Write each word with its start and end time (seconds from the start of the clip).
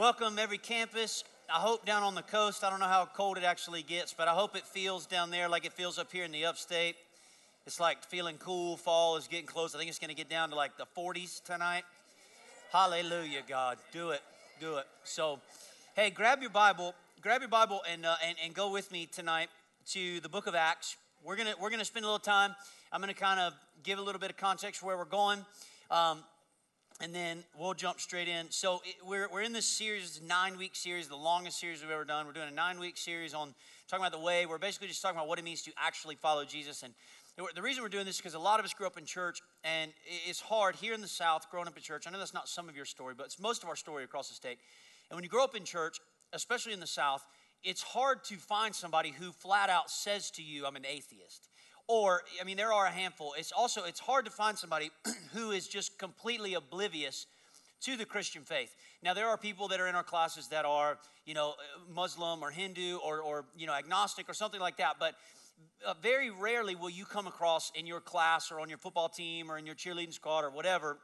Welcome 0.00 0.38
every 0.38 0.56
campus. 0.56 1.24
I 1.54 1.58
hope 1.58 1.84
down 1.84 2.02
on 2.02 2.14
the 2.14 2.22
coast, 2.22 2.64
I 2.64 2.70
don't 2.70 2.80
know 2.80 2.86
how 2.86 3.06
cold 3.14 3.36
it 3.36 3.44
actually 3.44 3.82
gets, 3.82 4.14
but 4.14 4.28
I 4.28 4.30
hope 4.30 4.56
it 4.56 4.64
feels 4.64 5.04
down 5.04 5.30
there 5.30 5.46
like 5.46 5.66
it 5.66 5.74
feels 5.74 5.98
up 5.98 6.10
here 6.10 6.24
in 6.24 6.32
the 6.32 6.46
upstate. 6.46 6.96
It's 7.66 7.78
like 7.78 8.02
feeling 8.04 8.38
cool. 8.38 8.78
Fall 8.78 9.18
is 9.18 9.28
getting 9.28 9.44
close. 9.44 9.74
I 9.74 9.78
think 9.78 9.90
it's 9.90 9.98
going 9.98 10.08
to 10.08 10.16
get 10.16 10.30
down 10.30 10.48
to 10.48 10.54
like 10.54 10.78
the 10.78 10.86
40s 10.96 11.44
tonight. 11.44 11.82
Hallelujah, 12.72 13.42
God. 13.46 13.76
Do 13.92 14.08
it. 14.08 14.22
Do 14.58 14.76
it. 14.76 14.86
So, 15.04 15.38
hey, 15.94 16.08
grab 16.08 16.40
your 16.40 16.48
Bible. 16.48 16.94
Grab 17.20 17.42
your 17.42 17.50
Bible 17.50 17.82
and, 17.92 18.06
uh, 18.06 18.14
and, 18.26 18.38
and 18.42 18.54
go 18.54 18.72
with 18.72 18.90
me 18.90 19.04
tonight 19.04 19.50
to 19.88 20.18
the 20.20 20.30
book 20.30 20.46
of 20.46 20.54
Acts. 20.54 20.96
We're 21.22 21.36
going 21.36 21.48
to 21.48 21.60
we're 21.60 21.68
gonna 21.68 21.84
spend 21.84 22.06
a 22.06 22.08
little 22.08 22.18
time. 22.18 22.54
I'm 22.90 23.02
going 23.02 23.12
to 23.12 23.20
kind 23.20 23.38
of 23.38 23.52
give 23.82 23.98
a 23.98 24.02
little 24.02 24.18
bit 24.18 24.30
of 24.30 24.38
context 24.38 24.82
where 24.82 24.96
we're 24.96 25.04
going. 25.04 25.44
Um, 25.90 26.24
and 27.00 27.14
then 27.14 27.44
we'll 27.58 27.74
jump 27.74 27.98
straight 27.98 28.28
in. 28.28 28.50
So 28.50 28.82
we're, 29.06 29.28
we're 29.32 29.42
in 29.42 29.52
this 29.52 29.66
series, 29.66 30.20
nine 30.22 30.58
week 30.58 30.76
series, 30.76 31.08
the 31.08 31.16
longest 31.16 31.58
series 31.58 31.80
we've 31.80 31.90
ever 31.90 32.04
done. 32.04 32.26
We're 32.26 32.32
doing 32.32 32.48
a 32.48 32.54
nine 32.54 32.78
week 32.78 32.98
series 32.98 33.32
on 33.32 33.54
talking 33.88 34.04
about 34.04 34.12
the 34.12 34.22
way. 34.22 34.44
We're 34.44 34.58
basically 34.58 34.88
just 34.88 35.00
talking 35.00 35.16
about 35.16 35.28
what 35.28 35.38
it 35.38 35.44
means 35.44 35.62
to 35.62 35.72
actually 35.78 36.16
follow 36.16 36.44
Jesus. 36.44 36.82
And 36.82 36.92
the 37.54 37.62
reason 37.62 37.82
we're 37.82 37.88
doing 37.88 38.04
this 38.04 38.16
is 38.16 38.20
because 38.20 38.34
a 38.34 38.38
lot 38.38 38.60
of 38.60 38.66
us 38.66 38.74
grew 38.74 38.86
up 38.86 38.98
in 38.98 39.06
church, 39.06 39.40
and 39.64 39.92
it's 40.28 40.40
hard 40.40 40.76
here 40.76 40.92
in 40.92 41.00
the 41.00 41.08
South, 41.08 41.50
growing 41.50 41.66
up 41.66 41.76
in 41.76 41.82
church. 41.82 42.06
I 42.06 42.10
know 42.10 42.18
that's 42.18 42.34
not 42.34 42.48
some 42.48 42.68
of 42.68 42.76
your 42.76 42.84
story, 42.84 43.14
but 43.16 43.26
it's 43.26 43.40
most 43.40 43.62
of 43.62 43.68
our 43.68 43.76
story 43.76 44.04
across 44.04 44.28
the 44.28 44.34
state. 44.34 44.58
And 45.10 45.16
when 45.16 45.24
you 45.24 45.30
grow 45.30 45.44
up 45.44 45.56
in 45.56 45.64
church, 45.64 45.98
especially 46.34 46.74
in 46.74 46.80
the 46.80 46.86
South, 46.86 47.24
it's 47.64 47.82
hard 47.82 48.24
to 48.24 48.36
find 48.36 48.74
somebody 48.74 49.10
who 49.10 49.32
flat 49.32 49.70
out 49.70 49.90
says 49.90 50.30
to 50.32 50.42
you, 50.42 50.66
I'm 50.66 50.76
an 50.76 50.86
atheist 50.86 51.49
or 51.90 52.22
i 52.40 52.44
mean 52.44 52.56
there 52.56 52.72
are 52.72 52.86
a 52.86 52.90
handful. 52.90 53.34
It's 53.36 53.52
also 53.52 53.84
it's 53.84 54.00
hard 54.00 54.24
to 54.24 54.30
find 54.30 54.56
somebody 54.56 54.90
who 55.34 55.50
is 55.50 55.66
just 55.66 55.98
completely 55.98 56.54
oblivious 56.54 57.26
to 57.82 57.96
the 57.96 58.04
christian 58.04 58.42
faith. 58.42 58.74
Now 59.02 59.12
there 59.14 59.28
are 59.28 59.36
people 59.36 59.68
that 59.68 59.80
are 59.80 59.88
in 59.88 59.94
our 59.94 60.04
classes 60.04 60.48
that 60.48 60.64
are 60.64 60.98
you 61.26 61.34
know 61.34 61.54
muslim 61.92 62.42
or 62.42 62.50
hindu 62.50 62.98
or, 63.04 63.20
or 63.20 63.44
you 63.56 63.66
know 63.66 63.74
agnostic 63.74 64.30
or 64.30 64.34
something 64.34 64.60
like 64.60 64.76
that. 64.76 64.96
But 65.00 65.16
uh, 65.84 65.94
very 66.00 66.30
rarely 66.30 66.74
will 66.74 66.90
you 66.90 67.04
come 67.04 67.26
across 67.26 67.72
in 67.74 67.86
your 67.86 68.00
class 68.00 68.52
or 68.52 68.60
on 68.60 68.68
your 68.68 68.78
football 68.78 69.08
team 69.08 69.50
or 69.50 69.58
in 69.58 69.66
your 69.66 69.74
cheerleading 69.74 70.12
squad 70.12 70.44
or 70.44 70.50
whatever 70.50 70.98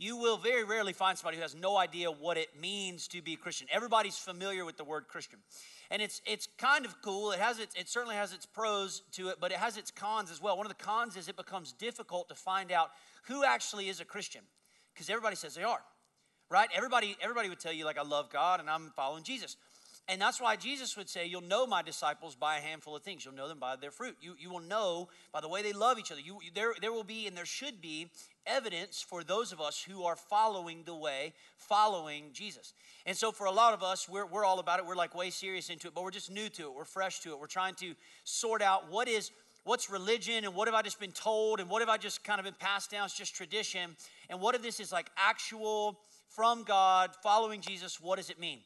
you 0.00 0.16
will 0.16 0.38
very 0.38 0.64
rarely 0.64 0.92
find 0.92 1.16
somebody 1.16 1.36
who 1.36 1.42
has 1.42 1.54
no 1.54 1.76
idea 1.76 2.10
what 2.10 2.36
it 2.36 2.48
means 2.60 3.06
to 3.08 3.22
be 3.22 3.34
a 3.34 3.36
Christian. 3.36 3.68
Everybody's 3.70 4.16
familiar 4.16 4.64
with 4.64 4.76
the 4.76 4.84
word 4.84 5.06
Christian 5.06 5.38
and 5.90 6.00
it's 6.00 6.22
it's 6.24 6.48
kind 6.56 6.84
of 6.84 7.02
cool. 7.02 7.32
It 7.32 7.40
has 7.40 7.58
its 7.58 7.74
it 7.74 7.88
certainly 7.88 8.14
has 8.14 8.32
its 8.32 8.46
pros 8.46 9.02
to 9.12 9.28
it, 9.28 9.36
but 9.40 9.50
it 9.50 9.58
has 9.58 9.76
its 9.76 9.90
cons 9.90 10.30
as 10.30 10.40
well. 10.40 10.56
One 10.56 10.66
of 10.66 10.76
the 10.76 10.82
cons 10.82 11.16
is 11.16 11.28
it 11.28 11.36
becomes 11.36 11.72
difficult 11.72 12.28
to 12.28 12.34
find 12.34 12.70
out 12.70 12.90
who 13.24 13.44
actually 13.44 13.88
is 13.88 14.00
a 14.00 14.04
Christian 14.04 14.42
because 14.94 15.10
everybody 15.10 15.36
says 15.36 15.54
they 15.54 15.64
are, 15.64 15.80
right? 16.48 16.68
Everybody 16.74 17.16
everybody 17.20 17.48
would 17.48 17.60
tell 17.60 17.72
you 17.72 17.84
like 17.84 17.98
I 17.98 18.02
love 18.02 18.30
God 18.30 18.60
and 18.60 18.70
I'm 18.70 18.92
following 18.94 19.24
Jesus. 19.24 19.56
And 20.08 20.20
that's 20.20 20.40
why 20.40 20.56
Jesus 20.56 20.96
would 20.96 21.08
say, 21.08 21.26
You'll 21.26 21.40
know 21.40 21.66
my 21.66 21.82
disciples 21.82 22.34
by 22.34 22.58
a 22.58 22.60
handful 22.60 22.96
of 22.96 23.02
things. 23.02 23.24
You'll 23.24 23.34
know 23.34 23.48
them 23.48 23.60
by 23.60 23.76
their 23.76 23.90
fruit. 23.90 24.16
You, 24.20 24.34
you 24.38 24.50
will 24.50 24.60
know 24.60 25.08
by 25.32 25.40
the 25.40 25.48
way 25.48 25.62
they 25.62 25.72
love 25.72 25.98
each 25.98 26.10
other. 26.10 26.20
You, 26.20 26.38
there, 26.54 26.74
there 26.80 26.92
will 26.92 27.04
be, 27.04 27.26
and 27.26 27.36
there 27.36 27.46
should 27.46 27.80
be, 27.80 28.10
evidence 28.46 29.04
for 29.06 29.22
those 29.22 29.52
of 29.52 29.60
us 29.60 29.82
who 29.82 30.02
are 30.04 30.16
following 30.16 30.82
the 30.84 30.94
way, 30.94 31.32
following 31.56 32.30
Jesus. 32.32 32.72
And 33.06 33.16
so, 33.16 33.30
for 33.30 33.46
a 33.46 33.52
lot 33.52 33.74
of 33.74 33.82
us, 33.82 34.08
we're, 34.08 34.26
we're 34.26 34.44
all 34.44 34.58
about 34.58 34.80
it. 34.80 34.86
We're 34.86 34.96
like 34.96 35.14
way 35.14 35.30
serious 35.30 35.70
into 35.70 35.88
it, 35.88 35.94
but 35.94 36.02
we're 36.02 36.10
just 36.10 36.30
new 36.30 36.48
to 36.48 36.62
it. 36.62 36.74
We're 36.74 36.84
fresh 36.84 37.20
to 37.20 37.30
it. 37.30 37.38
We're 37.38 37.46
trying 37.46 37.74
to 37.76 37.94
sort 38.24 38.62
out 38.62 38.90
what 38.90 39.08
is 39.08 39.30
what's 39.62 39.90
religion 39.90 40.44
and 40.44 40.54
what 40.54 40.66
have 40.66 40.74
I 40.74 40.82
just 40.82 40.98
been 40.98 41.12
told 41.12 41.60
and 41.60 41.68
what 41.68 41.82
have 41.82 41.90
I 41.90 41.98
just 41.98 42.24
kind 42.24 42.40
of 42.40 42.44
been 42.44 42.54
passed 42.58 42.90
down? 42.90 43.04
It's 43.04 43.16
just 43.16 43.34
tradition. 43.34 43.94
And 44.30 44.40
what 44.40 44.54
if 44.54 44.62
this 44.62 44.80
is 44.80 44.90
like 44.90 45.10
actual 45.16 46.00
from 46.30 46.62
God, 46.62 47.10
following 47.22 47.60
Jesus. 47.60 48.00
What 48.00 48.16
does 48.16 48.30
it 48.30 48.38
mean? 48.38 48.60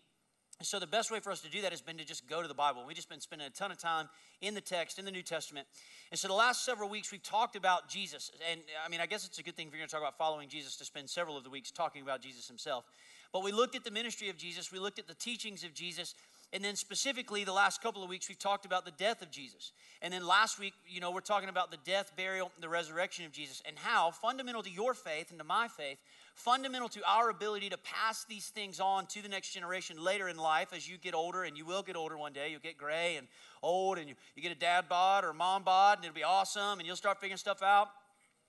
So 0.65 0.79
the 0.79 0.87
best 0.87 1.11
way 1.11 1.21
for 1.21 1.31
us 1.31 1.41
to 1.41 1.51
do 1.51 1.61
that 1.63 1.71
has 1.71 1.81
been 1.81 1.97
to 1.99 2.05
just 2.05 2.29
go 2.29 2.43
to 2.43 2.49
the 2.49 2.55
Bible. 2.55 2.85
We've 2.87 2.97
just 2.97 3.09
been 3.09 3.21
spending 3.21 3.47
a 3.47 3.51
ton 3.51 3.71
of 3.71 3.79
time 3.79 4.09
in 4.41 4.55
the 4.55 4.61
text, 4.61 4.99
in 4.99 5.05
the 5.05 5.11
New 5.11 5.23
Testament. 5.23 5.67
And 6.11 6.19
so 6.19 6.29
the 6.29 6.35
last 6.35 6.65
several 6.65 6.89
weeks 6.89 7.13
we've 7.13 7.23
talked 7.23 7.57
about 7.57 7.89
Jesus. 7.89 8.31
And 8.51 8.61
I 8.85 8.89
mean, 8.89 9.01
I 9.01 9.07
guess 9.07 9.27
it's 9.27 9.39
a 9.39 9.43
good 9.43 9.57
thing 9.57 9.67
if 9.67 9.73
you're 9.73 9.81
going 9.81 9.89
to 9.89 9.93
talk 9.93 10.03
about 10.03 10.19
following 10.19 10.49
Jesus 10.49 10.77
to 10.77 10.85
spend 10.85 11.11
several 11.11 11.37
of 11.37 11.45
the 11.45 11.51
weeks 11.51 11.71
talking 11.71 12.03
about 12.03 12.21
Jesus 12.21 12.49
himself. 12.49 12.85
But 13.33 13.43
we 13.43 13.51
looked 13.51 13.75
at 13.75 13.83
the 13.83 13.91
ministry 13.91 14.29
of 14.29 14.37
Jesus, 14.37 14.71
we 14.71 14.79
looked 14.79 14.99
at 14.99 15.09
the 15.09 15.15
teachings 15.15 15.65
of 15.65 15.75
Jesus, 15.75 16.15
and 16.53 16.65
then 16.65 16.77
specifically 16.77 17.43
the 17.43 17.53
last 17.53 17.83
couple 17.83 18.05
of 18.05 18.09
weeks 18.09 18.29
we've 18.29 18.39
talked 18.39 18.65
about 18.65 18.85
the 18.85 18.93
death 18.93 19.23
of 19.23 19.31
Jesus. 19.33 19.73
And 20.03 20.15
then 20.15 20.25
last 20.25 20.61
week, 20.61 20.73
you 20.87 21.01
know, 21.01 21.11
we're 21.11 21.21
talking 21.21 21.49
about 21.49 21.73
the 21.73 21.79
death, 21.85 22.13
burial, 22.17 22.53
the 22.61 22.69
resurrection 22.69 23.25
of 23.25 23.33
Jesus 23.33 23.61
and 23.67 23.77
how 23.77 24.13
fundamental 24.13 24.63
to 24.63 24.71
your 24.71 24.95
faith 24.95 25.31
and 25.31 25.39
to 25.41 25.45
my 25.45 25.67
faith 25.67 25.99
fundamental 26.35 26.89
to 26.91 27.01
our 27.07 27.31
ability 27.31 27.71
to 27.71 27.79
pass 27.79 28.25
these 28.29 28.49
things 28.49 28.81
on 28.81 29.07
to 29.07 29.23
the 29.23 29.29
next 29.29 29.53
generation 29.53 30.03
later 30.03 30.29
in 30.29 30.37
life 30.37 30.69
as 30.75 30.89
you 30.89 30.99
get 30.99 31.15
older, 31.15 31.45
and 31.45 31.57
you 31.57 31.65
will 31.65 31.83
get 31.83 31.97
older 31.97 32.19
one 32.19 32.33
day. 32.33 32.51
You'll 32.51 32.61
get 32.61 32.77
gray 32.77 33.17
and 33.17 33.27
old, 33.63 33.99
and 33.99 34.09
you, 34.09 34.15
you 34.35 34.43
get 34.43 34.53
a 34.53 34.59
dad 34.59 34.89
bod 34.89 35.25
or 35.25 35.31
a 35.31 35.35
mom 35.35 35.63
bod, 35.63 35.99
and 35.99 36.05
it'll 36.05 36.15
be 36.15 36.25
awesome, 36.25 36.79
and 36.79 36.87
you'll 36.87 36.97
start 36.97 37.21
figuring 37.21 37.39
stuff 37.39 37.63
out, 37.63 37.89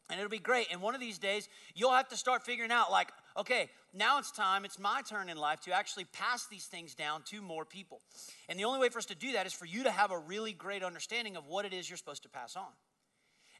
and 0.09 0.19
it'll 0.19 0.29
be 0.29 0.39
great. 0.39 0.67
And 0.71 0.81
one 0.81 0.95
of 0.95 0.99
these 0.99 1.17
days, 1.17 1.47
you'll 1.73 1.93
have 1.93 2.09
to 2.09 2.17
start 2.17 2.43
figuring 2.43 2.71
out, 2.71 2.91
like, 2.91 3.09
okay, 3.37 3.69
now 3.93 4.19
it's 4.19 4.31
time, 4.31 4.65
it's 4.65 4.79
my 4.79 5.01
turn 5.07 5.29
in 5.29 5.37
life 5.37 5.61
to 5.61 5.71
actually 5.71 6.05
pass 6.05 6.47
these 6.47 6.65
things 6.65 6.95
down 6.95 7.21
to 7.25 7.41
more 7.41 7.65
people. 7.65 8.01
And 8.49 8.59
the 8.59 8.65
only 8.65 8.79
way 8.79 8.89
for 8.89 8.97
us 8.97 9.05
to 9.05 9.15
do 9.15 9.33
that 9.33 9.45
is 9.45 9.53
for 9.53 9.65
you 9.65 9.83
to 9.83 9.91
have 9.91 10.11
a 10.11 10.17
really 10.17 10.53
great 10.53 10.83
understanding 10.83 11.37
of 11.37 11.47
what 11.47 11.65
it 11.65 11.73
is 11.73 11.89
you're 11.89 11.97
supposed 11.97 12.23
to 12.23 12.29
pass 12.29 12.55
on. 12.55 12.67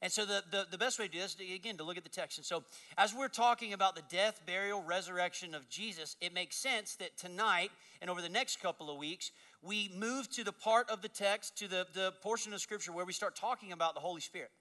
And 0.02 0.12
so 0.12 0.26
the, 0.26 0.44
the, 0.52 0.68
the, 0.70 0.78
best 0.78 1.00
way 1.00 1.08
to 1.08 1.12
do 1.12 1.20
this, 1.20 1.36
again, 1.36 1.78
to 1.78 1.84
look 1.84 1.98
at 1.98 2.04
the 2.04 2.10
text. 2.10 2.38
And 2.38 2.46
so 2.46 2.64
as 2.98 3.14
we're 3.14 3.28
talking 3.28 3.74
about 3.74 3.96
the 3.96 4.04
death, 4.10 4.42
burial, 4.46 4.84
resurrection 4.84 5.56
of 5.56 5.70
Jesus, 5.70 6.16
it 6.22 6.34
makes 6.34 6.58
sense 6.58 6.96
that 6.96 7.18
tonight 7.18 7.72
and 8.02 8.10
over 8.10 8.22
the 8.22 8.30
next 8.30 8.62
couple 8.62 8.90
of 8.90 8.98
weeks, 8.98 9.32
we 9.62 9.90
move 9.98 10.30
to 10.32 10.44
the 10.44 10.52
part 10.52 10.90
of 10.90 11.02
the 11.02 11.08
text, 11.08 11.58
to 11.60 11.68
the, 11.68 11.88
the 11.94 12.14
portion 12.22 12.54
of 12.54 12.62
Scripture 12.62 12.92
where 12.92 13.06
we 13.06 13.14
start 13.14 13.36
talking 13.36 13.72
about 13.72 13.94
the 13.94 14.02
Holy 14.02 14.22
Spirit. 14.22 14.52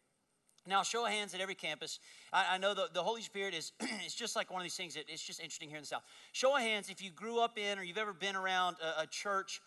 Now, 0.66 0.82
show 0.82 1.04
of 1.04 1.12
hands 1.12 1.34
at 1.34 1.40
every 1.40 1.54
campus. 1.54 1.98
I, 2.32 2.54
I 2.54 2.58
know 2.58 2.72
the, 2.72 2.88
the 2.94 3.02
Holy 3.02 3.20
Spirit 3.20 3.54
is 3.54 3.72
it's 3.80 4.14
just 4.14 4.34
like 4.34 4.50
one 4.50 4.60
of 4.60 4.64
these 4.64 4.76
things 4.76 4.94
that 4.94 5.04
it's 5.08 5.22
just 5.22 5.40
interesting 5.40 5.68
here 5.68 5.76
in 5.76 5.82
the 5.82 5.88
South. 5.88 6.04
Show 6.32 6.56
of 6.56 6.62
hands 6.62 6.88
if 6.88 7.02
you 7.02 7.10
grew 7.10 7.38
up 7.40 7.58
in 7.58 7.78
or 7.78 7.82
you've 7.82 7.98
ever 7.98 8.14
been 8.14 8.34
around 8.34 8.76
a, 8.82 9.02
a 9.02 9.06
church 9.06 9.60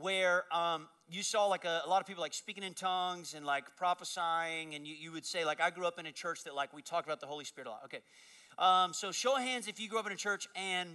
where 0.00 0.44
um, 0.54 0.88
you 1.08 1.22
saw 1.22 1.46
like 1.46 1.64
a, 1.64 1.82
a, 1.84 1.88
lot 1.88 2.00
of 2.00 2.06
people 2.06 2.22
like 2.22 2.34
speaking 2.34 2.62
in 2.62 2.74
tongues 2.74 3.34
and 3.34 3.44
like 3.44 3.64
prophesying 3.76 4.74
and 4.74 4.86
you, 4.86 4.94
you 4.94 5.12
would 5.12 5.24
say 5.24 5.44
like 5.44 5.60
i 5.60 5.70
grew 5.70 5.86
up 5.86 5.98
in 5.98 6.06
a 6.06 6.12
church 6.12 6.44
that 6.44 6.54
like 6.54 6.72
we 6.72 6.82
talked 6.82 7.06
about 7.06 7.20
the 7.20 7.26
holy 7.26 7.44
spirit 7.44 7.68
a 7.68 7.70
lot. 7.70 7.82
Okay. 7.84 8.00
Um, 8.58 8.92
so 8.92 9.12
show 9.12 9.36
of 9.36 9.42
hands 9.42 9.68
if 9.68 9.80
you 9.80 9.88
grew 9.88 9.98
up 9.98 10.06
in 10.06 10.12
a 10.12 10.16
church 10.16 10.48
and 10.54 10.88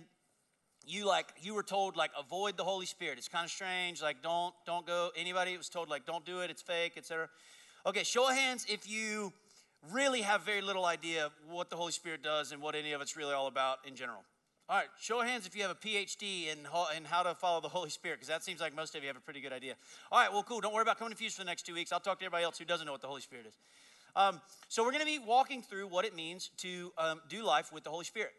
you 0.85 1.05
like 1.05 1.27
you 1.41 1.53
were 1.53 1.63
told 1.63 1.95
like 1.95 2.11
avoid 2.17 2.57
the 2.57 2.63
holy 2.63 2.85
spirit 2.85 3.17
it's 3.17 3.27
kind 3.27 3.45
of 3.45 3.51
strange 3.51 4.01
like 4.01 4.21
don't 4.23 4.53
don't 4.65 4.87
go 4.87 5.09
anybody 5.15 5.55
was 5.57 5.69
told 5.69 5.89
like 5.89 6.05
don't 6.05 6.25
do 6.25 6.39
it 6.39 6.49
it's 6.49 6.61
fake 6.61 6.93
etc 6.95 7.27
okay 7.85 8.03
show 8.03 8.29
of 8.29 8.35
hands 8.35 8.65
if 8.69 8.89
you 8.89 9.31
really 9.91 10.21
have 10.21 10.43
very 10.43 10.61
little 10.61 10.85
idea 10.85 11.29
what 11.49 11.69
the 11.69 11.75
holy 11.75 11.91
spirit 11.91 12.23
does 12.23 12.51
and 12.51 12.61
what 12.61 12.75
any 12.75 12.93
of 12.93 13.01
it's 13.01 13.17
really 13.17 13.33
all 13.33 13.47
about 13.47 13.77
in 13.85 13.93
general 13.93 14.23
all 14.69 14.75
right, 14.75 14.87
show 15.01 15.19
of 15.19 15.25
hands 15.25 15.47
if 15.47 15.55
you 15.55 15.63
have 15.63 15.71
a 15.71 15.73
PhD 15.73 16.47
in, 16.51 16.59
in 16.95 17.03
how 17.03 17.23
to 17.23 17.33
follow 17.33 17.59
the 17.59 17.67
Holy 17.67 17.89
Spirit, 17.89 18.17
because 18.17 18.27
that 18.27 18.43
seems 18.43 18.61
like 18.61 18.75
most 18.75 18.93
of 18.93 19.01
you 19.01 19.07
have 19.07 19.17
a 19.17 19.21
pretty 19.21 19.41
good 19.41 19.51
idea. 19.51 19.73
All 20.11 20.19
right, 20.19 20.31
well, 20.31 20.43
cool. 20.43 20.61
Don't 20.61 20.75
worry 20.75 20.83
about 20.83 20.99
coming 20.99 21.09
confused 21.09 21.37
for 21.37 21.41
the 21.41 21.47
next 21.47 21.65
two 21.65 21.73
weeks. 21.73 21.91
I'll 21.91 21.99
talk 21.99 22.19
to 22.19 22.25
everybody 22.25 22.43
else 22.43 22.59
who 22.59 22.65
doesn't 22.65 22.85
know 22.85 22.91
what 22.91 23.01
the 23.01 23.07
Holy 23.07 23.21
Spirit 23.21 23.47
is. 23.47 23.57
Um, 24.15 24.39
so, 24.67 24.83
we're 24.83 24.91
going 24.91 25.01
to 25.01 25.07
be 25.07 25.17
walking 25.17 25.63
through 25.63 25.87
what 25.87 26.05
it 26.05 26.15
means 26.15 26.51
to 26.57 26.91
um, 26.99 27.19
do 27.29 27.43
life 27.43 27.73
with 27.73 27.83
the 27.83 27.89
Holy 27.89 28.05
Spirit. 28.05 28.33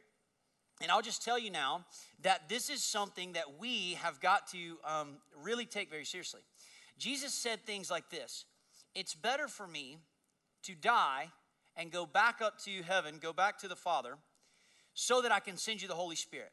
And 0.80 0.88
I'll 0.88 1.02
just 1.02 1.24
tell 1.24 1.36
you 1.36 1.50
now 1.50 1.84
that 2.22 2.48
this 2.48 2.70
is 2.70 2.80
something 2.80 3.32
that 3.32 3.58
we 3.58 3.94
have 3.94 4.20
got 4.20 4.47
to 4.52 4.78
um, 4.84 5.08
really 5.42 5.66
take 5.66 5.91
very 5.91 6.04
seriously. 6.04 6.42
Jesus 6.97 7.34
said 7.34 7.66
things 7.66 7.91
like 7.91 8.08
this 8.08 8.44
It's 8.94 9.16
better 9.16 9.48
for 9.48 9.66
me 9.66 9.98
to 10.62 10.76
die 10.76 11.30
and 11.76 11.91
go 11.91 12.06
back 12.06 12.41
up 12.41 12.62
to 12.66 12.82
heaven, 12.84 13.18
go 13.20 13.32
back 13.32 13.58
to 13.58 13.68
the 13.68 13.74
Father 13.74 14.16
so 15.00 15.22
that 15.22 15.33
I 15.33 15.41
can 15.41 15.56
send 15.56 15.81
you 15.81 15.88
the 15.88 15.94
Holy 15.94 16.15
Spirit. 16.15 16.53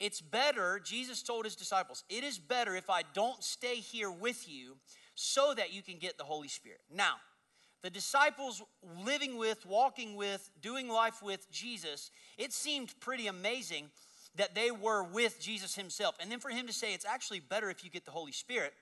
It's 0.00 0.22
better, 0.22 0.80
Jesus 0.82 1.22
told 1.22 1.44
his 1.44 1.54
disciples, 1.54 2.04
it 2.08 2.24
is 2.24 2.38
better 2.38 2.74
if 2.74 2.88
I 2.88 3.02
don't 3.12 3.44
stay 3.44 3.76
here 3.76 4.10
with 4.10 4.48
you 4.48 4.76
so 5.14 5.52
that 5.54 5.74
you 5.74 5.82
can 5.82 5.98
get 5.98 6.16
the 6.16 6.24
Holy 6.24 6.48
Spirit. 6.48 6.80
Now, 6.92 7.16
the 7.82 7.90
disciples 7.90 8.62
living 9.04 9.36
with, 9.36 9.66
walking 9.66 10.16
with, 10.16 10.48
doing 10.62 10.88
life 10.88 11.22
with 11.22 11.50
Jesus, 11.52 12.10
it 12.38 12.54
seemed 12.54 12.98
pretty 12.98 13.26
amazing 13.26 13.90
that 14.36 14.54
they 14.54 14.70
were 14.70 15.04
with 15.04 15.38
Jesus 15.38 15.74
himself. 15.74 16.16
And 16.18 16.32
then 16.32 16.40
for 16.40 16.48
him 16.48 16.66
to 16.68 16.72
say 16.72 16.94
it's 16.94 17.04
actually 17.04 17.40
better 17.40 17.68
if 17.68 17.84
you 17.84 17.90
get 17.90 18.06
the 18.06 18.10
Holy 18.10 18.32
Spirit, 18.32 18.72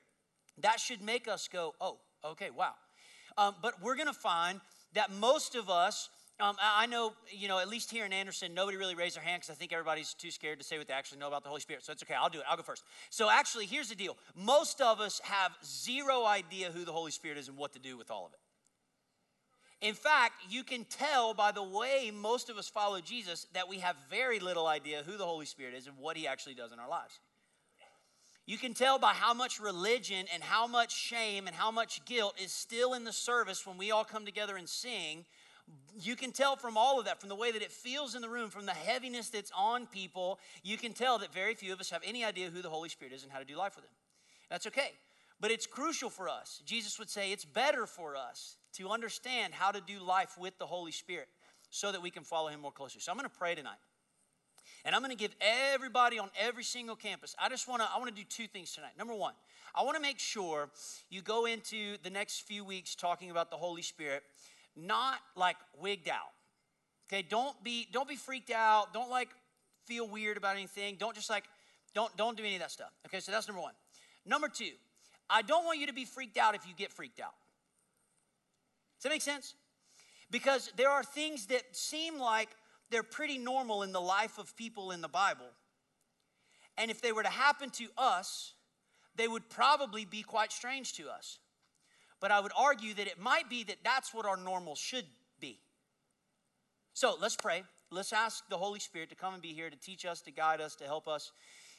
that 0.59 0.79
should 0.79 1.03
make 1.03 1.27
us 1.27 1.49
go, 1.49 1.75
oh, 1.81 1.99
okay, 2.25 2.51
wow. 2.51 2.75
Um, 3.37 3.57
but 3.61 3.83
we're 3.83 3.97
to 4.07 4.13
find 4.13 4.61
that 4.95 5.11
most 5.13 5.57
of 5.57 5.69
us 5.69 6.09
um, 6.41 6.57
I 6.61 6.87
know, 6.87 7.13
you 7.31 7.49
know, 7.49 7.59
at 7.59 7.69
least 7.69 7.91
here 7.91 8.05
in 8.05 8.13
Anderson, 8.13 8.55
nobody 8.55 8.77
really 8.77 8.95
raised 8.95 9.17
their 9.17 9.23
hand 9.23 9.43
because 9.43 9.55
I 9.55 9.59
think 9.59 9.73
everybody's 9.73 10.15
too 10.15 10.31
scared 10.31 10.59
to 10.59 10.65
say 10.65 10.79
what 10.79 10.89
they 10.89 10.95
actually 10.95 11.19
know 11.19 11.29
about 11.29 11.43
the 11.43 11.49
Holy 11.49 11.61
Spirit. 11.61 11.85
So 11.85 11.93
it's 11.93 12.03
okay. 12.03 12.15
I'll 12.15 12.29
do 12.29 12.39
it. 12.39 12.45
I'll 12.49 12.57
go 12.57 12.63
first. 12.63 12.85
So 13.11 13.31
actually, 13.31 13.67
here's 13.67 13.89
the 13.89 13.95
deal. 13.95 14.17
Most 14.35 14.81
of 14.81 15.01
us 15.01 15.21
have 15.25 15.53
zero 15.65 16.25
idea 16.25 16.71
who 16.71 16.85
the 16.85 16.93
Holy 16.93 17.11
Spirit 17.11 17.39
is 17.39 17.49
and 17.49 17.57
what 17.57 17.73
to 17.75 17.79
do 17.79 17.97
with 17.97 18.11
all 18.11 18.27
of 18.27 18.33
it. 18.33 18.39
In 19.81 19.95
fact, 19.95 20.35
you 20.51 20.63
can 20.63 20.85
tell 20.85 21.33
by 21.33 21.53
the 21.53 21.63
way 21.63 22.11
most 22.15 22.51
of 22.51 22.59
us 22.59 22.69
follow 22.69 23.01
Jesus 23.01 23.47
that 23.55 23.69
we 23.69 23.79
have 23.79 23.97
very 24.11 24.39
little 24.39 24.67
idea 24.67 25.03
who 25.07 25.17
the 25.17 25.25
Holy 25.25 25.47
Spirit 25.47 25.75
is 25.75 25.87
and 25.87 25.97
what 25.97 26.17
he 26.17 26.27
actually 26.27 26.55
does 26.55 26.73
in 26.73 26.79
our 26.79 26.89
lives. 26.89 27.19
You 28.47 28.59
can 28.59 28.75
tell 28.75 28.99
by 28.99 29.13
how 29.13 29.33
much 29.33 29.61
religion 29.61 30.27
and 30.35 30.43
how 30.43 30.67
much 30.67 30.93
shame 30.93 31.47
and 31.47 31.55
how 31.55 31.71
much 31.71 32.05
guilt 32.05 32.35
is 32.43 32.53
still 32.53 32.95
in 32.95 33.05
the 33.05 33.13
service 33.13 33.67
when 33.67 33.79
we 33.79 33.91
all 33.91 34.05
come 34.05 34.25
together 34.25 34.57
and 34.57 34.69
sing. 34.69 35.25
You 35.99 36.17
can 36.17 36.33
tell 36.33 36.57
from 36.57 36.77
all 36.77 36.99
of 36.99 37.07
that, 37.07 37.21
from 37.21 37.29
the 37.29 37.35
way 37.35 37.53
that 37.53 37.63
it 37.63 37.71
feels 37.71 38.15
in 38.15 38.23
the 38.23 38.29
room, 38.29 38.51
from 38.51 38.67
the 38.67 38.73
heaviness 38.73 39.29
that's 39.29 39.53
on 39.57 39.87
people, 39.87 40.39
you 40.63 40.77
can 40.77 40.93
tell 40.93 41.19
that 41.19 41.33
very 41.33 41.55
few 41.55 41.73
of 41.73 41.81
us 41.81 41.91
have 41.91 42.03
any 42.05 42.25
idea 42.25 42.51
who 42.51 42.63
the 42.63 42.71
Holy 42.71 42.89
Spirit 42.89 43.13
is 43.13 43.23
and 43.23 43.33
how 43.33 43.39
to 43.39 43.45
do 43.45 43.57
life 43.57 43.77
with 43.77 43.85
Him. 43.85 43.91
That's 44.49 44.67
okay. 44.67 44.93
But 45.41 45.51
it's 45.51 45.67
crucial 45.67 46.11
for 46.11 46.29
us. 46.29 46.63
Jesus 46.65 46.99
would 46.99 47.09
say 47.09 47.33
it's 47.33 47.45
better 47.45 47.87
for 47.87 48.17
us 48.17 48.57
to 48.75 48.89
understand 48.89 49.55
how 49.55 49.71
to 49.71 49.81
do 49.81 49.99
life 50.01 50.37
with 50.39 50.59
the 50.59 50.67
Holy 50.67 50.93
Spirit 50.93 51.29
so 51.71 51.93
that 51.93 52.03
we 52.03 52.11
can 52.11 52.25
follow 52.25 52.49
Him 52.49 52.61
more 52.61 52.73
closely. 52.73 53.01
So 53.01 53.11
I'm 53.11 53.19
going 53.19 53.29
to 53.29 53.37
pray 53.37 53.55
tonight. 53.55 53.79
And 54.85 54.95
I'm 54.95 55.03
going 55.03 55.11
to 55.11 55.17
give 55.17 55.35
everybody 55.41 56.19
on 56.19 56.31
every 56.39 56.65
single 56.65 56.97
campus. 56.97 57.35
I 57.39 57.49
just 57.49 57.69
want 57.69 57.83
to 57.83 57.89
I 57.93 57.99
want 57.99 58.09
to 58.09 58.15
do 58.15 58.27
two 58.29 58.47
things 58.47 58.73
tonight. 58.73 58.93
Number 58.99 59.15
1, 59.15 59.35
I 59.75 59.83
want 59.83 59.97
to 59.97 60.03
make 60.03 60.19
sure 60.19 60.71
you 61.11 61.21
go 61.21 61.47
into 61.47 61.97
the 62.03 62.11
next 62.11 62.41
few 62.41 62.65
weeks 62.65 62.95
talking 62.95 63.31
about 63.31 63.51
the 63.51 63.57
Holy 63.57 63.83
Spirit 63.83 64.23
not 64.81 65.19
like 65.37 65.57
wigged 65.81 66.09
out. 66.09 66.33
Okay? 67.09 67.23
Don't 67.23 67.63
be 67.63 67.87
don't 67.93 68.09
be 68.09 68.17
freaked 68.17 68.51
out. 68.51 68.93
Don't 68.93 69.11
like 69.11 69.29
feel 69.87 70.09
weird 70.09 70.37
about 70.37 70.57
anything. 70.57 70.97
Don't 70.99 71.15
just 71.15 71.31
like 71.31 71.45
don't 71.95 72.15
don't 72.17 72.37
do 72.37 72.45
any 72.45 72.55
of 72.55 72.61
that 72.61 72.71
stuff. 72.71 72.93
Okay? 73.07 73.21
So 73.21 73.33
that's 73.33 73.49
number 73.49 73.63
1. 73.63 73.73
Number 74.27 74.49
2, 74.49 74.65
I 75.29 75.43
don't 75.43 75.65
want 75.65 75.79
you 75.79 75.87
to 75.87 75.93
be 75.93 76.05
freaked 76.05 76.37
out 76.37 76.55
if 76.55 76.67
you 76.67 76.75
get 76.75 76.93
freaked 76.93 77.21
out. 77.21 77.35
Does 78.99 79.05
that 79.05 79.11
make 79.11 79.23
sense? 79.23 79.55
Because 80.31 80.71
there 80.77 80.91
are 80.91 81.03
things 81.03 81.47
that 81.47 81.63
seem 81.75 82.19
like 82.19 82.49
they're 82.91 83.03
pretty 83.03 83.39
normal 83.39 83.83
in 83.83 83.93
the 83.93 84.01
life 84.01 84.39
of 84.39 84.55
people 84.57 84.91
in 84.91 85.01
the 85.01 85.09
Bible. 85.09 85.47
And 86.77 86.91
if 86.91 87.01
they 87.01 87.13
were 87.13 87.23
to 87.23 87.31
happen 87.31 87.71
to 87.71 87.87
us, 87.97 88.55
they 89.17 89.27
would 89.27 89.49
probably 89.49 90.05
be 90.05 90.23
quite 90.23 90.53
strange 90.53 90.95
to 90.95 91.09
us. 91.09 91.39
But 92.21 92.31
I 92.31 92.41
would 92.41 92.53
argue 92.57 92.95
that 92.95 93.07
it 93.07 93.19
might 93.19 93.49
be 93.49 93.65
that 93.65 93.77
that's 93.83 94.13
what 94.13 94.27
our 94.27 94.37
normal 94.37 94.75
should 94.77 95.07
be. 95.41 95.59
So 96.93 97.17
let's 97.21 97.37
pray. 97.37 97.63
Let's 97.91 98.13
ask 98.13 98.49
the 98.49 98.59
Holy 98.59 98.79
Spirit 98.79 99.09
to 99.09 99.17
come 99.17 99.33
and 99.33 99.43
be 99.43 99.53
here 99.53 99.69
to 99.69 99.77
teach 99.77 100.05
us, 100.05 100.21
to 100.23 100.31
guide 100.31 100.61
us, 100.61 100.77
to 100.77 100.85
help 100.85 101.09
us, 101.09 101.33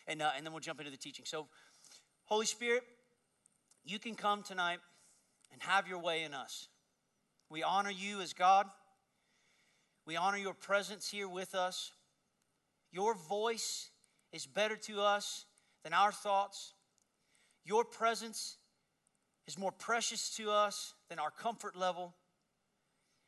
and, 0.07 0.21
uh, 0.21 0.31
and 0.35 0.45
then 0.45 0.51
we'll 0.51 0.59
jump 0.59 0.79
into 0.79 0.91
the 0.91 0.97
teaching. 0.97 1.25
So, 1.25 1.47
Holy 2.25 2.45
Spirit, 2.45 2.83
you 3.85 3.99
can 3.99 4.15
come 4.15 4.43
tonight 4.43 4.79
and 5.53 5.61
have 5.61 5.88
your 5.88 5.99
way 5.99 6.23
in 6.23 6.33
us. 6.33 6.67
We 7.49 7.63
honor 7.63 7.91
you 7.91 8.19
as 8.21 8.33
God. 8.33 8.67
We 10.05 10.15
honor 10.15 10.38
your 10.38 10.53
presence 10.53 11.09
here 11.09 11.27
with 11.27 11.55
us. 11.55 11.91
Your 12.91 13.13
voice 13.13 13.89
is 14.33 14.45
better 14.45 14.75
to 14.75 15.01
us 15.01 15.45
than 15.83 15.93
our 15.93 16.11
thoughts. 16.11 16.73
Your 17.63 17.85
presence 17.85 18.57
is 19.47 19.57
more 19.57 19.71
precious 19.71 20.35
to 20.38 20.51
us 20.51 20.93
than 21.09 21.19
our 21.19 21.31
comfort 21.31 21.75
level. 21.75 22.13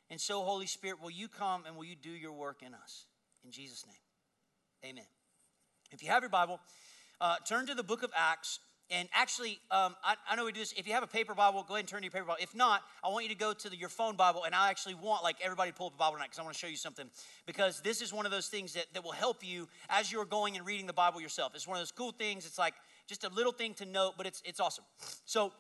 And 0.10 0.20
so, 0.20 0.42
Holy 0.44 0.68
Spirit, 0.68 1.02
will 1.02 1.12
you 1.12 1.28
come 1.28 1.64
and 1.66 1.76
will 1.76 1.86
you 1.86 1.96
do 1.96 2.12
your 2.12 2.34
work 2.34 2.62
in 2.66 2.74
us? 2.74 3.06
In 3.44 3.52
Jesus' 3.52 3.86
name, 3.86 4.92
amen. 4.92 5.06
If 5.92 6.04
you 6.04 6.10
have 6.10 6.24
your 6.24 6.30
Bible, 6.30 6.60
uh, 7.20 7.36
turn 7.48 7.68
to 7.68 7.76
the 7.76 7.84
book 7.84 8.04
of 8.04 8.12
Acts 8.16 8.60
and 8.90 9.08
actually, 9.14 9.60
um, 9.72 9.96
I, 10.04 10.16
I, 10.30 10.36
know 10.36 10.46
we 10.46 10.52
do 10.52 10.60
this. 10.60 10.74
If 10.74 10.88
you 10.88 10.94
have 10.94 11.04
a 11.04 11.08
paper 11.08 11.34
Bible, 11.34 11.66
go 11.68 11.76
ahead 11.76 11.84
and 11.84 11.88
turn 11.88 12.02
to 12.02 12.04
your 12.04 12.12
paper 12.12 12.26
Bible. 12.26 12.40
If 12.42 12.54
not, 12.54 12.82
I 13.04 13.08
want 13.10 13.24
you 13.24 13.30
to 13.30 13.38
go 13.38 13.54
to 13.54 13.70
the, 13.70 13.78
your 13.78 13.90
phone 13.90 14.16
Bible, 14.16 14.44
and 14.44 14.54
I 14.54 14.70
actually 14.70 14.96
want 14.96 15.24
like 15.24 15.38
everybody 15.42 15.72
to 15.72 15.78
pull 15.78 15.88
up 15.88 15.96
a 15.96 15.98
Bible 15.98 16.14
tonight 16.14 16.26
because 16.26 16.40
I 16.40 16.44
want 16.44 16.54
to 16.54 16.60
show 16.60 16.68
you 16.68 16.76
something. 16.76 17.10
Because 17.46 17.82
this 17.82 18.02
is 18.02 18.14
one 18.14 18.26
of 18.26 18.32
those 18.32 18.48
things 18.48 18.74
that, 18.74 18.86
that 18.94 19.04
will 19.04 19.14
help 19.14 19.44
you 19.44 19.70
as 19.90 20.12
you're 20.12 20.26
going 20.26 20.58
and 20.58 20.66
reading 20.66 20.86
the 20.86 20.94
Bible 20.94 21.22
yourself. 21.22 21.54
It's 21.56 21.68
one 21.68 21.78
of 21.78 21.82
those 21.82 21.92
cool 21.92 22.12
things. 22.12 22.46
It's 22.46 22.60
like 22.60 22.74
just 23.08 23.24
a 23.24 23.30
little 23.30 23.54
thing 23.54 23.74
to 23.76 23.86
note, 23.86 24.14
but 24.18 24.28
it's 24.28 24.42
it's 24.46 24.60
awesome. 24.60 24.84
So 25.26 25.54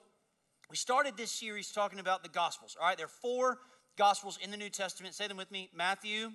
we 0.69 0.75
started 0.75 1.17
this 1.17 1.31
series 1.31 1.71
talking 1.71 1.99
about 1.99 2.23
the 2.23 2.29
Gospels. 2.29 2.75
All 2.79 2.87
right, 2.87 2.97
there 2.97 3.05
are 3.05 3.19
four 3.21 3.59
Gospels 3.97 4.39
in 4.41 4.51
the 4.51 4.57
New 4.57 4.69
Testament. 4.69 5.13
Say 5.13 5.27
them 5.27 5.37
with 5.37 5.51
me: 5.51 5.69
Matthew. 5.75 6.31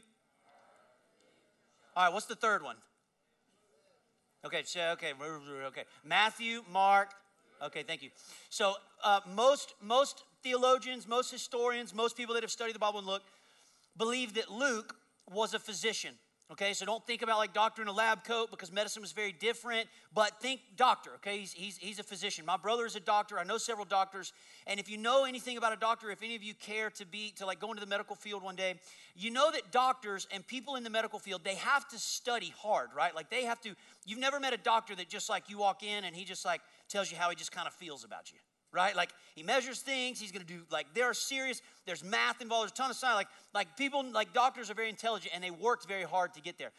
All 1.96 2.04
right, 2.04 2.12
what's 2.12 2.26
the 2.26 2.36
third 2.36 2.62
one? 2.62 2.76
Okay, 4.44 4.62
so, 4.64 4.80
okay, 4.92 5.12
okay. 5.66 5.82
Matthew, 6.04 6.62
Mark. 6.70 7.10
Okay, 7.60 7.82
thank 7.82 8.02
you. 8.02 8.10
So 8.50 8.74
uh, 9.02 9.20
most 9.34 9.74
most 9.82 10.22
theologians, 10.42 11.08
most 11.08 11.30
historians, 11.30 11.92
most 11.92 12.16
people 12.16 12.34
that 12.34 12.44
have 12.44 12.52
studied 12.52 12.74
the 12.74 12.78
Bible 12.78 12.98
and 12.98 13.06
look 13.06 13.22
believe 13.96 14.34
that 14.34 14.50
Luke 14.50 14.94
was 15.28 15.54
a 15.54 15.58
physician. 15.58 16.14
Okay, 16.50 16.72
so 16.72 16.86
don't 16.86 17.06
think 17.06 17.20
about 17.20 17.36
like 17.36 17.52
doctor 17.52 17.82
in 17.82 17.88
a 17.88 17.92
lab 17.92 18.24
coat 18.24 18.50
because 18.50 18.72
medicine 18.72 19.02
was 19.02 19.12
very 19.12 19.32
different, 19.32 19.86
but 20.14 20.40
think 20.40 20.60
doctor, 20.76 21.10
okay? 21.16 21.40
He's, 21.40 21.52
he's, 21.52 21.76
he's 21.76 21.98
a 21.98 22.02
physician. 22.02 22.46
My 22.46 22.56
brother 22.56 22.86
is 22.86 22.96
a 22.96 23.00
doctor. 23.00 23.38
I 23.38 23.44
know 23.44 23.58
several 23.58 23.84
doctors. 23.84 24.32
And 24.66 24.80
if 24.80 24.88
you 24.88 24.96
know 24.96 25.26
anything 25.26 25.58
about 25.58 25.74
a 25.74 25.76
doctor, 25.76 26.10
if 26.10 26.22
any 26.22 26.36
of 26.36 26.42
you 26.42 26.54
care 26.54 26.88
to 26.88 27.04
be, 27.04 27.32
to 27.36 27.44
like 27.44 27.60
go 27.60 27.68
into 27.68 27.80
the 27.80 27.86
medical 27.86 28.16
field 28.16 28.42
one 28.42 28.56
day, 28.56 28.76
you 29.14 29.30
know 29.30 29.50
that 29.50 29.72
doctors 29.72 30.26
and 30.32 30.46
people 30.46 30.76
in 30.76 30.84
the 30.84 30.90
medical 30.90 31.18
field, 31.18 31.42
they 31.44 31.56
have 31.56 31.86
to 31.88 31.98
study 31.98 32.54
hard, 32.56 32.88
right? 32.96 33.14
Like 33.14 33.28
they 33.28 33.44
have 33.44 33.60
to, 33.60 33.74
you've 34.06 34.18
never 34.18 34.40
met 34.40 34.54
a 34.54 34.58
doctor 34.58 34.96
that 34.96 35.10
just 35.10 35.28
like 35.28 35.50
you 35.50 35.58
walk 35.58 35.82
in 35.82 36.04
and 36.04 36.16
he 36.16 36.24
just 36.24 36.46
like 36.46 36.62
tells 36.88 37.10
you 37.10 37.18
how 37.18 37.28
he 37.28 37.36
just 37.36 37.52
kind 37.52 37.68
of 37.68 37.74
feels 37.74 38.04
about 38.04 38.32
you 38.32 38.38
right? 38.72 38.94
Like 38.94 39.10
he 39.34 39.42
measures 39.42 39.80
things. 39.80 40.20
He's 40.20 40.32
going 40.32 40.44
to 40.44 40.52
do 40.52 40.62
like 40.70 40.86
there 40.94 41.06
are 41.06 41.14
serious. 41.14 41.62
There's 41.86 42.04
math 42.04 42.40
involved. 42.40 42.64
There's 42.64 42.72
a 42.72 42.82
ton 42.82 42.90
of 42.90 42.96
science. 42.96 43.16
Like 43.16 43.28
like 43.54 43.76
people 43.76 44.04
like 44.12 44.32
doctors 44.32 44.70
are 44.70 44.74
very 44.74 44.88
intelligent 44.88 45.34
and 45.34 45.42
they 45.42 45.50
worked 45.50 45.86
very 45.86 46.04
hard 46.04 46.34
to 46.34 46.40
get 46.40 46.58
there. 46.58 46.70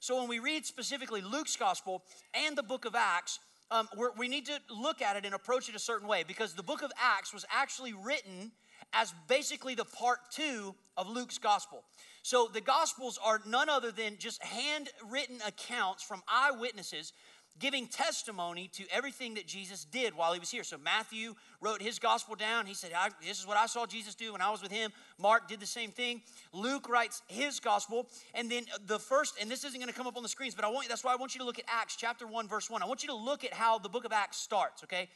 So 0.00 0.16
when 0.18 0.28
we 0.28 0.38
read 0.38 0.64
specifically 0.64 1.20
Luke's 1.20 1.56
gospel 1.56 2.02
and 2.34 2.56
the 2.56 2.62
book 2.62 2.84
of 2.84 2.94
Acts, 2.94 3.40
um, 3.70 3.88
we 4.16 4.28
need 4.28 4.46
to 4.46 4.58
look 4.70 5.02
at 5.02 5.16
it 5.16 5.24
and 5.26 5.34
approach 5.34 5.68
it 5.68 5.74
a 5.74 5.80
certain 5.80 6.08
way 6.08 6.24
because 6.26 6.54
the 6.54 6.62
book 6.62 6.82
of 6.82 6.92
Acts 6.98 7.34
was 7.34 7.44
actually 7.50 7.92
written 7.92 8.52
as 8.92 9.12
basically 9.28 9.74
the 9.74 9.84
part 9.84 10.18
two 10.30 10.74
of 10.96 11.08
Luke's 11.08 11.38
gospel. 11.38 11.84
So 12.22 12.48
the 12.52 12.60
gospels 12.60 13.18
are 13.22 13.40
none 13.46 13.68
other 13.68 13.90
than 13.90 14.16
just 14.18 14.42
handwritten 14.42 15.38
accounts 15.46 16.02
from 16.02 16.22
eyewitnesses 16.28 17.12
giving 17.58 17.86
testimony 17.86 18.68
to 18.74 18.84
everything 18.90 19.34
that 19.34 19.46
Jesus 19.46 19.84
did 19.84 20.14
while 20.14 20.32
he 20.32 20.40
was 20.40 20.50
here. 20.50 20.64
So 20.64 20.76
Matthew 20.78 21.34
wrote 21.60 21.82
his 21.82 21.98
gospel 21.98 22.34
down. 22.34 22.66
He 22.66 22.74
said, 22.74 22.90
This 23.24 23.38
is 23.38 23.46
what 23.46 23.56
I 23.56 23.66
saw 23.66 23.86
Jesus 23.86 24.14
do 24.14 24.32
when 24.32 24.40
I 24.40 24.50
was 24.50 24.62
with 24.62 24.70
him. 24.70 24.92
Mark 25.18 25.48
did 25.48 25.60
the 25.60 25.66
same 25.66 25.90
thing. 25.90 26.22
Luke 26.52 26.88
writes 26.88 27.22
his 27.26 27.60
gospel. 27.60 28.06
And 28.34 28.50
then 28.50 28.64
the 28.86 28.98
first, 28.98 29.34
and 29.40 29.50
this 29.50 29.64
isn't 29.64 29.78
going 29.78 29.92
to 29.92 29.96
come 29.96 30.06
up 30.06 30.16
on 30.16 30.22
the 30.22 30.28
screens, 30.28 30.54
but 30.54 30.64
I 30.64 30.68
want 30.68 30.88
that's 30.88 31.04
why 31.04 31.12
I 31.12 31.16
want 31.16 31.34
you 31.34 31.40
to 31.40 31.46
look 31.46 31.58
at 31.58 31.64
Acts 31.68 31.96
chapter 31.96 32.26
1, 32.26 32.48
verse 32.48 32.70
1. 32.70 32.82
I 32.82 32.86
want 32.86 33.02
you 33.02 33.08
to 33.08 33.16
look 33.16 33.44
at 33.44 33.52
how 33.52 33.78
the 33.78 33.88
book 33.88 34.04
of 34.04 34.12
Acts 34.12 34.38
starts, 34.38 34.84
okay? 34.84 35.08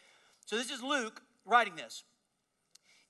So 0.46 0.56
this 0.56 0.70
is 0.70 0.82
Luke 0.82 1.22
writing 1.44 1.76
this. 1.76 2.04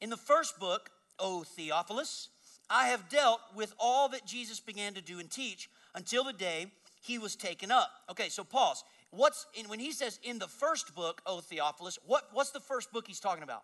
In 0.01 0.11
the 0.11 0.17
first 0.17 0.59
book, 0.59 0.91
O 1.19 1.45
Theophilus, 1.45 2.29
I 2.69 2.89
have 2.89 3.09
dealt 3.09 3.41
with 3.55 3.75
all 3.79 4.09
that 4.11 4.27
Jesus 4.27 4.61
began 4.61 4.95
to 4.95 5.01
do 5.01 5.19
and 5.19 5.31
teach 5.31 5.69
until 5.95 6.25
the 6.25 6.33
day 6.33 6.67
he 7.03 7.19
was 7.19 7.37
taken 7.37 7.71
up. 7.71 7.91
Okay, 8.11 8.29
so 8.29 8.45
pause 8.45 8.85
what's 9.13 9.47
in, 9.55 9.69
when 9.69 9.79
he 9.79 9.93
says 9.93 10.19
in 10.23 10.39
the 10.39 10.49
first 10.49 10.95
book, 10.95 11.23
O 11.27 11.41
Theophilus, 11.41 11.99
what, 12.05 12.25
what's 12.33 12.51
the 12.51 12.61
first 12.61 12.93
book 12.93 13.07
he's 13.07 13.21
talking 13.21 13.45
about? 13.45 13.63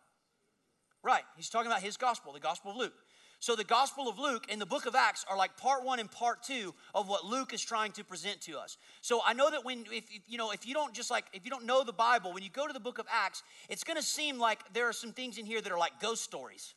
Right, 1.03 1.23
he's 1.37 1.49
talking 1.49 1.71
about 1.71 1.83
his 1.83 1.97
gospel, 1.97 2.33
the 2.33 2.41
gospel 2.41 2.71
of 2.71 2.77
Luke. 2.77 2.95
So 3.41 3.55
the 3.55 3.65
gospel 3.65 4.09
of 4.09 4.19
Luke 4.19 4.47
and 4.49 4.61
the 4.61 4.67
book 4.67 4.87
of 4.87 4.97
Acts 4.97 5.25
are 5.31 5.37
like 5.37 5.57
part 5.57 5.85
one 5.85 6.01
and 6.01 6.11
part 6.11 6.43
two 6.43 6.75
of 6.93 7.09
what 7.09 7.25
Luke 7.25 7.55
is 7.55 7.63
trying 7.63 7.93
to 7.93 8.05
present 8.05 8.41
to 8.43 8.59
us. 8.59 8.77
So 9.01 9.21
I 9.25 9.33
know 9.33 9.49
that 9.49 9.65
when, 9.65 9.85
if, 9.93 10.05
you 10.27 10.39
know, 10.39 10.51
if 10.51 10.67
you 10.67 10.75
don't 10.75 10.93
just 10.93 11.09
like, 11.09 11.25
if 11.33 11.45
you 11.45 11.51
don't 11.51 11.65
know 11.65 11.85
the 11.85 11.93
Bible, 11.93 12.33
when 12.33 12.43
you 12.43 12.51
go 12.51 12.67
to 12.67 12.73
the 12.73 12.81
book 12.81 12.99
of 12.99 13.07
Acts, 13.11 13.45
it's 13.69 13.85
going 13.85 13.97
to 13.97 14.03
seem 14.03 14.39
like 14.39 14.59
there 14.73 14.89
are 14.89 14.93
some 14.93 15.13
things 15.13 15.39
in 15.39 15.47
here 15.47 15.61
that 15.61 15.71
are 15.71 15.79
like 15.79 16.01
ghost 16.01 16.25
stories 16.25 16.75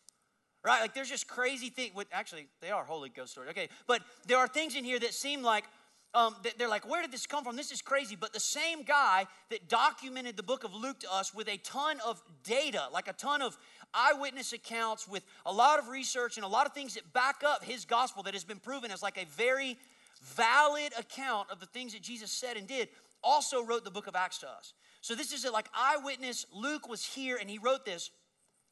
right? 0.63 0.81
Like 0.81 0.93
there's 0.93 1.09
just 1.09 1.27
crazy 1.27 1.69
things. 1.69 1.95
With 1.95 2.07
actually, 2.11 2.47
they 2.61 2.69
are 2.69 2.83
holy 2.83 3.09
ghost 3.09 3.31
stories. 3.31 3.49
Okay, 3.51 3.69
but 3.87 4.01
there 4.27 4.37
are 4.37 4.47
things 4.47 4.75
in 4.75 4.83
here 4.83 4.99
that 4.99 5.13
seem 5.13 5.41
like 5.41 5.65
um, 6.13 6.35
they're 6.57 6.67
like, 6.67 6.89
where 6.89 7.01
did 7.01 7.11
this 7.11 7.25
come 7.25 7.43
from? 7.43 7.55
This 7.55 7.71
is 7.71 7.81
crazy. 7.81 8.17
But 8.19 8.33
the 8.33 8.39
same 8.39 8.83
guy 8.83 9.25
that 9.49 9.69
documented 9.69 10.35
the 10.35 10.43
book 10.43 10.63
of 10.63 10.75
Luke 10.75 10.99
to 11.01 11.13
us 11.13 11.33
with 11.33 11.47
a 11.47 11.57
ton 11.57 11.99
of 12.05 12.21
data, 12.43 12.83
like 12.91 13.07
a 13.07 13.13
ton 13.13 13.41
of 13.41 13.57
eyewitness 13.93 14.51
accounts 14.51 15.07
with 15.07 15.23
a 15.45 15.51
lot 15.51 15.79
of 15.79 15.87
research 15.87 16.37
and 16.37 16.45
a 16.45 16.49
lot 16.49 16.65
of 16.65 16.73
things 16.73 16.95
that 16.95 17.13
back 17.13 17.43
up 17.45 17.63
his 17.63 17.85
gospel 17.85 18.23
that 18.23 18.33
has 18.33 18.43
been 18.43 18.59
proven 18.59 18.91
as 18.91 19.01
like 19.01 19.17
a 19.17 19.25
very 19.37 19.77
valid 20.21 20.91
account 20.99 21.49
of 21.49 21.59
the 21.59 21.65
things 21.67 21.93
that 21.93 22.01
Jesus 22.01 22.31
said 22.31 22.57
and 22.57 22.67
did, 22.67 22.89
also 23.23 23.63
wrote 23.63 23.83
the 23.85 23.91
book 23.91 24.07
of 24.07 24.15
Acts 24.15 24.39
to 24.39 24.49
us. 24.49 24.73
So 25.01 25.15
this 25.15 25.31
is 25.31 25.49
like 25.51 25.67
eyewitness. 25.73 26.45
Luke 26.53 26.89
was 26.89 27.05
here 27.05 27.37
and 27.39 27.49
he 27.49 27.57
wrote 27.57 27.85
this 27.85 28.11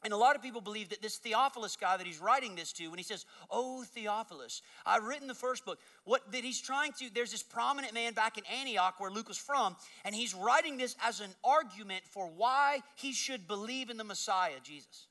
and 0.04 0.14
a 0.14 0.18
lot 0.18 0.36
of 0.36 0.42
people 0.42 0.62
believe 0.62 0.90
that 0.90 1.02
this 1.02 1.18
Theophilus 1.18 1.76
guy 1.76 1.98
that 1.98 2.08
he's 2.08 2.20
writing 2.20 2.56
this 2.56 2.72
to, 2.74 2.88
when 2.88 2.98
he 2.98 3.04
says, 3.04 3.26
Oh, 3.52 3.84
Theophilus, 3.84 4.62
I've 4.86 5.04
written 5.04 5.28
the 5.28 5.36
first 5.36 5.66
book, 5.66 5.80
what 6.06 6.32
that 6.32 6.44
he's 6.44 6.62
trying 6.62 6.94
to, 6.94 7.14
there's 7.14 7.32
this 7.32 7.44
prominent 7.44 7.94
man 7.94 8.14
back 8.14 8.38
in 8.38 8.46
Antioch 8.46 9.00
where 9.00 9.12
Luke 9.12 9.28
was 9.28 9.38
from, 9.38 9.76
and 10.06 10.16
he's 10.16 10.34
writing 10.34 10.78
this 10.78 10.96
as 11.04 11.20
an 11.20 11.32
argument 11.44 12.04
for 12.06 12.28
why 12.28 12.82
he 12.96 13.12
should 13.12 13.48
believe 13.48 13.90
in 13.90 13.98
the 13.98 14.04
Messiah, 14.04 14.60
Jesus. 14.64 15.08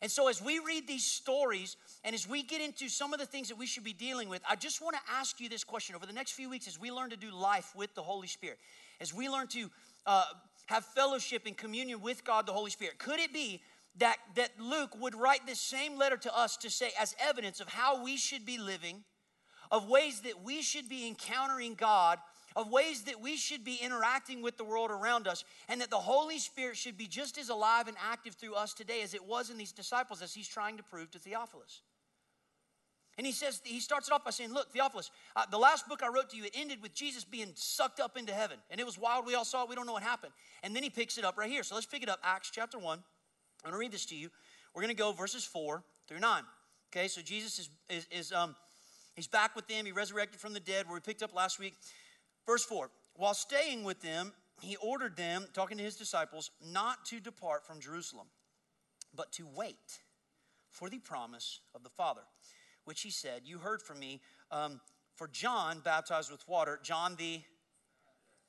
And 0.00 0.10
so, 0.10 0.28
as 0.28 0.40
we 0.40 0.60
read 0.60 0.86
these 0.86 1.04
stories 1.04 1.76
and 2.04 2.14
as 2.14 2.28
we 2.28 2.42
get 2.42 2.60
into 2.60 2.88
some 2.88 3.12
of 3.12 3.18
the 3.18 3.26
things 3.26 3.48
that 3.48 3.58
we 3.58 3.66
should 3.66 3.84
be 3.84 3.92
dealing 3.92 4.28
with, 4.28 4.42
I 4.48 4.54
just 4.54 4.80
want 4.80 4.96
to 4.96 5.02
ask 5.12 5.40
you 5.40 5.48
this 5.48 5.64
question 5.64 5.96
over 5.96 6.06
the 6.06 6.12
next 6.12 6.32
few 6.32 6.48
weeks 6.48 6.68
as 6.68 6.78
we 6.80 6.92
learn 6.92 7.10
to 7.10 7.16
do 7.16 7.30
life 7.32 7.74
with 7.74 7.94
the 7.94 8.02
Holy 8.02 8.28
Spirit, 8.28 8.58
as 9.00 9.12
we 9.12 9.28
learn 9.28 9.48
to 9.48 9.70
uh, 10.06 10.24
have 10.68 10.84
fellowship 10.84 11.42
and 11.46 11.56
communion 11.56 12.00
with 12.00 12.24
God, 12.24 12.46
the 12.46 12.52
Holy 12.52 12.70
Spirit. 12.70 12.98
Could 12.98 13.20
it 13.20 13.32
be 13.32 13.62
that, 13.96 14.18
that 14.36 14.50
Luke 14.60 14.98
would 15.00 15.14
write 15.14 15.46
this 15.46 15.58
same 15.58 15.96
letter 15.96 16.18
to 16.18 16.38
us 16.38 16.56
to 16.58 16.70
say, 16.70 16.90
as 17.00 17.16
evidence 17.18 17.60
of 17.60 17.68
how 17.68 18.04
we 18.04 18.16
should 18.16 18.44
be 18.44 18.58
living, 18.58 19.02
of 19.70 19.88
ways 19.88 20.20
that 20.20 20.42
we 20.42 20.60
should 20.62 20.88
be 20.88 21.08
encountering 21.08 21.74
God, 21.74 22.18
of 22.54 22.70
ways 22.70 23.02
that 23.04 23.20
we 23.20 23.36
should 23.36 23.64
be 23.64 23.76
interacting 23.82 24.42
with 24.42 24.58
the 24.58 24.64
world 24.64 24.90
around 24.90 25.26
us, 25.26 25.42
and 25.68 25.80
that 25.80 25.90
the 25.90 25.96
Holy 25.96 26.38
Spirit 26.38 26.76
should 26.76 26.98
be 26.98 27.06
just 27.06 27.38
as 27.38 27.48
alive 27.48 27.88
and 27.88 27.96
active 28.02 28.34
through 28.34 28.54
us 28.54 28.74
today 28.74 29.00
as 29.02 29.14
it 29.14 29.24
was 29.24 29.48
in 29.48 29.56
these 29.56 29.72
disciples, 29.72 30.20
as 30.20 30.34
he's 30.34 30.48
trying 30.48 30.76
to 30.76 30.82
prove 30.82 31.10
to 31.12 31.18
Theophilus. 31.18 31.80
And 33.18 33.26
he 33.26 33.32
says, 33.32 33.60
he 33.64 33.80
starts 33.80 34.06
it 34.06 34.14
off 34.14 34.24
by 34.24 34.30
saying, 34.30 34.54
Look, 34.54 34.72
Theophilus, 34.72 35.10
uh, 35.34 35.44
the 35.50 35.58
last 35.58 35.88
book 35.88 36.02
I 36.04 36.08
wrote 36.08 36.30
to 36.30 36.36
you, 36.36 36.44
it 36.44 36.52
ended 36.54 36.80
with 36.80 36.94
Jesus 36.94 37.24
being 37.24 37.50
sucked 37.56 37.98
up 37.98 38.16
into 38.16 38.32
heaven. 38.32 38.58
And 38.70 38.80
it 38.80 38.86
was 38.86 38.96
wild. 38.96 39.26
We 39.26 39.34
all 39.34 39.44
saw 39.44 39.64
it. 39.64 39.68
We 39.68 39.74
don't 39.74 39.86
know 39.86 39.92
what 39.92 40.04
happened. 40.04 40.32
And 40.62 40.74
then 40.74 40.84
he 40.84 40.90
picks 40.90 41.18
it 41.18 41.24
up 41.24 41.36
right 41.36 41.50
here. 41.50 41.64
So 41.64 41.74
let's 41.74 41.86
pick 41.86 42.04
it 42.04 42.08
up, 42.08 42.20
Acts 42.22 42.50
chapter 42.52 42.78
1. 42.78 42.86
I'm 42.96 43.02
going 43.64 43.72
to 43.72 43.78
read 43.78 43.90
this 43.90 44.06
to 44.06 44.16
you. 44.16 44.30
We're 44.72 44.82
going 44.82 44.94
to 44.94 44.98
go 44.98 45.10
verses 45.10 45.44
4 45.44 45.82
through 46.06 46.20
9. 46.20 46.42
Okay, 46.92 47.08
so 47.08 47.20
Jesus 47.20 47.58
is, 47.58 47.70
is, 47.90 48.06
is 48.12 48.32
um, 48.32 48.54
he's 49.16 49.26
back 49.26 49.56
with 49.56 49.66
them. 49.66 49.84
He 49.84 49.90
resurrected 49.90 50.40
from 50.40 50.52
the 50.54 50.60
dead, 50.60 50.86
where 50.86 50.94
we 50.94 51.00
picked 51.00 51.24
up 51.24 51.34
last 51.34 51.58
week. 51.58 51.74
Verse 52.46 52.64
4 52.64 52.88
While 53.16 53.34
staying 53.34 53.82
with 53.82 54.00
them, 54.00 54.32
he 54.60 54.76
ordered 54.76 55.16
them, 55.16 55.46
talking 55.52 55.76
to 55.78 55.84
his 55.84 55.96
disciples, 55.96 56.52
not 56.64 57.04
to 57.06 57.18
depart 57.18 57.66
from 57.66 57.80
Jerusalem, 57.80 58.28
but 59.12 59.32
to 59.32 59.46
wait 59.56 60.00
for 60.70 60.88
the 60.88 60.98
promise 60.98 61.60
of 61.74 61.82
the 61.82 61.90
Father 61.90 62.22
which 62.88 63.02
he 63.02 63.10
said, 63.10 63.42
You 63.44 63.58
heard 63.58 63.82
from 63.82 63.98
me. 63.98 64.20
Um, 64.50 64.80
for 65.14 65.28
John 65.28 65.80
baptized 65.84 66.30
with 66.30 66.48
water, 66.48 66.80
John 66.82 67.16
the 67.16 67.42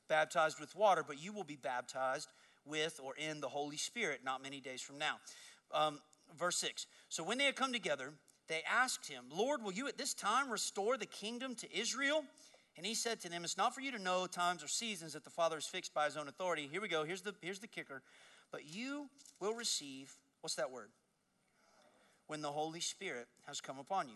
baptized 0.07 0.61
with 0.61 0.75
water, 0.77 1.03
but 1.05 1.21
you 1.21 1.33
will 1.33 1.43
be 1.43 1.57
baptized 1.57 2.29
with 2.65 3.01
or 3.03 3.15
in 3.17 3.41
the 3.41 3.49
Holy 3.49 3.75
Spirit 3.75 4.21
not 4.23 4.41
many 4.41 4.61
days 4.61 4.81
from 4.81 4.97
now. 4.97 5.15
Um, 5.73 5.99
verse 6.39 6.57
6 6.57 6.87
So 7.09 7.21
when 7.21 7.37
they 7.37 7.43
had 7.43 7.57
come 7.57 7.73
together, 7.73 8.13
they 8.47 8.61
asked 8.71 9.07
him, 9.09 9.25
Lord, 9.29 9.61
will 9.61 9.73
you 9.73 9.89
at 9.89 9.97
this 9.97 10.13
time 10.13 10.49
restore 10.49 10.95
the 10.95 11.05
kingdom 11.05 11.53
to 11.55 11.77
Israel? 11.77 12.23
And 12.77 12.85
he 12.85 12.95
said 12.95 13.19
to 13.21 13.29
them, 13.29 13.43
It's 13.43 13.57
not 13.57 13.75
for 13.75 13.81
you 13.81 13.91
to 13.91 13.99
know 13.99 14.25
times 14.25 14.63
or 14.63 14.69
seasons 14.69 15.11
that 15.13 15.25
the 15.25 15.29
Father 15.29 15.57
has 15.57 15.65
fixed 15.65 15.93
by 15.93 16.05
his 16.05 16.15
own 16.15 16.29
authority. 16.29 16.69
Here 16.71 16.81
we 16.81 16.87
go. 16.87 17.03
Here's 17.03 17.21
the, 17.21 17.35
here's 17.41 17.59
the 17.59 17.67
kicker. 17.67 18.03
But 18.53 18.61
you 18.65 19.09
will 19.41 19.53
receive, 19.53 20.13
what's 20.39 20.55
that 20.55 20.71
word? 20.71 20.87
When 22.27 22.41
the 22.41 22.51
Holy 22.51 22.79
Spirit 22.79 23.27
has 23.47 23.59
come 23.59 23.79
upon 23.79 24.07
you 24.07 24.15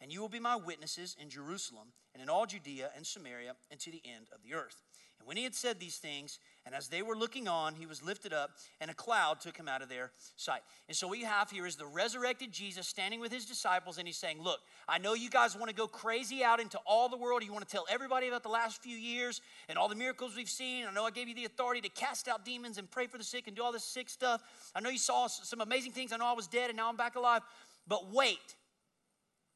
and 0.00 0.12
you 0.12 0.20
will 0.20 0.28
be 0.28 0.40
my 0.40 0.56
witnesses 0.56 1.16
in 1.20 1.30
Jerusalem 1.30 1.88
and 2.12 2.22
in 2.22 2.28
all 2.28 2.46
Judea 2.46 2.90
and 2.96 3.06
Samaria 3.06 3.54
and 3.70 3.80
to 3.80 3.90
the 3.90 4.02
end 4.04 4.28
of 4.32 4.42
the 4.42 4.54
earth. 4.54 4.82
And 5.18 5.28
when 5.28 5.36
he 5.36 5.44
had 5.44 5.54
said 5.54 5.78
these 5.78 5.96
things, 5.96 6.38
and 6.66 6.74
as 6.74 6.88
they 6.88 7.00
were 7.00 7.16
looking 7.16 7.46
on, 7.48 7.74
he 7.74 7.86
was 7.86 8.02
lifted 8.02 8.32
up, 8.32 8.50
and 8.80 8.90
a 8.90 8.94
cloud 8.94 9.40
took 9.40 9.56
him 9.56 9.68
out 9.68 9.80
of 9.80 9.88
their 9.88 10.10
sight. 10.36 10.62
And 10.88 10.96
so, 10.96 11.08
what 11.08 11.18
you 11.18 11.26
have 11.26 11.50
here 11.50 11.66
is 11.66 11.76
the 11.76 11.86
resurrected 11.86 12.52
Jesus 12.52 12.88
standing 12.88 13.20
with 13.20 13.32
his 13.32 13.46
disciples, 13.46 13.96
and 13.98 14.06
he's 14.06 14.16
saying, 14.16 14.42
Look, 14.42 14.60
I 14.88 14.98
know 14.98 15.14
you 15.14 15.30
guys 15.30 15.56
want 15.56 15.70
to 15.70 15.74
go 15.74 15.86
crazy 15.86 16.42
out 16.42 16.60
into 16.60 16.78
all 16.86 17.08
the 17.08 17.16
world. 17.16 17.42
You 17.42 17.52
want 17.52 17.66
to 17.66 17.70
tell 17.70 17.86
everybody 17.88 18.28
about 18.28 18.42
the 18.42 18.48
last 18.48 18.82
few 18.82 18.96
years 18.96 19.40
and 19.68 19.78
all 19.78 19.88
the 19.88 19.94
miracles 19.94 20.36
we've 20.36 20.48
seen. 20.48 20.84
I 20.86 20.92
know 20.92 21.04
I 21.04 21.10
gave 21.10 21.28
you 21.28 21.34
the 21.34 21.44
authority 21.44 21.80
to 21.82 21.88
cast 21.88 22.28
out 22.28 22.44
demons 22.44 22.76
and 22.78 22.90
pray 22.90 23.06
for 23.06 23.18
the 23.18 23.24
sick 23.24 23.46
and 23.46 23.56
do 23.56 23.62
all 23.62 23.72
this 23.72 23.84
sick 23.84 24.10
stuff. 24.10 24.42
I 24.74 24.80
know 24.80 24.90
you 24.90 24.98
saw 24.98 25.26
some 25.28 25.60
amazing 25.60 25.92
things. 25.92 26.12
I 26.12 26.16
know 26.16 26.26
I 26.26 26.32
was 26.32 26.48
dead, 26.48 26.70
and 26.70 26.76
now 26.76 26.88
I'm 26.88 26.96
back 26.96 27.16
alive. 27.16 27.42
But 27.86 28.12
wait, 28.12 28.56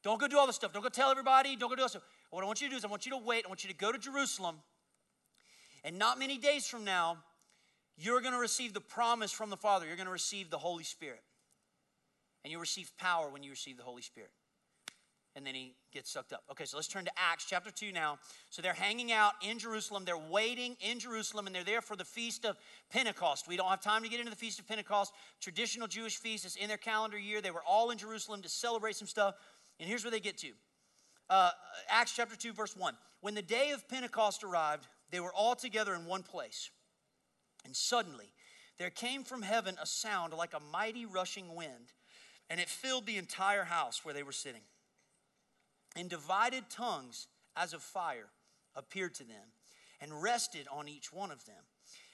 don't 0.08 0.18
go 0.18 0.26
do 0.26 0.38
all 0.38 0.46
this 0.46 0.56
stuff. 0.56 0.72
Don't 0.72 0.82
go 0.82 0.88
tell 0.88 1.10
everybody. 1.10 1.54
Don't 1.54 1.68
go 1.68 1.76
do 1.76 1.82
all 1.82 1.84
this 1.84 1.92
stuff. 1.92 2.04
What 2.30 2.42
I 2.42 2.46
want 2.46 2.62
you 2.62 2.68
to 2.68 2.70
do 2.70 2.78
is 2.78 2.84
I 2.84 2.88
want 2.88 3.04
you 3.04 3.12
to 3.12 3.18
wait. 3.18 3.44
I 3.44 3.48
want 3.48 3.62
you 3.62 3.68
to 3.68 3.76
go 3.76 3.92
to 3.92 3.98
Jerusalem. 3.98 4.56
And 5.84 5.98
not 5.98 6.18
many 6.18 6.38
days 6.38 6.66
from 6.66 6.82
now, 6.82 7.18
you're 7.98 8.22
going 8.22 8.32
to 8.32 8.40
receive 8.40 8.72
the 8.72 8.80
promise 8.80 9.30
from 9.30 9.50
the 9.50 9.56
Father. 9.58 9.84
You're 9.86 9.96
going 9.96 10.06
to 10.06 10.12
receive 10.12 10.48
the 10.48 10.56
Holy 10.56 10.82
Spirit. 10.82 11.20
And 12.42 12.50
you'll 12.50 12.62
receive 12.62 12.90
power 12.96 13.28
when 13.28 13.42
you 13.42 13.50
receive 13.50 13.76
the 13.76 13.82
Holy 13.82 14.00
Spirit. 14.00 14.30
And 15.36 15.46
then 15.46 15.54
he 15.54 15.74
gets 15.92 16.10
sucked 16.10 16.32
up. 16.32 16.42
Okay, 16.50 16.64
so 16.64 16.78
let's 16.78 16.88
turn 16.88 17.04
to 17.04 17.12
Acts 17.18 17.44
chapter 17.46 17.70
2 17.70 17.92
now. 17.92 18.18
So 18.48 18.62
they're 18.62 18.72
hanging 18.72 19.12
out 19.12 19.34
in 19.46 19.58
Jerusalem. 19.58 20.06
They're 20.06 20.16
waiting 20.16 20.74
in 20.80 20.98
Jerusalem, 21.00 21.46
and 21.46 21.54
they're 21.54 21.64
there 21.64 21.82
for 21.82 21.96
the 21.96 22.04
feast 22.04 22.46
of 22.46 22.56
Pentecost. 22.90 23.46
We 23.46 23.58
don't 23.58 23.68
have 23.68 23.82
time 23.82 24.02
to 24.04 24.08
get 24.08 24.20
into 24.20 24.30
the 24.30 24.36
feast 24.36 24.58
of 24.58 24.66
Pentecost. 24.66 25.12
Traditional 25.38 25.86
Jewish 25.86 26.16
feast 26.16 26.46
is 26.46 26.56
in 26.56 26.66
their 26.66 26.78
calendar 26.78 27.18
year. 27.18 27.42
They 27.42 27.50
were 27.50 27.62
all 27.68 27.90
in 27.90 27.98
Jerusalem 27.98 28.40
to 28.40 28.48
celebrate 28.48 28.96
some 28.96 29.06
stuff. 29.06 29.34
And 29.78 29.88
here's 29.88 30.04
where 30.04 30.11
they 30.11 30.20
get 30.20 30.38
to 30.38 30.52
uh, 31.30 31.50
Acts 31.88 32.14
chapter 32.14 32.37
2, 32.37 32.52
verse 32.52 32.76
1. 32.76 32.94
When 33.20 33.35
the 33.35 33.42
day 33.42 33.70
of 33.70 33.88
Pentecost 33.88 34.44
arrived, 34.44 34.87
they 35.11 35.20
were 35.20 35.32
all 35.32 35.54
together 35.54 35.94
in 35.94 36.06
one 36.06 36.23
place. 36.23 36.70
And 37.64 37.75
suddenly, 37.75 38.32
there 38.78 38.90
came 38.90 39.25
from 39.25 39.42
heaven 39.42 39.76
a 39.80 39.87
sound 39.87 40.32
like 40.32 40.54
a 40.54 40.61
mighty 40.73 41.04
rushing 41.04 41.54
wind, 41.54 41.92
and 42.49 42.61
it 42.61 42.68
filled 42.68 43.06
the 43.06 43.16
entire 43.16 43.64
house 43.64 44.04
where 44.04 44.14
they 44.14 44.23
were 44.23 44.32
sitting. 44.32 44.62
And 45.97 46.08
divided 46.08 46.70
tongues 46.70 47.26
as 47.56 47.73
of 47.73 47.82
fire 47.82 48.28
appeared 48.76 49.14
to 49.16 49.25
them 49.25 49.52
and 50.00 50.23
rested 50.23 50.66
on 50.70 50.88
each 50.88 51.12
one 51.12 51.32
of 51.32 51.44
them. 51.44 51.64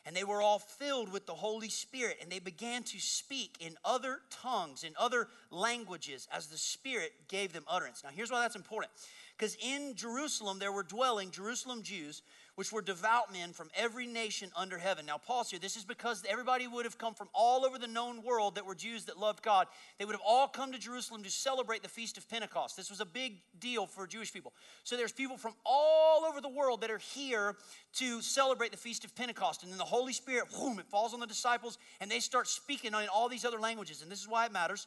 And 0.07 0.15
they 0.15 0.25
were 0.25 0.43
all 0.43 0.59
filled 0.59 1.11
with 1.11 1.27
the 1.27 1.35
Holy 1.35 1.71
Spirit, 1.71 2.19
and 2.21 2.31
they 2.31 2.39
began 2.39 2.83
to 2.85 2.99
speak 2.99 3.57
in 3.61 3.77
other 3.85 4.21
tongues, 4.31 4.85
in 4.85 4.93
other 4.99 5.29
languages, 5.51 6.29
as 6.31 6.49
the 6.49 6.59
Spirit 6.59 7.13
gave 7.29 7.55
them 7.55 7.65
utterance. 7.67 8.03
Now, 8.05 8.11
here's 8.15 8.31
why 8.31 8.43
that's 8.43 8.57
important. 8.57 8.93
Because 9.37 9.57
in 9.63 9.95
Jerusalem, 9.97 10.59
there 10.59 10.73
were 10.73 10.83
dwelling 10.83 11.31
Jerusalem 11.31 11.83
Jews 11.83 12.23
which 12.57 12.73
were 12.73 12.83
devout 12.83 13.33
men 13.33 13.53
from 13.53 13.69
every 13.75 14.07
nation 14.07 14.51
under 14.55 14.79
heaven. 14.79 15.07
Now, 15.07 15.19
Paul's 15.19 15.51
here. 15.51 15.59
This 15.59 15.77
is 15.77 15.85
because 15.85 16.23
everybody 16.29 16.67
would 16.67 16.85
have 16.85 16.99
come 16.99 17.15
from 17.15 17.29
all 17.35 17.65
over 17.65 17.79
the 17.79 17.87
known 17.87 18.23
world 18.23 18.55
that 18.55 18.67
were 18.67 18.75
Jews 18.75 19.07
that 19.07 19.19
loved 19.19 19.43
God. 19.43 19.67
They 19.99 20.05
would 20.05 20.15
have 20.15 20.23
all 20.25 20.47
come 20.47 20.73
to 20.73 20.79
Jerusalem 20.79 21.23
to 21.25 21.31
celebrate 21.31 21.83
the 21.83 21.89
Feast 21.89 22.17
of 22.17 22.29
Pentecost. 22.29 22.77
This 22.77 22.91
was 22.91 23.01
a 23.01 23.07
big 23.07 23.39
deal 23.59 23.87
for 23.87 24.07
Jewish 24.07 24.33
people. 24.33 24.53
So 24.85 24.97
there's 24.97 25.13
people 25.13 25.37
from 25.37 25.55
all 25.67 26.25
over 26.25 26.41
the 26.41 26.49
world 26.49 26.83
that 26.83 26.91
are 26.91 26.99
here 26.99 27.57
to 27.95 28.21
celebrate 28.23 28.71
the 28.71 28.79
Feast 28.79 29.05
of 29.05 29.15
Pentecost. 29.17 29.63
And 29.63 29.73
then 29.73 29.79
the 29.79 29.85
Holy 29.85 30.13
Spirit, 30.13 30.47
boom, 30.51 30.79
it 30.79 30.87
falls 30.87 31.13
on 31.13 31.21
the 31.21 31.27
disciples, 31.27 31.79
and 32.01 32.11
they 32.11 32.21
start 32.21 32.47
speaking 32.47 32.93
in 32.93 33.09
all 33.13 33.29
these 33.29 33.45
other 33.45 33.59
languages. 33.59 34.03
And 34.03 34.11
this 34.11 34.21
is 34.21 34.29
why 34.29 34.47
it 34.47 34.53
matters. 34.53 34.87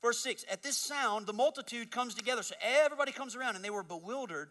Verse 0.00 0.18
6 0.20 0.46
At 0.50 0.62
this 0.62 0.76
sound, 0.76 1.26
the 1.26 1.32
multitude 1.32 1.90
comes 1.90 2.14
together. 2.14 2.42
So 2.42 2.54
everybody 2.62 3.12
comes 3.12 3.36
around, 3.36 3.56
and 3.56 3.64
they 3.64 3.70
were 3.70 3.82
bewildered 3.82 4.48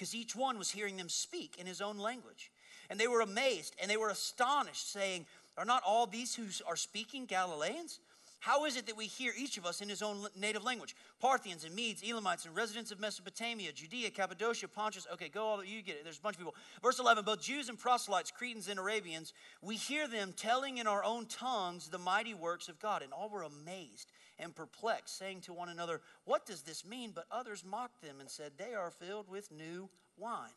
because 0.00 0.14
each 0.14 0.34
one 0.34 0.56
was 0.56 0.70
hearing 0.70 0.96
them 0.96 1.10
speak 1.10 1.56
in 1.58 1.66
his 1.66 1.82
own 1.82 1.98
language. 1.98 2.50
And 2.88 2.98
they 2.98 3.06
were 3.06 3.20
amazed 3.20 3.76
and 3.78 3.90
they 3.90 3.98
were 3.98 4.08
astonished, 4.08 4.90
saying, 4.90 5.26
Are 5.58 5.66
not 5.66 5.82
all 5.86 6.06
these 6.06 6.34
who 6.34 6.44
are 6.66 6.74
speaking 6.74 7.26
Galileans? 7.26 8.00
How 8.38 8.64
is 8.64 8.78
it 8.78 8.86
that 8.86 8.96
we 8.96 9.04
hear 9.04 9.34
each 9.36 9.58
of 9.58 9.66
us 9.66 9.82
in 9.82 9.90
his 9.90 10.00
own 10.00 10.26
native 10.34 10.64
language? 10.64 10.96
Parthians 11.20 11.64
and 11.64 11.74
Medes, 11.74 12.02
Elamites, 12.02 12.46
and 12.46 12.56
residents 12.56 12.90
of 12.90 12.98
Mesopotamia, 12.98 13.72
Judea, 13.72 14.08
Cappadocia, 14.08 14.68
Pontus. 14.68 15.06
Okay, 15.12 15.28
go 15.28 15.44
all, 15.44 15.62
you 15.62 15.82
get 15.82 15.96
it. 15.96 16.04
There's 16.04 16.16
a 16.16 16.22
bunch 16.22 16.36
of 16.36 16.38
people. 16.38 16.54
Verse 16.82 16.98
11 16.98 17.22
Both 17.26 17.42
Jews 17.42 17.68
and 17.68 17.78
proselytes, 17.78 18.30
Cretans 18.30 18.68
and 18.68 18.80
Arabians, 18.80 19.34
we 19.60 19.76
hear 19.76 20.08
them 20.08 20.32
telling 20.34 20.78
in 20.78 20.86
our 20.86 21.04
own 21.04 21.26
tongues 21.26 21.90
the 21.90 21.98
mighty 21.98 22.32
works 22.32 22.70
of 22.70 22.80
God. 22.80 23.02
And 23.02 23.12
all 23.12 23.28
were 23.28 23.42
amazed 23.42 24.09
and 24.40 24.54
perplexed, 24.54 25.18
saying 25.18 25.42
to 25.42 25.52
one 25.52 25.68
another, 25.68 26.00
What 26.24 26.46
does 26.46 26.62
this 26.62 26.84
mean? 26.84 27.12
But 27.14 27.26
others 27.30 27.64
mocked 27.64 28.02
them 28.02 28.16
and 28.20 28.30
said, 28.30 28.52
They 28.56 28.74
are 28.74 28.90
filled 28.90 29.28
with 29.28 29.50
new 29.50 29.88
wine. 30.16 30.50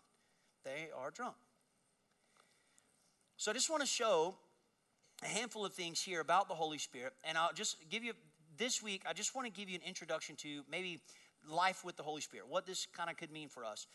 They 0.64 0.90
are 0.98 1.12
drunk. 1.12 1.36
So 3.38 3.52
I 3.52 3.54
just 3.54 3.70
want 3.70 3.82
to 3.82 3.88
show 3.88 4.36
a 5.22 5.28
handful 5.28 5.66
of 5.66 5.74
things 5.74 6.02
here 6.02 6.22
about 6.22 6.48
the 6.48 6.54
Holy 6.54 6.78
Spirit, 6.78 7.14
and 7.24 7.38
I'll 7.38 7.54
just 7.54 7.78
give 7.90 8.04
you 8.04 8.14
this 8.58 8.84
week, 8.84 9.04
I 9.08 9.14
just 9.14 9.36
want 9.36 9.48
to 9.48 9.60
give 9.60 9.70
you 9.70 9.76
an 9.76 9.88
introduction 9.88 10.36
to 10.38 10.64
maybe 10.70 11.00
life 11.50 11.84
with 11.84 11.96
the 11.98 12.04
Holy 12.04 12.22
Spirit, 12.22 12.48
what 12.50 12.66
this 12.66 12.88
kind 12.96 13.10
of 13.10 13.18
could 13.18 13.32
mean 13.32 13.50
for 13.50 13.66
us. 13.66 13.88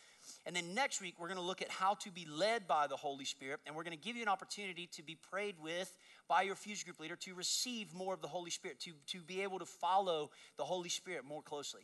And 0.46 0.54
then 0.54 0.74
next 0.74 1.00
week, 1.00 1.14
we're 1.18 1.28
going 1.28 1.40
to 1.40 1.44
look 1.44 1.62
at 1.62 1.70
how 1.70 1.94
to 1.94 2.10
be 2.10 2.26
led 2.30 2.66
by 2.66 2.86
the 2.86 2.96
Holy 2.96 3.24
Spirit, 3.24 3.60
and 3.66 3.74
we're 3.74 3.84
going 3.84 3.96
to 3.96 4.02
give 4.02 4.16
you 4.16 4.22
an 4.22 4.28
opportunity 4.28 4.88
to 4.92 5.02
be 5.02 5.16
prayed 5.30 5.56
with 5.62 5.96
by 6.28 6.42
your 6.42 6.54
Fuse 6.54 6.82
group 6.82 7.00
leader 7.00 7.16
to 7.16 7.34
receive 7.34 7.94
more 7.94 8.14
of 8.14 8.20
the 8.20 8.28
Holy 8.28 8.50
Spirit, 8.50 8.80
to, 8.80 8.92
to 9.06 9.20
be 9.20 9.42
able 9.42 9.58
to 9.58 9.66
follow 9.66 10.30
the 10.56 10.64
Holy 10.64 10.88
Spirit 10.88 11.24
more 11.24 11.42
closely. 11.42 11.82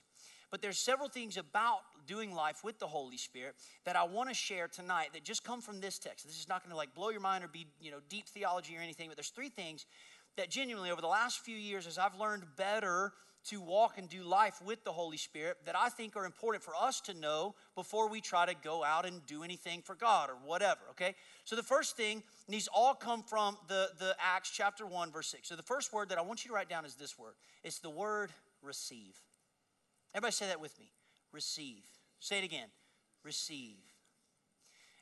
But 0.50 0.62
there's 0.62 0.78
several 0.78 1.08
things 1.08 1.36
about 1.36 1.80
doing 2.06 2.32
life 2.32 2.62
with 2.62 2.78
the 2.78 2.86
Holy 2.86 3.16
Spirit 3.16 3.56
that 3.84 3.96
I 3.96 4.04
want 4.04 4.28
to 4.28 4.34
share 4.34 4.68
tonight 4.68 5.08
that 5.12 5.24
just 5.24 5.42
come 5.42 5.60
from 5.60 5.80
this 5.80 5.98
text. 5.98 6.24
This 6.26 6.38
is 6.38 6.48
not 6.48 6.62
going 6.62 6.70
to 6.70 6.76
like 6.76 6.94
blow 6.94 7.08
your 7.08 7.20
mind 7.20 7.42
or 7.42 7.48
be, 7.48 7.66
you 7.80 7.90
know, 7.90 7.98
deep 8.08 8.28
theology 8.28 8.76
or 8.76 8.80
anything, 8.80 9.08
but 9.08 9.16
there's 9.16 9.30
three 9.30 9.48
things 9.48 9.86
that 10.36 10.50
genuinely 10.50 10.90
over 10.90 11.00
the 11.00 11.08
last 11.08 11.40
few 11.40 11.56
years 11.56 11.86
as 11.86 11.98
I've 11.98 12.14
learned 12.18 12.44
better 12.56 13.12
to 13.44 13.60
walk 13.60 13.98
and 13.98 14.08
do 14.08 14.22
life 14.22 14.60
with 14.64 14.84
the 14.84 14.92
Holy 14.92 15.16
Spirit 15.16 15.58
that 15.66 15.76
I 15.76 15.88
think 15.88 16.16
are 16.16 16.24
important 16.24 16.64
for 16.64 16.74
us 16.74 17.00
to 17.02 17.14
know 17.14 17.54
before 17.74 18.08
we 18.08 18.20
try 18.20 18.46
to 18.46 18.54
go 18.62 18.82
out 18.82 19.06
and 19.06 19.24
do 19.26 19.42
anything 19.42 19.82
for 19.82 19.94
God 19.94 20.30
or 20.30 20.36
whatever, 20.44 20.80
okay? 20.90 21.14
So 21.44 21.56
the 21.56 21.62
first 21.62 21.96
thing, 21.96 22.22
these 22.48 22.68
all 22.68 22.94
come 22.94 23.22
from 23.22 23.58
the, 23.68 23.90
the 23.98 24.16
Acts 24.18 24.50
chapter 24.50 24.86
1, 24.86 25.12
verse 25.12 25.28
6. 25.28 25.48
So 25.48 25.56
the 25.56 25.62
first 25.62 25.92
word 25.92 26.08
that 26.08 26.18
I 26.18 26.22
want 26.22 26.44
you 26.44 26.48
to 26.50 26.54
write 26.54 26.68
down 26.68 26.84
is 26.84 26.94
this 26.94 27.18
word 27.18 27.34
it's 27.62 27.78
the 27.78 27.90
word 27.90 28.30
receive. 28.62 29.16
Everybody 30.14 30.32
say 30.32 30.46
that 30.46 30.60
with 30.60 30.78
me 30.78 30.90
receive. 31.32 31.82
Say 32.20 32.38
it 32.38 32.44
again 32.44 32.68
receive. 33.24 33.76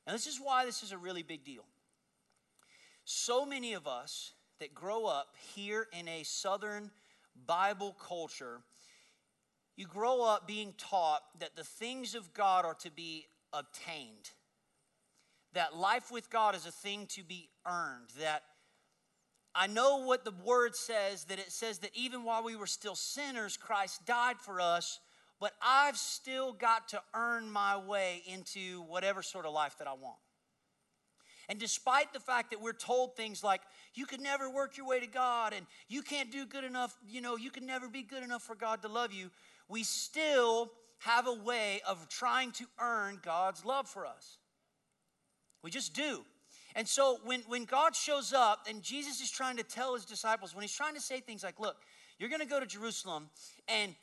And 0.07 0.15
this 0.15 0.27
is 0.27 0.41
why 0.43 0.65
this 0.65 0.83
is 0.83 0.93
a 0.93 0.99
really 0.99 1.23
big 1.23 1.45
deal. 1.45 1.65
So 3.05 3.45
many 3.45 3.75
of 3.75 3.87
us 3.87 4.33
that 4.61 4.75
grow 4.75 5.07
up 5.07 5.35
here 5.55 5.89
in 5.99 6.09
a 6.09 6.23
southern 6.23 6.91
Bible 7.47 7.97
culture, 8.07 8.61
you 9.77 9.87
grow 9.87 10.23
up 10.23 10.47
being 10.47 10.75
taught 10.77 11.23
that 11.41 11.57
the 11.57 11.65
things 11.65 12.15
of 12.15 12.35
God 12.35 12.65
are 12.65 12.75
to 12.75 12.91
be 12.91 13.27
obtained, 13.53 14.31
that 15.55 15.77
life 15.77 16.11
with 16.11 16.31
God 16.31 16.55
is 16.55 16.67
a 16.67 16.71
thing 16.71 17.07
to 17.11 17.23
be 17.23 17.49
earned, 17.67 18.09
that 18.21 18.43
I 19.55 19.67
know 19.67 19.99
what 19.99 20.25
the 20.25 20.33
word 20.45 20.75
says, 20.75 21.25
that 21.25 21.39
it 21.39 21.53
says 21.53 21.79
that 21.79 21.91
even 21.95 22.25
while 22.25 22.43
we 22.43 22.57
were 22.57 22.67
still 22.67 22.95
sinners, 22.95 23.57
Christ 23.57 24.07
died 24.07 24.39
for 24.39 24.61
us, 24.61 24.99
but 25.41 25.53
I've 25.61 25.97
still 25.97 26.53
got 26.53 26.89
to 26.89 27.03
earn 27.15 27.51
my 27.51 27.77
way 27.77 28.23
into 28.27 28.83
whatever 28.83 29.23
sort 29.23 29.45
of 29.45 29.53
life 29.53 29.77
that 29.79 29.89
I 29.89 29.93
want. 29.93 30.19
And 31.53 31.61
despite 31.61 32.15
the 32.15 32.19
fact 32.19 32.53
that 32.53 32.63
we're 32.63 32.73
told 32.73 33.15
things 33.15 33.45
like, 33.45 33.61
you 33.93 34.07
could 34.07 34.23
never 34.23 34.49
work 34.49 34.79
your 34.79 34.87
way 34.87 35.01
to 35.01 35.07
God 35.07 35.53
and 35.53 35.67
you 35.87 36.01
can't 36.01 36.33
do 36.33 36.47
good 36.47 36.65
enough, 36.65 36.97
you 37.07 37.21
know, 37.21 37.37
you 37.37 37.51
can 37.51 37.67
never 37.67 37.91
be 37.91 38.01
good 38.01 38.23
enough 38.23 38.43
for 38.43 38.55
God 38.55 38.81
to 38.81 38.89
love 38.89 39.13
you, 39.13 39.31
we 39.69 39.83
still 39.83 40.73
have 41.01 41.27
a 41.27 41.35
way 41.35 41.83
of 41.87 42.09
trying 42.09 42.53
to 42.53 42.65
earn 42.81 43.21
God's 43.23 43.67
love 43.67 43.87
for 43.87 44.07
us. 44.07 44.39
We 45.63 45.71
just 45.71 45.93
do. 45.93 46.25
And 46.75 46.89
so 46.89 47.19
when, 47.23 47.43
when 47.43 47.67
God 47.67 47.95
shows 47.95 48.33
up 48.33 48.61
and 48.67 48.83
Jesus 48.83 49.21
is 49.21 49.31
trying 49.31 49.59
to 49.59 49.63
tell 49.63 49.93
his 49.93 50.07
disciples, 50.07 50.55
when 50.55 50.63
he's 50.63 50.75
trying 50.75 50.95
to 50.95 51.03
say 51.03 51.21
things 51.21 51.45
like, 51.45 51.61
look, 51.61 51.77
you're 52.19 52.31
going 52.31 52.41
to 52.41 52.47
go 52.47 52.61
to 52.61 52.67
Jerusalem 52.67 53.29
and 53.69 53.95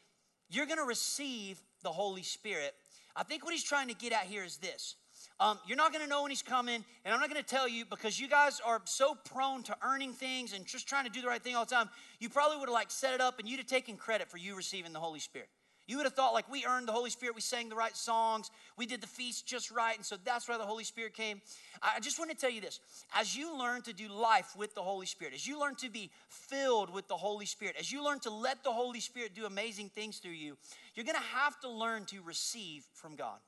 you're 0.51 0.67
going 0.67 0.77
to 0.77 0.85
receive 0.85 1.59
the 1.81 1.89
Holy 1.89 2.21
Spirit. 2.21 2.75
I 3.15 3.23
think 3.23 3.43
what 3.43 3.53
he's 3.53 3.63
trying 3.63 3.87
to 3.87 3.95
get 3.95 4.13
at 4.13 4.25
here 4.25 4.43
is 4.43 4.57
this 4.57 4.97
um, 5.39 5.57
you're 5.65 5.77
not 5.77 5.93
going 5.93 6.03
to 6.03 6.09
know 6.09 6.21
when 6.23 6.31
he's 6.31 6.41
coming, 6.41 6.83
and 7.05 7.13
I'm 7.13 7.19
not 7.19 7.29
going 7.29 7.41
to 7.41 7.47
tell 7.47 7.67
you 7.67 7.85
because 7.85 8.19
you 8.19 8.27
guys 8.27 8.59
are 8.65 8.81
so 8.85 9.15
prone 9.15 9.63
to 9.63 9.77
earning 9.81 10.11
things 10.11 10.53
and 10.53 10.65
just 10.65 10.87
trying 10.87 11.05
to 11.05 11.11
do 11.11 11.21
the 11.21 11.27
right 11.27 11.41
thing 11.41 11.55
all 11.55 11.65
the 11.65 11.73
time. 11.73 11.89
You 12.19 12.29
probably 12.29 12.57
would 12.57 12.67
have 12.67 12.73
like 12.73 12.91
set 12.91 13.13
it 13.13 13.21
up, 13.21 13.39
and 13.39 13.47
you'd 13.47 13.57
have 13.57 13.67
taken 13.67 13.95
credit 13.95 14.29
for 14.29 14.37
you 14.37 14.55
receiving 14.55 14.91
the 14.91 14.99
Holy 14.99 15.19
Spirit. 15.19 15.49
You 15.87 15.97
would 15.97 16.05
have 16.05 16.13
thought 16.13 16.33
like 16.33 16.51
we 16.51 16.65
earned 16.65 16.87
the 16.87 16.91
Holy 16.91 17.09
Spirit, 17.09 17.33
we 17.33 17.41
sang 17.41 17.67
the 17.67 17.75
right 17.75 17.97
songs, 17.97 18.51
we 18.77 18.85
did 18.85 19.01
the 19.01 19.07
feast 19.07 19.47
just 19.47 19.71
right, 19.71 19.95
and 19.95 20.05
so 20.05 20.17
that's 20.23 20.47
why 20.47 20.57
the 20.57 20.63
Holy 20.63 20.83
Spirit 20.83 21.15
came. 21.15 21.41
I 21.81 21.99
just 21.99 22.19
want 22.19 22.29
to 22.29 22.37
tell 22.37 22.51
you 22.51 22.61
this: 22.61 22.79
as 23.15 23.35
you 23.35 23.57
learn 23.57 23.81
to 23.83 23.93
do 23.93 24.07
life 24.07 24.55
with 24.55 24.75
the 24.75 24.83
Holy 24.83 25.07
Spirit, 25.07 25.33
as 25.33 25.47
you 25.47 25.59
learn 25.59 25.73
to 25.75 25.89
be 25.89 26.11
filled 26.27 26.93
with 26.93 27.07
the 27.07 27.17
Holy 27.17 27.47
Spirit, 27.47 27.75
as 27.79 27.91
you 27.91 28.03
learn 28.03 28.19
to 28.19 28.29
let 28.29 28.63
the 28.63 28.71
Holy 28.71 28.99
Spirit 28.99 29.33
do 29.33 29.45
amazing 29.45 29.89
things 29.89 30.19
through 30.19 30.33
you, 30.33 30.57
you're 30.93 31.05
going 31.05 31.17
to 31.17 31.37
have 31.37 31.59
to 31.61 31.69
learn 31.69 32.05
to 32.05 32.21
receive 32.21 32.83
from 32.93 33.15
God. 33.15 33.39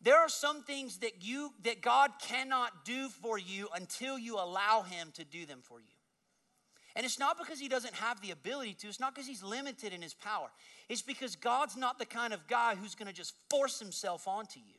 There 0.00 0.18
are 0.18 0.28
some 0.28 0.62
things 0.62 0.98
that 0.98 1.22
you 1.22 1.52
that 1.64 1.82
God 1.82 2.12
cannot 2.20 2.84
do 2.84 3.08
for 3.08 3.38
you 3.38 3.68
until 3.74 4.18
you 4.18 4.36
allow 4.36 4.82
him 4.82 5.10
to 5.14 5.24
do 5.24 5.44
them 5.44 5.58
for 5.62 5.80
you. 5.80 5.86
And 6.94 7.04
it's 7.04 7.18
not 7.18 7.38
because 7.38 7.60
he 7.60 7.68
doesn't 7.68 7.94
have 7.94 8.20
the 8.20 8.32
ability 8.32 8.74
to, 8.80 8.88
it's 8.88 8.98
not 8.98 9.14
because 9.14 9.28
he's 9.28 9.42
limited 9.42 9.92
in 9.92 10.02
his 10.02 10.14
power. 10.14 10.48
It's 10.88 11.02
because 11.02 11.36
God's 11.36 11.76
not 11.76 11.98
the 11.98 12.06
kind 12.06 12.32
of 12.32 12.46
guy 12.48 12.74
who's 12.74 12.94
going 12.94 13.06
to 13.06 13.14
just 13.14 13.34
force 13.48 13.78
himself 13.78 14.26
onto 14.26 14.58
you. 14.58 14.77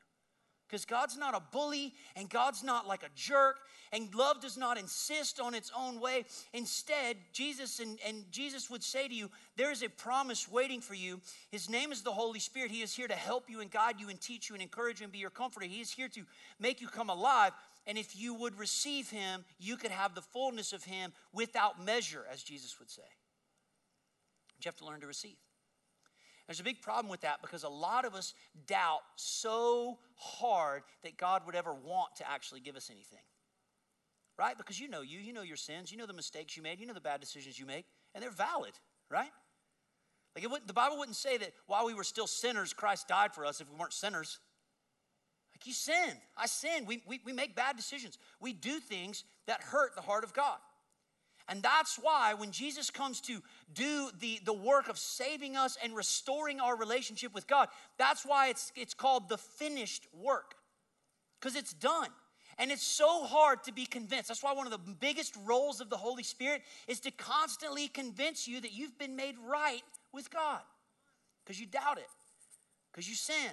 Because 0.69 0.85
God's 0.85 1.17
not 1.17 1.35
a 1.35 1.41
bully 1.51 1.95
and 2.15 2.29
God's 2.29 2.63
not 2.63 2.88
like 2.88 3.01
a 3.01 3.09
jerk 3.15 3.57
and 3.91 4.13
love 4.13 4.39
does 4.39 4.55
not 4.55 4.77
insist 4.77 5.39
on 5.39 5.55
its 5.55 5.71
own 5.75 5.99
way. 5.99 6.25
Instead, 6.53 7.17
Jesus 7.33 7.79
and, 7.79 7.97
and 8.05 8.23
Jesus 8.31 8.69
would 8.69 8.83
say 8.83 9.07
to 9.07 9.13
you, 9.13 9.31
There 9.55 9.71
is 9.71 9.81
a 9.81 9.89
promise 9.89 10.49
waiting 10.49 10.79
for 10.79 10.93
you. 10.93 11.21
His 11.51 11.69
name 11.69 11.91
is 11.91 12.03
the 12.03 12.11
Holy 12.11 12.39
Spirit. 12.39 12.69
He 12.69 12.83
is 12.83 12.93
here 12.93 13.07
to 13.07 13.15
help 13.15 13.49
you 13.49 13.61
and 13.61 13.71
guide 13.71 13.99
you 13.99 14.09
and 14.09 14.21
teach 14.21 14.49
you 14.49 14.55
and 14.55 14.61
encourage 14.61 14.99
you 14.99 15.05
and 15.05 15.11
be 15.13 15.19
your 15.19 15.31
comforter. 15.31 15.65
He 15.65 15.81
is 15.81 15.91
here 15.91 16.09
to 16.09 16.21
make 16.59 16.81
you 16.81 16.88
come 16.88 17.09
alive. 17.09 17.53
And 17.88 17.97
if 17.97 18.15
you 18.15 18.35
would 18.35 18.59
receive 18.59 19.09
him, 19.09 19.43
you 19.57 19.75
could 19.75 19.91
have 19.91 20.13
the 20.13 20.21
fullness 20.21 20.71
of 20.71 20.83
him 20.83 21.11
without 21.33 21.84
measure, 21.84 22.25
as 22.32 22.43
Jesus 22.43 22.77
would 22.77 22.91
say. 22.91 23.01
You 24.60 24.67
have 24.67 24.77
to 24.77 24.86
learn 24.86 24.99
to 25.01 25.08
receive. 25.08 25.38
There's 26.49 26.59
a 26.59 26.63
big 26.63 26.81
problem 26.81 27.12
with 27.12 27.21
that 27.21 27.43
because 27.43 27.63
a 27.63 27.69
lot 27.69 28.05
of 28.05 28.15
us 28.15 28.33
doubt 28.65 29.01
so 29.15 29.99
hard 30.15 30.81
that 31.03 31.15
God 31.15 31.43
would 31.45 31.53
ever 31.53 31.75
want 31.75 32.15
to 32.15 32.27
actually 32.27 32.59
give 32.59 32.75
us 32.75 32.89
anything. 32.89 33.19
Right? 34.35 34.57
Because 34.57 34.79
you 34.79 34.88
know 34.88 35.01
you, 35.01 35.19
you 35.19 35.31
know 35.31 35.43
your 35.43 35.57
sins, 35.57 35.91
you 35.91 35.97
know 35.99 36.07
the 36.07 36.13
mistakes 36.13 36.57
you 36.57 36.63
made, 36.63 36.79
you 36.79 36.88
know 36.88 36.95
the 36.95 37.01
bad 37.01 37.19
decisions 37.19 37.59
you 37.59 37.67
make, 37.67 37.85
and 38.15 38.23
they're 38.23 38.31
valid, 38.31 38.71
right? 39.12 39.29
Like 40.35 40.43
it 40.43 40.49
would, 40.49 40.62
the 40.65 40.73
Bible 40.73 40.97
wouldn't 40.97 41.17
say 41.17 41.38
that 41.38 41.51
while 41.67 41.85
we 41.85 41.93
were 41.93 42.03
still 42.03 42.25
sinners, 42.25 42.73
Christ 42.73 43.07
died 43.07 43.35
for 43.35 43.45
us 43.45 43.62
if 43.62 43.69
we 43.69 43.77
weren't 43.77 43.93
sinners. 43.93 44.39
Like 45.53 45.67
you 45.67 45.73
sin. 45.73 46.17
I 46.35 46.47
sin. 46.47 46.88
We, 46.88 47.03
we, 47.07 47.19
we 47.25 47.31
make 47.31 47.55
bad 47.55 47.75
decisions. 47.75 48.17
We 48.41 48.53
do 48.53 48.79
things 48.79 49.23
that 49.45 49.62
hurt 49.62 49.93
the 49.95 50.01
heart 50.01 50.23
of 50.23 50.33
God. 50.33 50.57
And 51.49 51.63
that's 51.63 51.97
why 51.99 52.35
when 52.35 52.51
Jesus 52.51 52.91
comes 52.91 53.19
to 53.21 53.41
do 53.73 54.12
the, 54.19 54.39
the 54.45 54.53
work 54.53 54.88
of 54.88 54.99
saving 54.99 55.57
us 55.57 55.77
and 55.83 55.95
restoring 55.95 56.59
our 56.59 56.77
relationship 56.77 57.33
with 57.33 57.47
God, 57.47 57.69
that's 57.97 58.23
why 58.23 58.49
it's, 58.49 58.71
it's 58.75 58.93
called 58.93 59.27
the 59.27 59.38
finished 59.38 60.07
work, 60.13 60.53
because 61.39 61.55
it's 61.57 61.73
done. 61.73 62.09
And 62.59 62.71
it's 62.71 62.85
so 62.85 63.23
hard 63.23 63.63
to 63.63 63.73
be 63.73 63.85
convinced. 63.85 64.27
That's 64.27 64.43
why 64.43 64.53
one 64.53 64.67
of 64.67 64.71
the 64.71 64.93
biggest 64.99 65.35
roles 65.43 65.81
of 65.81 65.89
the 65.89 65.97
Holy 65.97 66.23
Spirit 66.23 66.62
is 66.88 66.99
to 66.99 67.12
constantly 67.12 67.88
convince 67.88 68.47
you 68.47 68.62
that 68.62 68.73
you've 68.73 68.99
been 68.99 69.15
made 69.15 69.35
right 69.43 69.81
with 70.13 70.29
God, 70.29 70.62
because 71.43 71.59
you 71.59 71.65
doubt 71.65 71.97
it, 71.97 72.09
because 72.91 73.09
you 73.09 73.15
sin. 73.15 73.51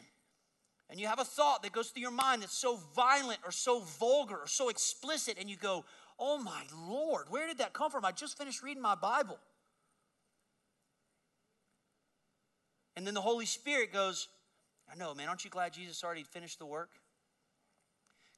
And 0.89 1.01
you 1.01 1.09
have 1.09 1.19
a 1.19 1.25
thought 1.25 1.63
that 1.63 1.73
goes 1.73 1.89
through 1.89 2.03
your 2.03 2.13
mind 2.13 2.43
that's 2.43 2.57
so 2.57 2.79
violent 2.95 3.41
or 3.45 3.51
so 3.51 3.81
vulgar 3.81 4.37
or 4.37 4.47
so 4.47 4.69
explicit, 4.69 5.37
and 5.41 5.51
you 5.51 5.57
go, 5.57 5.85
Oh 6.19 6.39
my 6.39 6.63
Lord, 6.89 7.27
where 7.29 7.47
did 7.47 7.59
that 7.59 7.73
come 7.73 7.91
from? 7.91 8.05
I 8.05 8.13
just 8.13 8.39
finished 8.39 8.63
reading 8.63 8.83
my 8.83 8.95
Bible. 8.95 9.39
And 12.97 13.07
then 13.07 13.15
the 13.15 13.21
Holy 13.21 13.45
Spirit 13.45 13.93
goes, 13.93 14.29
I 14.91 14.97
know, 14.97 15.15
man, 15.15 15.29
aren't 15.29 15.45
you 15.45 15.51
glad 15.51 15.75
Jesus 15.75 16.03
already 16.03 16.23
finished 16.23 16.59
the 16.59 16.67
work? 16.67 16.91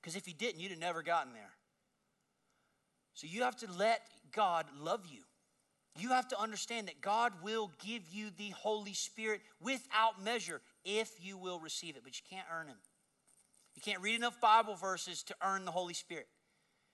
Because 0.00 0.16
if 0.16 0.26
he 0.26 0.32
didn't, 0.32 0.60
you'd 0.60 0.70
have 0.72 0.80
never 0.80 1.02
gotten 1.02 1.32
there. 1.32 1.52
So 3.14 3.26
you 3.28 3.42
have 3.42 3.56
to 3.58 3.66
let 3.78 4.00
God 4.32 4.66
love 4.80 5.06
you. 5.10 5.22
You 5.98 6.10
have 6.10 6.28
to 6.28 6.40
understand 6.40 6.88
that 6.88 7.00
God 7.00 7.32
will 7.42 7.72
give 7.84 8.02
you 8.12 8.30
the 8.36 8.50
Holy 8.50 8.94
Spirit 8.94 9.40
without 9.60 10.22
measure 10.22 10.60
if 10.84 11.10
you 11.20 11.36
will 11.36 11.58
receive 11.58 11.96
it, 11.96 12.02
but 12.04 12.16
you 12.16 12.24
can't 12.30 12.46
earn 12.52 12.68
Him. 12.68 12.76
You 13.74 13.82
can't 13.82 14.00
read 14.00 14.14
enough 14.14 14.40
Bible 14.40 14.76
verses 14.76 15.22
to 15.24 15.34
earn 15.42 15.64
the 15.64 15.72
Holy 15.72 15.94
Spirit. 15.94 16.28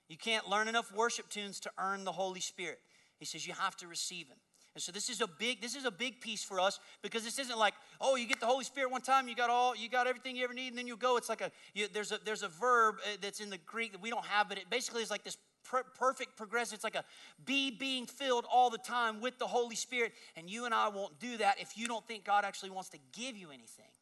You 0.09 0.17
can't 0.17 0.49
learn 0.49 0.69
enough 0.69 0.93
worship 0.93 1.29
tunes 1.29 1.61
to 1.61 1.71
earn 1.79 2.05
the 2.05 2.13
Holy 2.13 2.41
Spirit. 2.41 2.79
He 3.19 3.25
says 3.25 3.47
you 3.47 3.55
have 3.55 3.77
to 3.77 3.87
receive 3.87 4.29
him. 4.29 4.37
And 4.75 4.83
so 4.83 4.91
this 4.91 5.09
is 5.09 5.21
a 5.21 5.29
big 5.29 5.61
this 5.61 5.77
is 5.77 5.85
a 5.85 5.91
big 5.91 6.21
piece 6.21 6.43
for 6.43 6.59
us 6.59 6.81
because 7.01 7.23
this 7.23 7.39
isn't 7.39 7.59
like 7.59 7.75
oh 8.01 8.17
you 8.17 8.27
get 8.27 8.41
the 8.41 8.47
Holy 8.47 8.65
Spirit 8.65 8.91
one 8.91 9.03
time 9.03 9.29
you 9.29 9.37
got 9.37 9.49
all 9.49 9.77
you 9.77 9.89
got 9.89 10.09
everything 10.09 10.35
you 10.35 10.43
ever 10.43 10.53
need 10.53 10.69
and 10.69 10.79
then 10.79 10.89
you 10.89 10.97
go 10.97 11.17
it's 11.17 11.29
like 11.29 11.41
a 11.41 11.53
you, 11.75 11.87
there's 11.93 12.11
a 12.11 12.19
there's 12.25 12.43
a 12.43 12.49
verb 12.49 12.97
uh, 13.05 13.17
that's 13.23 13.39
in 13.39 13.51
the 13.51 13.59
Greek 13.59 13.93
that 13.93 14.03
we 14.03 14.11
don't 14.11 14.25
have 14.25 14.49
but 14.49 14.59
it 14.59 14.69
basically 14.71 15.03
is 15.05 15.13
like 15.13 15.23
this 15.23 15.39
per- 15.63 15.85
perfect 15.97 16.37
progressive 16.37 16.75
it's 16.75 16.83
like 16.83 16.97
a 16.97 17.05
be 17.45 17.71
being 17.71 18.05
filled 18.05 18.47
all 18.53 18.69
the 18.69 18.79
time 18.79 19.21
with 19.21 19.39
the 19.39 19.47
Holy 19.47 19.77
Spirit 19.77 20.13
and 20.35 20.51
you 20.51 20.65
and 20.65 20.75
I 20.75 20.89
won't 20.89 21.21
do 21.21 21.37
that 21.37 21.61
if 21.61 21.79
you 21.79 21.87
don't 21.87 22.05
think 22.09 22.25
God 22.25 22.45
actually 22.45 22.71
wants 22.71 22.89
to 22.91 22.99
give 23.13 23.37
you 23.37 23.51
anything 23.51 23.93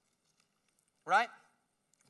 right 1.05 1.29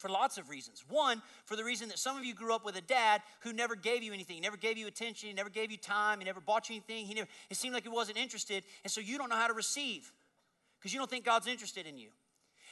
for 0.02 0.08
lots 0.08 0.36
of 0.36 0.50
reasons. 0.50 0.84
One, 0.88 1.22
for 1.44 1.54
the 1.56 1.62
reason 1.62 1.88
that 1.88 1.98
some 1.98 2.18
of 2.18 2.24
you 2.24 2.34
grew 2.34 2.52
up 2.52 2.64
with 2.64 2.76
a 2.76 2.80
dad 2.80 3.22
who 3.40 3.52
never 3.52 3.76
gave 3.76 4.02
you 4.02 4.12
anything, 4.12 4.34
he 4.34 4.42
never 4.42 4.56
gave 4.56 4.76
you 4.76 4.88
attention, 4.88 5.28
he 5.28 5.34
never 5.34 5.48
gave 5.48 5.70
you 5.70 5.76
time, 5.76 6.18
he 6.18 6.24
never 6.24 6.40
bought 6.40 6.68
you 6.68 6.74
anything, 6.74 7.06
he 7.06 7.14
never, 7.14 7.28
it 7.48 7.56
seemed 7.56 7.72
like 7.72 7.84
he 7.84 7.88
wasn't 7.88 8.18
interested, 8.18 8.64
and 8.82 8.90
so 8.90 9.00
you 9.00 9.16
don't 9.16 9.30
know 9.30 9.36
how 9.36 9.46
to 9.46 9.54
receive 9.54 10.12
because 10.78 10.92
you 10.92 10.98
don't 10.98 11.08
think 11.08 11.24
God's 11.24 11.46
interested 11.46 11.86
in 11.86 11.96
you. 11.96 12.08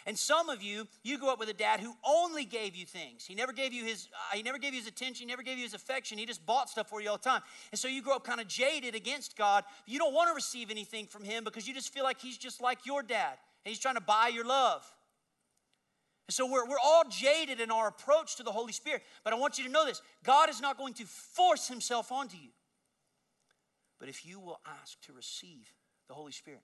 And 0.06 0.18
some 0.18 0.48
of 0.48 0.62
you, 0.62 0.88
you 1.02 1.18
grew 1.18 1.28
up 1.28 1.38
with 1.38 1.50
a 1.50 1.54
dad 1.54 1.78
who 1.78 1.94
only 2.04 2.44
gave 2.44 2.74
you 2.74 2.86
things. 2.86 3.26
He 3.26 3.34
never 3.34 3.52
gave 3.52 3.72
you 3.72 3.84
his, 3.84 4.08
uh, 4.12 4.36
he 4.36 4.42
never 4.42 4.58
gave 4.58 4.72
you 4.72 4.80
his 4.80 4.88
attention, 4.88 5.28
he 5.28 5.32
never 5.32 5.42
gave 5.42 5.56
you 5.56 5.64
his 5.64 5.74
affection. 5.74 6.18
He 6.18 6.26
just 6.26 6.44
bought 6.44 6.68
stuff 6.68 6.88
for 6.88 7.00
you 7.00 7.10
all 7.10 7.18
the 7.18 7.22
time. 7.22 7.42
And 7.70 7.78
so 7.78 7.86
you 7.86 8.02
grow 8.02 8.16
up 8.16 8.24
kind 8.24 8.40
of 8.40 8.48
jaded 8.48 8.94
against 8.94 9.36
God. 9.36 9.64
You 9.86 9.98
don't 9.98 10.14
want 10.14 10.28
to 10.30 10.34
receive 10.34 10.70
anything 10.70 11.06
from 11.06 11.22
him 11.22 11.44
because 11.44 11.68
you 11.68 11.74
just 11.74 11.92
feel 11.92 12.02
like 12.02 12.20
he's 12.20 12.38
just 12.38 12.60
like 12.60 12.86
your 12.86 13.02
dad. 13.02 13.36
And 13.64 13.70
he's 13.70 13.78
trying 13.78 13.96
to 13.96 14.00
buy 14.00 14.30
your 14.34 14.46
love. 14.46 14.84
And 16.30 16.32
so 16.32 16.46
we're, 16.46 16.64
we're 16.64 16.78
all 16.78 17.02
jaded 17.10 17.58
in 17.58 17.72
our 17.72 17.88
approach 17.88 18.36
to 18.36 18.44
the 18.44 18.52
Holy 18.52 18.72
Spirit. 18.72 19.02
But 19.24 19.32
I 19.32 19.36
want 19.36 19.58
you 19.58 19.64
to 19.64 19.70
know 19.70 19.84
this 19.84 20.00
God 20.22 20.48
is 20.48 20.60
not 20.60 20.78
going 20.78 20.94
to 20.94 21.04
force 21.04 21.66
himself 21.66 22.12
onto 22.12 22.36
you. 22.36 22.50
But 23.98 24.08
if 24.08 24.24
you 24.24 24.38
will 24.38 24.60
ask 24.80 25.00
to 25.06 25.12
receive 25.12 25.74
the 26.06 26.14
Holy 26.14 26.30
Spirit. 26.30 26.62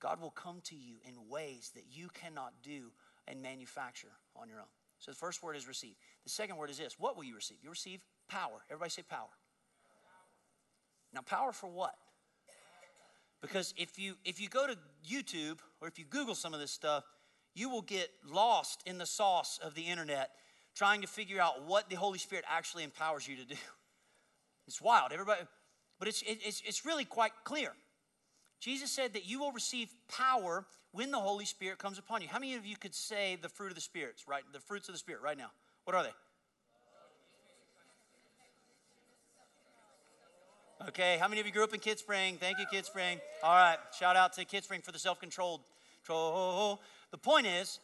God 0.00 0.20
will 0.20 0.32
come 0.32 0.62
to 0.64 0.74
you 0.74 0.96
in 1.06 1.14
ways 1.28 1.70
that 1.76 1.84
you 1.92 2.08
cannot 2.08 2.54
do 2.64 2.90
and 3.28 3.40
manufacture 3.40 4.10
on 4.34 4.48
your 4.48 4.58
own. 4.58 4.66
So 4.98 5.12
the 5.12 5.16
first 5.16 5.44
word 5.44 5.54
is 5.54 5.68
receive. 5.68 5.94
The 6.24 6.30
second 6.30 6.56
word 6.56 6.68
is 6.68 6.78
this 6.78 6.96
what 6.98 7.16
will 7.16 7.22
you 7.22 7.36
receive? 7.36 7.58
You 7.62 7.70
receive 7.70 8.00
power. 8.28 8.64
Everybody 8.68 8.90
say 8.90 9.02
power. 9.02 9.28
Now, 11.14 11.20
power 11.20 11.52
for 11.52 11.68
what? 11.68 11.94
Because 13.40 13.72
if 13.76 13.96
you 13.96 14.14
if 14.24 14.40
you 14.40 14.48
go 14.48 14.66
to 14.66 14.76
YouTube 15.08 15.60
or 15.80 15.86
if 15.86 16.00
you 16.00 16.04
Google 16.04 16.34
some 16.34 16.52
of 16.52 16.58
this 16.58 16.72
stuff, 16.72 17.04
you 17.56 17.70
will 17.70 17.82
get 17.82 18.10
lost 18.30 18.82
in 18.86 18.98
the 18.98 19.06
sauce 19.06 19.58
of 19.62 19.74
the 19.74 19.82
internet 19.82 20.30
trying 20.74 21.00
to 21.00 21.06
figure 21.06 21.40
out 21.40 21.64
what 21.66 21.88
the 21.88 21.96
Holy 21.96 22.18
Spirit 22.18 22.44
actually 22.48 22.84
empowers 22.84 23.26
you 23.26 23.36
to 23.36 23.44
do. 23.44 23.56
It's 24.68 24.82
wild, 24.82 25.12
everybody, 25.12 25.42
but 26.00 26.08
it's 26.08 26.24
it's 26.26 26.60
it's 26.66 26.84
really 26.84 27.04
quite 27.04 27.30
clear. 27.44 27.70
Jesus 28.58 28.90
said 28.90 29.12
that 29.12 29.24
you 29.24 29.38
will 29.38 29.52
receive 29.52 29.94
power 30.08 30.66
when 30.90 31.12
the 31.12 31.20
Holy 31.20 31.44
Spirit 31.44 31.78
comes 31.78 32.00
upon 32.00 32.20
you. 32.20 32.26
How 32.26 32.40
many 32.40 32.56
of 32.56 32.66
you 32.66 32.76
could 32.76 32.92
say 32.92 33.38
the 33.40 33.48
fruit 33.48 33.68
of 33.68 33.76
the 33.76 33.80
spirits, 33.80 34.26
right? 34.26 34.42
The 34.52 34.58
fruits 34.58 34.88
of 34.88 34.94
the 34.96 34.98
Spirit 34.98 35.22
right 35.22 35.38
now. 35.38 35.52
What 35.84 35.94
are 35.94 36.02
they? 36.02 36.14
Okay, 40.88 41.16
how 41.20 41.28
many 41.28 41.40
of 41.40 41.46
you 41.46 41.52
grew 41.52 41.62
up 41.62 41.72
in 41.72 41.78
Kidsprings? 41.78 42.38
Thank 42.38 42.58
you, 42.58 42.66
Kidsprings. 42.66 43.20
All 43.44 43.54
right, 43.54 43.78
shout 43.96 44.16
out 44.16 44.32
to 44.32 44.44
Kidsprings 44.44 44.84
for 44.84 44.90
the 44.90 44.98
self-controlled. 44.98 45.60
The 47.16 47.20
point 47.20 47.46
is, 47.46 47.80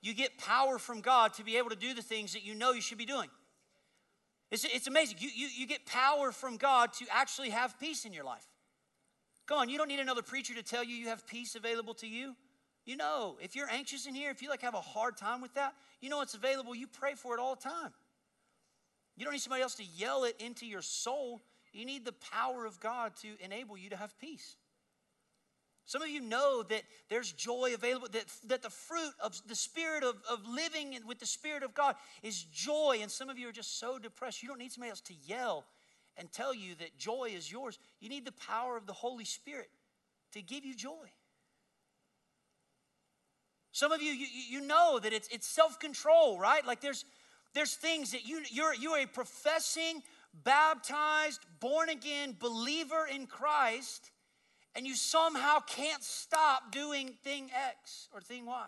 you 0.00 0.14
get 0.14 0.38
power 0.38 0.78
from 0.78 1.02
God 1.02 1.34
to 1.34 1.44
be 1.44 1.58
able 1.58 1.68
to 1.68 1.76
do 1.76 1.92
the 1.92 2.00
things 2.00 2.32
that 2.32 2.42
you 2.42 2.54
know 2.54 2.72
you 2.72 2.80
should 2.80 2.96
be 2.96 3.04
doing. 3.04 3.28
It's, 4.50 4.64
it's 4.64 4.86
amazing. 4.86 5.18
You, 5.20 5.28
you, 5.34 5.48
you 5.54 5.66
get 5.66 5.84
power 5.84 6.32
from 6.32 6.56
God 6.56 6.94
to 6.94 7.04
actually 7.12 7.50
have 7.50 7.78
peace 7.78 8.06
in 8.06 8.14
your 8.14 8.24
life. 8.24 8.46
Come 9.44 9.58
on, 9.58 9.68
you 9.68 9.76
don't 9.76 9.88
need 9.88 10.00
another 10.00 10.22
preacher 10.22 10.54
to 10.54 10.62
tell 10.62 10.82
you 10.82 10.96
you 10.96 11.08
have 11.08 11.26
peace 11.26 11.54
available 11.54 11.92
to 11.94 12.06
you. 12.06 12.34
You 12.86 12.96
know, 12.96 13.36
if 13.42 13.54
you're 13.54 13.70
anxious 13.70 14.06
in 14.06 14.14
here, 14.14 14.30
if 14.30 14.40
you 14.40 14.48
like 14.48 14.62
have 14.62 14.72
a 14.72 14.80
hard 14.80 15.18
time 15.18 15.42
with 15.42 15.52
that, 15.52 15.74
you 16.00 16.08
know 16.08 16.22
it's 16.22 16.32
available. 16.32 16.74
You 16.74 16.86
pray 16.86 17.12
for 17.16 17.34
it 17.34 17.40
all 17.40 17.56
the 17.56 17.62
time. 17.62 17.92
You 19.18 19.24
don't 19.24 19.34
need 19.34 19.42
somebody 19.42 19.62
else 19.62 19.74
to 19.74 19.84
yell 19.84 20.24
it 20.24 20.36
into 20.38 20.64
your 20.64 20.80
soul. 20.80 21.42
You 21.74 21.84
need 21.84 22.06
the 22.06 22.14
power 22.32 22.64
of 22.64 22.80
God 22.80 23.16
to 23.16 23.28
enable 23.44 23.76
you 23.76 23.90
to 23.90 23.96
have 23.98 24.18
peace. 24.18 24.56
Some 25.86 26.00
of 26.00 26.08
you 26.08 26.20
know 26.20 26.62
that 26.62 26.82
there's 27.10 27.32
joy 27.32 27.72
available, 27.74 28.08
that, 28.12 28.24
that 28.46 28.62
the 28.62 28.70
fruit 28.70 29.12
of 29.22 29.38
the 29.46 29.54
spirit 29.54 30.02
of, 30.02 30.16
of 30.30 30.46
living 30.46 30.98
with 31.06 31.18
the 31.18 31.26
Spirit 31.26 31.62
of 31.62 31.74
God 31.74 31.94
is 32.22 32.44
joy. 32.44 32.98
And 33.02 33.10
some 33.10 33.28
of 33.28 33.38
you 33.38 33.48
are 33.48 33.52
just 33.52 33.78
so 33.78 33.98
depressed, 33.98 34.42
you 34.42 34.48
don't 34.48 34.58
need 34.58 34.72
somebody 34.72 34.90
else 34.90 35.02
to 35.02 35.14
yell 35.26 35.64
and 36.16 36.32
tell 36.32 36.54
you 36.54 36.74
that 36.76 36.96
joy 36.96 37.32
is 37.34 37.50
yours. 37.50 37.78
You 38.00 38.08
need 38.08 38.24
the 38.24 38.32
power 38.32 38.76
of 38.76 38.86
the 38.86 38.92
Holy 38.92 39.24
Spirit 39.24 39.68
to 40.32 40.40
give 40.40 40.64
you 40.64 40.74
joy. 40.74 41.10
Some 43.72 43.92
of 43.92 44.00
you, 44.00 44.12
you, 44.12 44.26
you 44.48 44.60
know 44.60 45.00
that 45.02 45.12
it's, 45.12 45.28
it's 45.28 45.46
self 45.46 45.80
control, 45.80 46.38
right? 46.38 46.64
Like 46.64 46.80
there's, 46.80 47.04
there's 47.54 47.74
things 47.74 48.12
that 48.12 48.24
you, 48.24 48.40
you're, 48.50 48.74
you're 48.74 49.00
a 49.00 49.06
professing, 49.06 50.02
baptized, 50.44 51.40
born 51.60 51.88
again 51.88 52.36
believer 52.38 53.06
in 53.12 53.26
Christ, 53.26 54.12
and 54.74 54.86
you 54.86 54.94
somehow 54.94 55.60
can't 55.60 56.02
stop 56.02 56.72
doing 56.72 57.14
thing 57.22 57.50
X 57.54 58.08
or 58.12 58.20
thing 58.20 58.46
Y. 58.46 58.66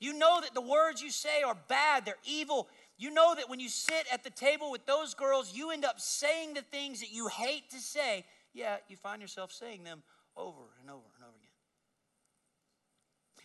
You 0.00 0.12
know 0.12 0.40
that 0.40 0.54
the 0.54 0.60
words 0.60 1.00
you 1.02 1.10
say 1.10 1.42
are 1.42 1.56
bad, 1.68 2.04
they're 2.04 2.14
evil, 2.24 2.68
you 2.96 3.10
know 3.10 3.34
that 3.34 3.48
when 3.48 3.58
you 3.58 3.68
sit 3.68 4.06
at 4.12 4.22
the 4.22 4.30
table 4.30 4.70
with 4.70 4.86
those 4.86 5.14
girls, 5.14 5.52
you 5.54 5.70
end 5.70 5.84
up 5.84 6.00
saying 6.00 6.54
the 6.54 6.62
things 6.62 7.00
that 7.00 7.12
you 7.12 7.28
hate 7.28 7.70
to 7.70 7.78
say. 7.78 8.24
Yeah, 8.52 8.76
you 8.88 8.96
find 8.96 9.20
yourself 9.20 9.50
saying 9.50 9.82
them 9.82 10.02
over 10.36 10.62
and 10.80 10.90
over 10.90 11.02
and 11.16 11.24
over 11.24 11.36
again. 11.36 11.50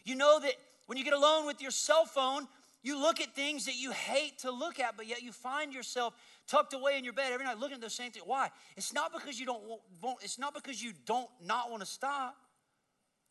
You 0.05 0.15
know 0.15 0.39
that 0.39 0.53
when 0.85 0.97
you 0.97 1.03
get 1.03 1.13
alone 1.13 1.45
with 1.45 1.61
your 1.61 1.71
cell 1.71 2.05
phone, 2.05 2.47
you 2.81 2.99
look 2.99 3.19
at 3.19 3.35
things 3.35 3.65
that 3.65 3.75
you 3.75 3.91
hate 3.91 4.39
to 4.39 4.51
look 4.51 4.79
at, 4.79 4.95
but 4.95 5.07
yet 5.07 5.21
you 5.21 5.31
find 5.31 5.73
yourself 5.73 6.13
tucked 6.49 6.73
away 6.73 6.97
in 6.97 7.03
your 7.03 7.13
bed 7.13 7.31
every 7.31 7.45
night 7.45 7.59
looking 7.59 7.75
at 7.75 7.81
the 7.81 7.89
same 7.89 8.11
thing. 8.11 8.23
Why? 8.25 8.49
It's 8.75 8.93
not 8.93 9.13
because 9.13 9.39
you 9.39 9.45
don't 9.45 9.63
want, 10.01 10.17
it's 10.21 10.39
not 10.39 10.53
because 10.53 10.81
you 10.81 10.91
don't 11.05 11.29
not 11.45 11.69
want 11.69 11.81
to 11.81 11.87
stop. 11.87 12.35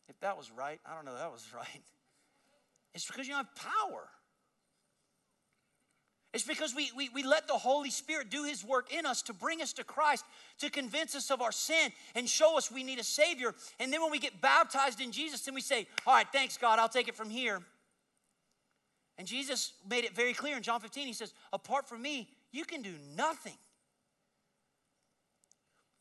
If 0.07 0.19
that 0.21 0.37
was 0.37 0.49
right, 0.51 0.79
I 0.85 0.95
don't 0.95 1.05
know 1.05 1.15
that 1.15 1.31
was 1.31 1.45
right. 1.55 1.83
It's 2.95 3.05
because 3.05 3.27
you 3.27 3.33
don't 3.33 3.45
have 3.45 3.55
power. 3.55 4.07
It's 6.31 6.43
because 6.43 6.75
we, 6.75 6.91
we, 6.95 7.09
we 7.09 7.23
let 7.23 7.47
the 7.47 7.53
Holy 7.53 7.89
Spirit 7.89 8.29
do 8.29 8.43
His 8.43 8.63
work 8.63 8.93
in 8.93 9.05
us 9.05 9.23
to 9.23 9.33
bring 9.33 9.61
us 9.61 9.73
to 9.73 9.83
Christ, 9.83 10.23
to 10.59 10.69
convince 10.69 11.15
us 11.15 11.31
of 11.31 11.41
our 11.41 11.51
sin 11.51 11.91
and 12.13 12.29
show 12.29 12.55
us 12.55 12.71
we 12.71 12.83
need 12.83 12.99
a 12.99 13.03
Savior. 13.03 13.55
And 13.79 13.91
then 13.91 14.01
when 14.01 14.11
we 14.11 14.19
get 14.19 14.39
baptized 14.39 15.01
in 15.01 15.11
Jesus, 15.11 15.41
then 15.41 15.55
we 15.55 15.61
say, 15.61 15.87
All 16.05 16.13
right, 16.13 16.27
thanks, 16.31 16.55
God, 16.55 16.77
I'll 16.77 16.89
take 16.89 17.07
it 17.07 17.15
from 17.15 17.31
here. 17.31 17.59
And 19.17 19.27
Jesus 19.27 19.73
made 19.89 20.05
it 20.05 20.15
very 20.15 20.33
clear 20.33 20.55
in 20.55 20.61
John 20.63 20.79
15. 20.79 21.07
He 21.07 21.13
says, 21.13 21.33
Apart 21.51 21.89
from 21.89 22.01
me, 22.03 22.29
you 22.51 22.65
can 22.65 22.81
do 22.81 22.93
nothing. 23.15 23.57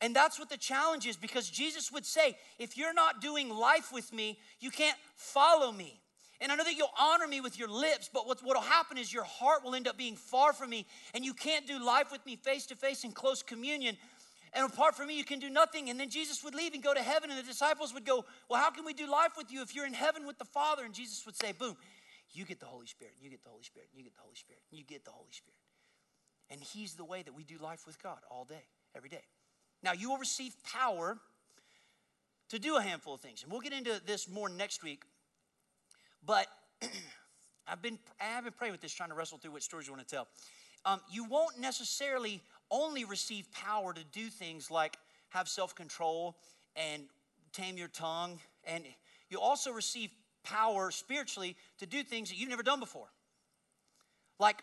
And 0.00 0.14
that's 0.14 0.38
what 0.38 0.48
the 0.48 0.56
challenge 0.56 1.06
is 1.06 1.16
because 1.16 1.50
Jesus 1.50 1.90
would 1.90 2.06
say, 2.06 2.36
If 2.58 2.76
you're 2.76 2.94
not 2.94 3.20
doing 3.20 3.48
life 3.48 3.92
with 3.92 4.12
me, 4.12 4.38
you 4.60 4.70
can't 4.70 4.96
follow 5.16 5.72
me. 5.72 6.00
And 6.40 6.52
I 6.52 6.54
know 6.54 6.62
that 6.62 6.76
you'll 6.76 6.94
honor 6.98 7.26
me 7.26 7.40
with 7.40 7.58
your 7.58 7.68
lips, 7.68 8.08
but 8.12 8.26
what 8.28 8.44
will 8.44 8.60
happen 8.60 8.96
is 8.96 9.12
your 9.12 9.24
heart 9.24 9.64
will 9.64 9.74
end 9.74 9.88
up 9.88 9.98
being 9.98 10.14
far 10.14 10.52
from 10.52 10.70
me, 10.70 10.86
and 11.12 11.24
you 11.24 11.34
can't 11.34 11.66
do 11.66 11.84
life 11.84 12.12
with 12.12 12.24
me 12.24 12.36
face 12.36 12.66
to 12.66 12.76
face 12.76 13.02
in 13.02 13.10
close 13.10 13.42
communion. 13.42 13.96
And 14.52 14.64
apart 14.64 14.94
from 14.94 15.08
me, 15.08 15.16
you 15.16 15.24
can 15.24 15.40
do 15.40 15.50
nothing. 15.50 15.90
And 15.90 15.98
then 15.98 16.08
Jesus 16.08 16.44
would 16.44 16.54
leave 16.54 16.74
and 16.74 16.82
go 16.82 16.94
to 16.94 17.02
heaven, 17.02 17.30
and 17.30 17.38
the 17.38 17.42
disciples 17.42 17.92
would 17.92 18.06
go, 18.06 18.24
Well, 18.48 18.60
how 18.60 18.70
can 18.70 18.84
we 18.84 18.94
do 18.94 19.10
life 19.10 19.32
with 19.36 19.52
you 19.52 19.62
if 19.62 19.74
you're 19.74 19.86
in 19.86 19.94
heaven 19.94 20.26
with 20.26 20.38
the 20.38 20.44
Father? 20.44 20.84
And 20.84 20.94
Jesus 20.94 21.26
would 21.26 21.36
say, 21.36 21.52
Boom, 21.52 21.76
you 22.30 22.44
get 22.44 22.60
the 22.60 22.66
Holy 22.66 22.86
Spirit, 22.86 23.14
you 23.20 23.30
get 23.30 23.42
the 23.42 23.50
Holy 23.50 23.64
Spirit, 23.64 23.88
you 23.92 24.04
get 24.04 24.14
the 24.14 24.22
Holy 24.22 24.36
Spirit, 24.36 24.62
you 24.70 24.84
get 24.84 25.04
the 25.04 25.10
Holy 25.10 25.32
Spirit. 25.32 25.67
And 26.50 26.60
He's 26.60 26.94
the 26.94 27.04
way 27.04 27.22
that 27.22 27.34
we 27.34 27.44
do 27.44 27.56
life 27.58 27.86
with 27.86 28.02
God 28.02 28.18
all 28.30 28.44
day, 28.44 28.64
every 28.96 29.08
day. 29.08 29.22
Now, 29.82 29.92
you 29.92 30.10
will 30.10 30.18
receive 30.18 30.54
power 30.64 31.18
to 32.48 32.58
do 32.58 32.76
a 32.76 32.82
handful 32.82 33.14
of 33.14 33.20
things. 33.20 33.42
And 33.42 33.52
we'll 33.52 33.60
get 33.60 33.72
into 33.72 34.00
this 34.06 34.28
more 34.28 34.48
next 34.48 34.82
week. 34.82 35.02
But 36.24 36.46
I've 37.68 37.82
been 37.82 37.98
I've 38.20 38.44
been 38.44 38.52
praying 38.52 38.72
with 38.72 38.80
this, 38.80 38.92
trying 38.92 39.10
to 39.10 39.14
wrestle 39.14 39.38
through 39.38 39.52
what 39.52 39.62
stories 39.62 39.86
you 39.86 39.92
want 39.92 40.06
to 40.06 40.14
tell. 40.14 40.28
Um, 40.84 41.00
you 41.10 41.24
won't 41.24 41.58
necessarily 41.58 42.40
only 42.70 43.04
receive 43.04 43.50
power 43.52 43.92
to 43.92 44.04
do 44.12 44.28
things 44.28 44.70
like 44.70 44.96
have 45.30 45.48
self 45.48 45.74
control 45.74 46.36
and 46.76 47.04
tame 47.52 47.76
your 47.76 47.88
tongue, 47.88 48.38
and 48.64 48.84
you 49.30 49.40
also 49.40 49.72
receive 49.72 50.10
power 50.44 50.90
spiritually 50.90 51.56
to 51.78 51.86
do 51.86 52.02
things 52.02 52.30
that 52.30 52.36
you've 52.36 52.48
never 52.48 52.62
done 52.62 52.80
before. 52.80 53.08
Like 54.38 54.62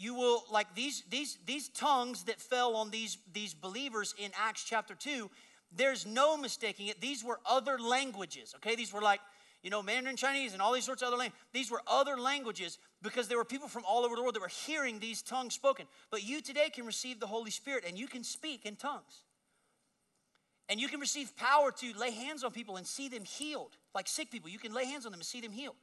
you 0.00 0.14
will 0.14 0.44
like 0.50 0.74
these 0.74 1.04
these 1.10 1.38
these 1.46 1.68
tongues 1.68 2.24
that 2.24 2.40
fell 2.40 2.74
on 2.74 2.90
these 2.90 3.18
these 3.32 3.54
believers 3.54 4.14
in 4.18 4.30
Acts 4.36 4.64
chapter 4.64 4.94
2 4.94 5.30
there's 5.76 6.06
no 6.06 6.36
mistaking 6.36 6.88
it 6.88 7.00
these 7.00 7.22
were 7.22 7.38
other 7.48 7.78
languages 7.78 8.54
okay 8.56 8.74
these 8.74 8.92
were 8.92 9.02
like 9.02 9.20
you 9.62 9.68
know, 9.68 9.82
Mandarin 9.82 10.16
Chinese 10.16 10.52
and 10.54 10.62
all 10.62 10.72
these 10.72 10.84
sorts 10.84 11.02
of 11.02 11.08
other 11.08 11.18
languages. 11.18 11.46
These 11.52 11.70
were 11.70 11.82
other 11.86 12.16
languages 12.16 12.78
because 13.02 13.28
there 13.28 13.36
were 13.36 13.44
people 13.44 13.68
from 13.68 13.84
all 13.86 14.04
over 14.04 14.16
the 14.16 14.22
world 14.22 14.34
that 14.34 14.40
were 14.40 14.48
hearing 14.48 14.98
these 14.98 15.22
tongues 15.22 15.54
spoken. 15.54 15.86
But 16.10 16.26
you 16.26 16.40
today 16.40 16.70
can 16.70 16.86
receive 16.86 17.20
the 17.20 17.26
Holy 17.26 17.50
Spirit 17.50 17.84
and 17.86 17.98
you 17.98 18.06
can 18.06 18.24
speak 18.24 18.64
in 18.64 18.76
tongues. 18.76 19.22
And 20.68 20.80
you 20.80 20.88
can 20.88 21.00
receive 21.00 21.36
power 21.36 21.72
to 21.72 21.98
lay 21.98 22.10
hands 22.10 22.42
on 22.44 22.52
people 22.52 22.76
and 22.76 22.86
see 22.86 23.08
them 23.08 23.24
healed. 23.24 23.76
Like 23.94 24.08
sick 24.08 24.30
people, 24.30 24.48
you 24.48 24.58
can 24.58 24.72
lay 24.72 24.86
hands 24.86 25.04
on 25.04 25.12
them 25.12 25.20
and 25.20 25.26
see 25.26 25.40
them 25.40 25.52
healed. 25.52 25.76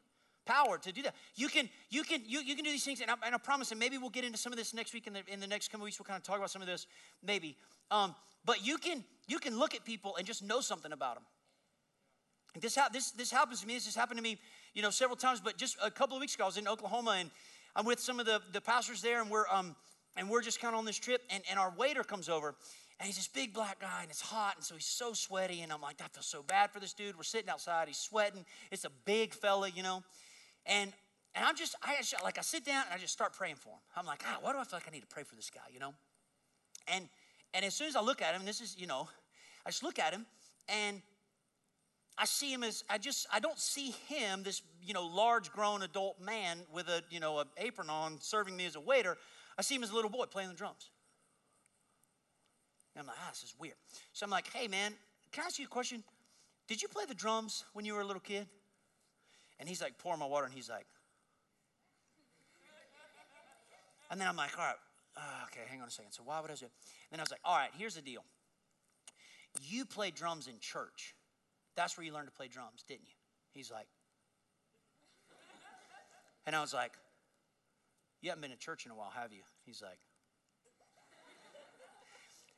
Power 0.47 0.77
to 0.77 0.91
do 0.91 1.01
that. 1.03 1.13
You 1.36 1.49
can, 1.49 1.69
you 1.89 2.03
can, 2.03 2.21
you, 2.25 2.39
you 2.39 2.55
can 2.55 2.63
do 2.63 2.71
these 2.71 2.86
things, 2.86 3.01
and 3.01 3.12
I, 3.12 3.15
and 3.25 3.36
I 3.36 3.38
promise, 3.38 3.71
and 3.71 3.79
maybe 3.79 3.97
we'll 3.97 4.10
get 4.10 4.23
into 4.23 4.38
some 4.38 4.53
of 4.53 4.57
this 4.57 4.73
next 4.73 4.93
week. 4.93 5.05
In 5.05 5.13
the, 5.13 5.21
in 5.27 5.39
the 5.39 5.47
next 5.47 5.69
couple 5.69 5.83
weeks, 5.83 5.99
we'll 5.99 6.05
kind 6.05 6.17
of 6.17 6.23
talk 6.23 6.38
about 6.38 6.49
some 6.49 6.62
of 6.62 6.67
this, 6.67 6.88
maybe. 7.21 7.57
Um, 7.91 8.15
but 8.45 8.65
you 8.65 8.77
can, 8.77 9.03
you 9.27 9.39
can 9.39 9.60
look 9.60 9.75
at 9.75 9.83
people 9.83 10.15
and 10.15 10.25
just 10.25 10.41
know 10.41 10.62
something 10.62 10.93
about 10.93 11.15
them. 11.15 11.23
This, 12.60 12.75
ha- 12.75 12.89
this, 12.91 13.12
this 13.12 13.29
happens 13.29 13.62
to 13.62 13.67
me. 13.67 13.73
This 13.75 13.86
has 13.86 13.95
happened 13.95 14.17
to 14.17 14.23
me, 14.23 14.39
you 14.73 14.81
know, 14.81 14.89
several 14.89 15.17
times. 15.17 15.41
But 15.41 15.57
just 15.57 15.77
a 15.83 15.91
couple 15.91 16.15
of 16.15 16.21
weeks 16.21 16.33
ago, 16.36 16.45
I 16.45 16.47
was 16.47 16.57
in 16.57 16.67
Oklahoma, 16.67 17.17
and 17.19 17.29
I'm 17.75 17.86
with 17.86 17.99
some 17.99 18.19
of 18.19 18.25
the, 18.25 18.41
the 18.53 18.62
pastors 18.62 19.01
there, 19.01 19.21
and 19.21 19.29
we're 19.29 19.45
um, 19.51 19.75
and 20.15 20.29
we're 20.29 20.41
just 20.41 20.60
kind 20.60 20.73
of 20.73 20.79
on 20.79 20.86
this 20.86 20.97
trip. 20.97 21.21
And, 21.29 21.43
and 21.49 21.60
our 21.60 21.71
waiter 21.77 22.03
comes 22.03 22.29
over, 22.29 22.55
and 22.99 23.05
he's 23.05 23.17
this 23.17 23.27
big 23.27 23.53
black 23.53 23.79
guy, 23.79 24.01
and 24.01 24.10
it's 24.10 24.21
hot, 24.21 24.55
and 24.55 24.63
so 24.63 24.73
he's 24.75 24.86
so 24.86 25.13
sweaty. 25.13 25.62
And 25.62 25.71
I'm 25.71 25.81
like, 25.81 26.01
I 26.03 26.07
feel 26.07 26.23
so 26.23 26.41
bad 26.41 26.71
for 26.71 26.79
this 26.79 26.93
dude. 26.93 27.15
We're 27.15 27.23
sitting 27.23 27.49
outside. 27.49 27.88
He's 27.89 27.97
sweating. 27.97 28.43
It's 28.71 28.86
a 28.86 28.91
big 29.05 29.33
fella, 29.33 29.69
you 29.69 29.83
know. 29.83 30.03
And 30.67 30.93
and 31.38 31.45
I'm 31.45 31.56
just, 31.56 31.75
I 31.84 31.95
just, 31.97 32.15
like 32.23 32.39
I 32.39 32.41
sit 32.41 32.65
down 32.65 32.84
and 32.86 32.95
I 32.95 32.97
just 32.97 33.13
start 33.13 33.34
praying 33.34 33.58
for 33.58 33.69
him. 33.69 33.80
I'm 33.95 34.06
like, 34.08 34.23
ah, 34.25 34.38
why 34.41 34.53
do 34.53 34.58
I 34.58 34.63
feel 34.63 34.77
like 34.77 34.88
I 34.88 34.91
need 34.91 35.01
to 35.01 35.08
pray 35.08 35.21
for 35.21 35.36
this 35.36 35.51
guy, 35.51 35.62
you 35.71 35.80
know? 35.80 35.93
And 36.88 37.08
and 37.53 37.63
as 37.63 37.75
soon 37.75 37.88
as 37.88 37.95
I 37.95 38.01
look 38.01 38.21
at 38.21 38.34
him, 38.34 38.43
this 38.43 38.60
is, 38.60 38.75
you 38.77 38.88
know, 38.88 39.08
I 39.65 39.69
just 39.69 39.84
look 39.84 39.99
at 39.99 40.13
him, 40.13 40.25
and 40.67 41.01
I 42.17 42.25
see 42.25 42.51
him 42.51 42.63
as 42.63 42.84
I 42.89 42.97
just 42.97 43.27
I 43.32 43.39
don't 43.39 43.60
see 43.60 43.91
him 44.08 44.43
this 44.43 44.62
you 44.82 44.93
know 44.93 45.06
large 45.06 45.51
grown 45.51 45.84
adult 45.84 46.19
man 46.19 46.60
with 46.73 46.88
a 46.88 47.03
you 47.10 47.19
know 47.19 47.39
an 47.39 47.47
apron 47.58 47.89
on 47.89 48.19
serving 48.19 48.56
me 48.56 48.65
as 48.65 48.75
a 48.75 48.80
waiter. 48.80 49.17
I 49.58 49.62
see 49.62 49.75
him 49.75 49.84
as 49.84 49.91
a 49.91 49.95
little 49.95 50.10
boy 50.10 50.25
playing 50.25 50.49
the 50.49 50.56
drums. 50.56 50.89
And 52.95 53.01
I'm 53.01 53.08
like, 53.08 53.17
ah, 53.19 53.30
this 53.30 53.43
is 53.43 53.53
weird. 53.60 53.75
So 54.13 54.25
I'm 54.25 54.32
like, 54.32 54.47
hey 54.51 54.67
man, 54.67 54.93
can 55.32 55.43
I 55.43 55.47
ask 55.47 55.60
you 55.60 55.65
a 55.65 55.69
question? 55.69 56.03
Did 56.67 56.82
you 56.82 56.88
play 56.88 57.06
the 57.06 57.13
drums 57.13 57.63
when 57.73 57.86
you 57.86 57.93
were 57.93 58.01
a 58.01 58.06
little 58.06 58.21
kid? 58.21 58.47
And 59.59 59.67
he's 59.67 59.81
like 59.81 59.97
pouring 59.97 60.19
my 60.19 60.25
water, 60.25 60.45
and 60.45 60.53
he's 60.53 60.69
like, 60.69 60.85
and 64.09 64.21
then 64.21 64.27
I'm 64.27 64.37
like, 64.37 64.57
all 64.57 64.65
right, 64.65 64.75
uh, 65.17 65.45
okay, 65.47 65.61
hang 65.67 65.81
on 65.81 65.87
a 65.87 65.91
second. 65.91 66.11
So 66.11 66.23
why 66.23 66.39
would 66.39 66.51
I 66.51 66.55
do? 66.55 66.65
And 66.65 66.71
Then 67.11 67.19
I 67.19 67.23
was 67.23 67.31
like, 67.31 67.41
all 67.43 67.55
right, 67.55 67.71
here's 67.77 67.95
the 67.95 68.01
deal. 68.01 68.23
You 69.63 69.85
play 69.85 70.11
drums 70.11 70.47
in 70.47 70.59
church. 70.59 71.15
That's 71.75 71.97
where 71.97 72.05
you 72.05 72.13
learned 72.13 72.27
to 72.27 72.33
play 72.33 72.47
drums, 72.47 72.83
didn't 72.87 73.07
you? 73.07 73.15
He's 73.51 73.71
like, 73.71 73.87
and 76.45 76.55
I 76.55 76.61
was 76.61 76.73
like, 76.73 76.93
you 78.21 78.29
haven't 78.29 78.41
been 78.41 78.51
to 78.51 78.57
church 78.57 78.85
in 78.85 78.91
a 78.91 78.95
while, 78.95 79.11
have 79.15 79.31
you? 79.31 79.41
He's 79.65 79.81
like, 79.81 79.99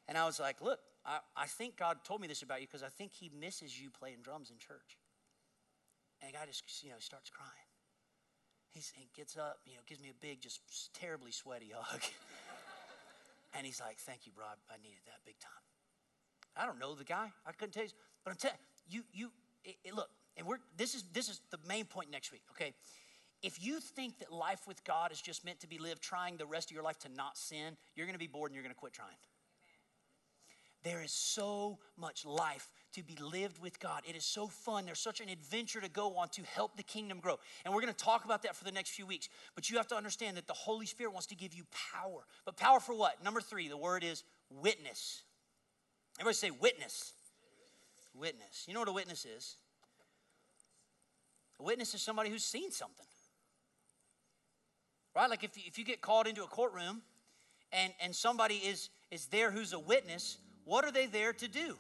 and 0.08 0.18
I 0.18 0.26
was 0.26 0.40
like, 0.40 0.62
look, 0.62 0.80
I, 1.06 1.20
I 1.36 1.46
think 1.46 1.78
God 1.78 1.98
told 2.04 2.22
me 2.22 2.28
this 2.28 2.42
about 2.42 2.62
you 2.62 2.68
because 2.68 2.84
I 2.84 2.90
think 2.90 3.12
He 3.14 3.32
misses 3.40 3.80
you 3.80 3.90
playing 3.90 4.18
drums 4.24 4.52
in 4.52 4.58
church. 4.58 4.98
And 6.22 6.34
the 6.34 6.38
guy 6.38 6.46
just, 6.46 6.64
you 6.84 6.90
know, 6.90 7.00
starts 7.00 7.30
crying. 7.30 7.70
He's, 8.70 8.92
he 8.96 9.10
gets 9.16 9.38
up, 9.38 9.60
you 9.66 9.74
know, 9.74 9.82
gives 9.88 10.02
me 10.02 10.10
a 10.10 10.20
big, 10.22 10.42
just 10.42 10.62
terribly 10.94 11.32
sweaty 11.32 11.72
hug. 11.76 12.02
and 13.58 13.66
he's 13.66 13.80
like, 13.80 13.98
thank 13.98 14.26
you, 14.26 14.32
bro. 14.32 14.46
I 14.46 14.78
needed 14.82 15.02
that 15.06 15.20
big 15.26 15.40
time. 15.40 15.64
I 16.56 16.66
don't 16.66 16.80
know 16.80 16.94
the 16.94 17.04
guy. 17.04 17.32
I 17.46 17.52
couldn't 17.54 17.74
tell 17.74 17.84
you. 17.84 17.90
But 18.24 18.32
I'm 18.32 18.38
telling 18.38 18.58
you, 18.90 19.04
you, 19.14 19.32
it, 19.64 19.76
it, 19.84 19.96
look, 19.96 20.10
and 20.38 20.46
we're, 20.46 20.58
this 20.78 20.94
is, 20.94 21.04
this 21.14 21.30
is 21.30 21.42
the 21.52 21.60
main 21.68 21.86
point 21.86 22.12
next 22.12 22.32
week, 22.32 22.44
okay? 22.52 22.74
If 23.42 23.64
you 23.64 23.80
think 23.80 24.20
that 24.20 24.32
life 24.32 24.68
with 24.68 24.84
God 24.84 25.12
is 25.12 25.22
just 25.22 25.46
meant 25.46 25.62
to 25.62 25.68
be 25.68 25.78
lived 25.78 26.02
trying 26.02 26.38
the 26.38 26.46
rest 26.46 26.70
of 26.70 26.76
your 26.76 26.84
life 26.84 27.00
to 27.00 27.10
not 27.10 27.38
sin, 27.38 27.78
you're 27.96 28.06
going 28.06 28.16
to 28.16 28.20
be 28.20 28.28
bored 28.28 28.52
and 28.52 28.56
you're 28.56 28.64
going 28.64 28.76
to 28.76 28.80
quit 28.80 28.94
trying. 28.94 29.16
There 30.84 31.02
is 31.02 31.12
so 31.12 31.80
much 31.98 32.26
life 32.26 32.68
to 32.94 33.04
be 33.04 33.16
lived 33.22 33.62
with 33.62 33.80
God. 33.80 34.02
It 34.08 34.16
is 34.16 34.26
so 34.26 34.48
fun. 34.48 34.86
There's 34.86 35.00
such 35.00 35.22
an 35.22 35.30
adventure 35.30 35.80
to 35.82 35.90
go 35.90 36.16
on 36.18 36.30
to 36.30 36.42
help 36.44 36.76
the 36.76 36.84
kingdom 36.84 37.20
grow. 37.20 37.38
And 37.64 37.74
we're 37.74 37.82
going 37.82 37.94
to 37.94 38.04
talk 38.04 38.26
about 38.26 38.44
that 38.44 38.56
for 38.56 38.64
the 38.64 38.72
next 38.72 38.92
few 38.92 39.06
weeks. 39.06 39.30
But 39.56 39.70
you 39.70 39.78
have 39.78 39.88
to 39.90 39.96
understand 39.96 40.38
that 40.38 40.48
the 40.48 40.54
Holy 40.54 40.86
Spirit 40.86 41.12
wants 41.12 41.28
to 41.28 41.36
give 41.36 41.54
you 41.54 41.64
power. 41.94 42.22
But 42.46 42.58
power 42.58 42.80
for 42.80 42.96
what? 42.96 43.24
Number 43.24 43.42
three, 43.42 43.68
the 43.68 43.78
word 43.78 44.04
is 44.04 44.24
witness. 44.50 45.24
Everybody 46.20 46.36
say 46.36 46.52
witness. 46.52 47.14
Witness. 48.14 48.66
You 48.68 48.74
know 48.74 48.80
what 48.80 48.90
a 48.90 48.94
witness 48.94 49.26
is? 49.26 49.56
A 51.60 51.64
witness 51.64 51.94
is 51.94 52.02
somebody 52.02 52.30
who's 52.30 52.44
seen 52.44 52.72
something. 52.72 53.06
Right? 55.16 55.30
Like 55.30 55.44
if 55.44 55.58
you, 55.58 55.64
if 55.66 55.78
you 55.78 55.86
get 55.86 56.02
called 56.02 56.28
into 56.28 56.44
a 56.44 56.48
courtroom 56.48 57.02
and, 57.72 57.94
and 58.02 58.16
somebody 58.16 58.56
is, 58.56 58.90
is 59.12 59.28
there 59.28 59.52
who's 59.52 59.74
a 59.74 59.80
witness, 59.80 60.38
what 60.66 60.86
are 60.86 60.92
they 60.92 61.06
there 61.06 61.34
to 61.34 61.48
do? 61.48 61.78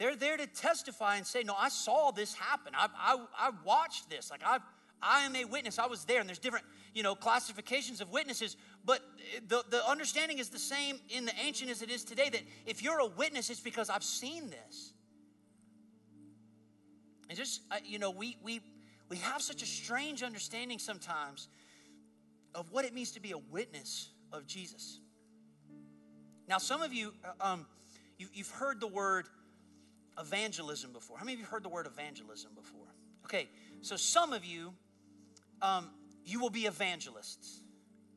They're 0.00 0.16
there 0.16 0.38
to 0.38 0.46
testify 0.46 1.16
and 1.16 1.26
say, 1.26 1.42
No, 1.42 1.54
I 1.56 1.68
saw 1.68 2.10
this 2.10 2.32
happen. 2.32 2.72
I, 2.74 2.88
I, 2.98 3.18
I 3.38 3.50
watched 3.66 4.08
this. 4.08 4.30
Like, 4.30 4.40
I, 4.42 4.58
I 5.02 5.26
am 5.26 5.36
a 5.36 5.44
witness. 5.44 5.78
I 5.78 5.86
was 5.86 6.06
there. 6.06 6.20
And 6.20 6.28
there's 6.28 6.38
different, 6.38 6.64
you 6.94 7.02
know, 7.02 7.14
classifications 7.14 8.00
of 8.00 8.10
witnesses. 8.10 8.56
But 8.82 9.02
the, 9.46 9.62
the 9.68 9.86
understanding 9.86 10.38
is 10.38 10.48
the 10.48 10.58
same 10.58 10.98
in 11.10 11.26
the 11.26 11.34
ancient 11.44 11.70
as 11.70 11.82
it 11.82 11.90
is 11.90 12.02
today 12.02 12.30
that 12.30 12.40
if 12.64 12.82
you're 12.82 12.98
a 12.98 13.08
witness, 13.08 13.50
it's 13.50 13.60
because 13.60 13.90
I've 13.90 14.02
seen 14.02 14.48
this. 14.48 14.94
And 17.28 17.36
just, 17.36 17.60
you 17.84 17.98
know, 17.98 18.10
we, 18.10 18.38
we, 18.42 18.62
we 19.10 19.18
have 19.18 19.42
such 19.42 19.62
a 19.62 19.66
strange 19.66 20.22
understanding 20.22 20.78
sometimes 20.78 21.48
of 22.54 22.72
what 22.72 22.86
it 22.86 22.94
means 22.94 23.10
to 23.12 23.20
be 23.20 23.32
a 23.32 23.38
witness 23.38 24.08
of 24.32 24.46
Jesus. 24.46 24.98
Now, 26.48 26.56
some 26.56 26.80
of 26.80 26.94
you, 26.94 27.12
uh, 27.22 27.52
um, 27.52 27.66
you 28.16 28.28
you've 28.32 28.50
heard 28.50 28.80
the 28.80 28.88
word 28.88 29.26
evangelism 30.20 30.92
before. 30.92 31.18
How 31.18 31.24
many 31.24 31.34
of 31.34 31.40
you 31.40 31.46
heard 31.46 31.62
the 31.62 31.68
word 31.68 31.86
evangelism 31.86 32.52
before? 32.54 32.86
Okay, 33.24 33.48
so 33.80 33.96
some 33.96 34.32
of 34.32 34.44
you, 34.44 34.72
um, 35.62 35.90
you 36.24 36.40
will 36.40 36.50
be 36.50 36.66
evangelists. 36.66 37.62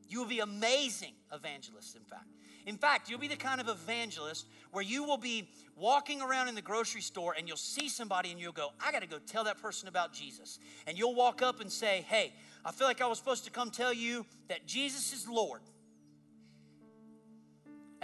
You 0.08 0.20
will 0.20 0.28
be 0.28 0.40
amazing 0.40 1.14
evangelists, 1.32 1.94
in 1.94 2.04
fact. 2.04 2.26
In 2.66 2.76
fact, 2.76 3.10
you'll 3.10 3.18
be 3.18 3.28
the 3.28 3.36
kind 3.36 3.60
of 3.60 3.68
evangelist 3.68 4.46
where 4.70 4.82
you 4.82 5.04
will 5.04 5.18
be 5.18 5.48
walking 5.76 6.22
around 6.22 6.48
in 6.48 6.54
the 6.54 6.62
grocery 6.62 7.02
store 7.02 7.34
and 7.36 7.46
you'll 7.46 7.56
see 7.56 7.88
somebody 7.88 8.30
and 8.30 8.40
you'll 8.40 8.52
go, 8.52 8.70
I 8.84 8.90
got 8.90 9.02
to 9.02 9.08
go 9.08 9.18
tell 9.18 9.44
that 9.44 9.60
person 9.60 9.88
about 9.88 10.12
Jesus. 10.12 10.58
And 10.86 10.96
you'll 10.96 11.14
walk 11.14 11.42
up 11.42 11.60
and 11.60 11.70
say, 11.70 12.06
Hey, 12.08 12.32
I 12.64 12.72
feel 12.72 12.86
like 12.86 13.02
I 13.02 13.06
was 13.06 13.18
supposed 13.18 13.44
to 13.44 13.50
come 13.50 13.70
tell 13.70 13.92
you 13.92 14.24
that 14.48 14.66
Jesus 14.66 15.12
is 15.12 15.28
Lord 15.28 15.60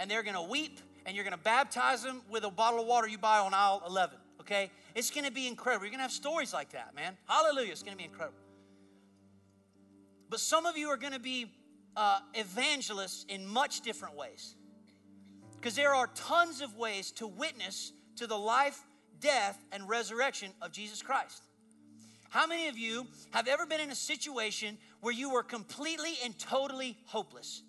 and 0.01 0.09
they're 0.09 0.23
going 0.23 0.35
to 0.35 0.41
weep 0.41 0.79
and 1.05 1.15
you're 1.15 1.23
going 1.23 1.37
to 1.37 1.43
baptize 1.43 2.03
them 2.03 2.21
with 2.29 2.43
a 2.43 2.49
bottle 2.49 2.81
of 2.81 2.87
water 2.87 3.07
you 3.07 3.17
buy 3.17 3.39
on 3.39 3.53
aisle 3.53 3.81
11. 3.87 4.17
Okay? 4.41 4.69
It's 4.95 5.09
going 5.09 5.25
to 5.25 5.31
be 5.31 5.47
incredible. 5.47 5.85
You're 5.85 5.91
going 5.91 5.99
to 5.99 6.03
have 6.03 6.11
stories 6.11 6.53
like 6.53 6.71
that, 6.71 6.95
man. 6.95 7.17
Hallelujah. 7.27 7.71
It's 7.71 7.83
going 7.83 7.93
to 7.93 7.97
be 7.97 8.05
incredible. 8.05 8.37
But 10.29 10.39
some 10.39 10.65
of 10.65 10.77
you 10.77 10.87
are 10.89 10.97
going 10.97 11.13
to 11.13 11.19
be 11.19 11.51
uh, 11.95 12.19
evangelists 12.33 13.25
in 13.27 13.45
much 13.45 13.81
different 13.81 14.15
ways. 14.15 14.55
Because 15.59 15.75
there 15.75 15.93
are 15.93 16.07
tons 16.15 16.61
of 16.61 16.75
ways 16.77 17.11
to 17.13 17.27
witness 17.27 17.93
to 18.15 18.27
the 18.27 18.37
life, 18.37 18.79
death, 19.19 19.63
and 19.71 19.87
resurrection 19.87 20.51
of 20.61 20.71
Jesus 20.71 21.01
Christ. 21.01 21.43
How 22.29 22.47
many 22.47 22.69
of 22.69 22.77
you 22.77 23.07
have 23.31 23.47
ever 23.47 23.65
been 23.65 23.81
in 23.81 23.91
a 23.91 23.95
situation 23.95 24.77
where 25.01 25.13
you 25.13 25.31
were 25.31 25.43
completely 25.43 26.13
and 26.23 26.37
totally 26.39 26.97
hopeless? 27.05 27.61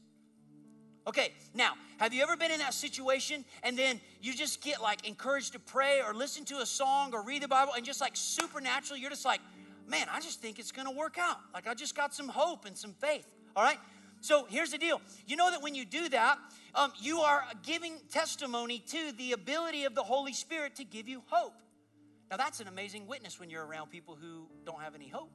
Okay, 1.06 1.32
now, 1.54 1.72
have 1.98 2.14
you 2.14 2.22
ever 2.22 2.36
been 2.36 2.52
in 2.52 2.60
that 2.60 2.74
situation 2.74 3.44
and 3.62 3.76
then 3.76 4.00
you 4.20 4.34
just 4.34 4.62
get 4.62 4.80
like 4.80 5.06
encouraged 5.06 5.52
to 5.54 5.58
pray 5.58 6.00
or 6.00 6.14
listen 6.14 6.44
to 6.46 6.58
a 6.58 6.66
song 6.66 7.12
or 7.12 7.22
read 7.22 7.42
the 7.42 7.48
Bible 7.48 7.72
and 7.76 7.84
just 7.84 8.00
like 8.00 8.12
supernaturally, 8.14 9.00
you're 9.00 9.10
just 9.10 9.24
like, 9.24 9.40
man, 9.88 10.06
I 10.12 10.20
just 10.20 10.40
think 10.40 10.58
it's 10.58 10.70
gonna 10.70 10.92
work 10.92 11.18
out. 11.18 11.38
Like 11.52 11.66
I 11.66 11.74
just 11.74 11.96
got 11.96 12.14
some 12.14 12.28
hope 12.28 12.66
and 12.66 12.76
some 12.78 12.92
faith, 12.92 13.26
all 13.56 13.64
right? 13.64 13.78
So 14.20 14.46
here's 14.48 14.70
the 14.70 14.78
deal. 14.78 15.00
You 15.26 15.34
know 15.34 15.50
that 15.50 15.60
when 15.60 15.74
you 15.74 15.84
do 15.84 16.08
that, 16.10 16.38
um, 16.76 16.92
you 17.00 17.18
are 17.18 17.42
giving 17.64 17.98
testimony 18.08 18.78
to 18.88 19.12
the 19.18 19.32
ability 19.32 19.84
of 19.84 19.96
the 19.96 20.02
Holy 20.04 20.32
Spirit 20.32 20.76
to 20.76 20.84
give 20.84 21.08
you 21.08 21.22
hope. 21.26 21.54
Now, 22.30 22.36
that's 22.36 22.60
an 22.60 22.68
amazing 22.68 23.06
witness 23.08 23.38
when 23.40 23.50
you're 23.50 23.66
around 23.66 23.90
people 23.90 24.16
who 24.18 24.46
don't 24.64 24.80
have 24.80 24.94
any 24.94 25.08
hope. 25.08 25.30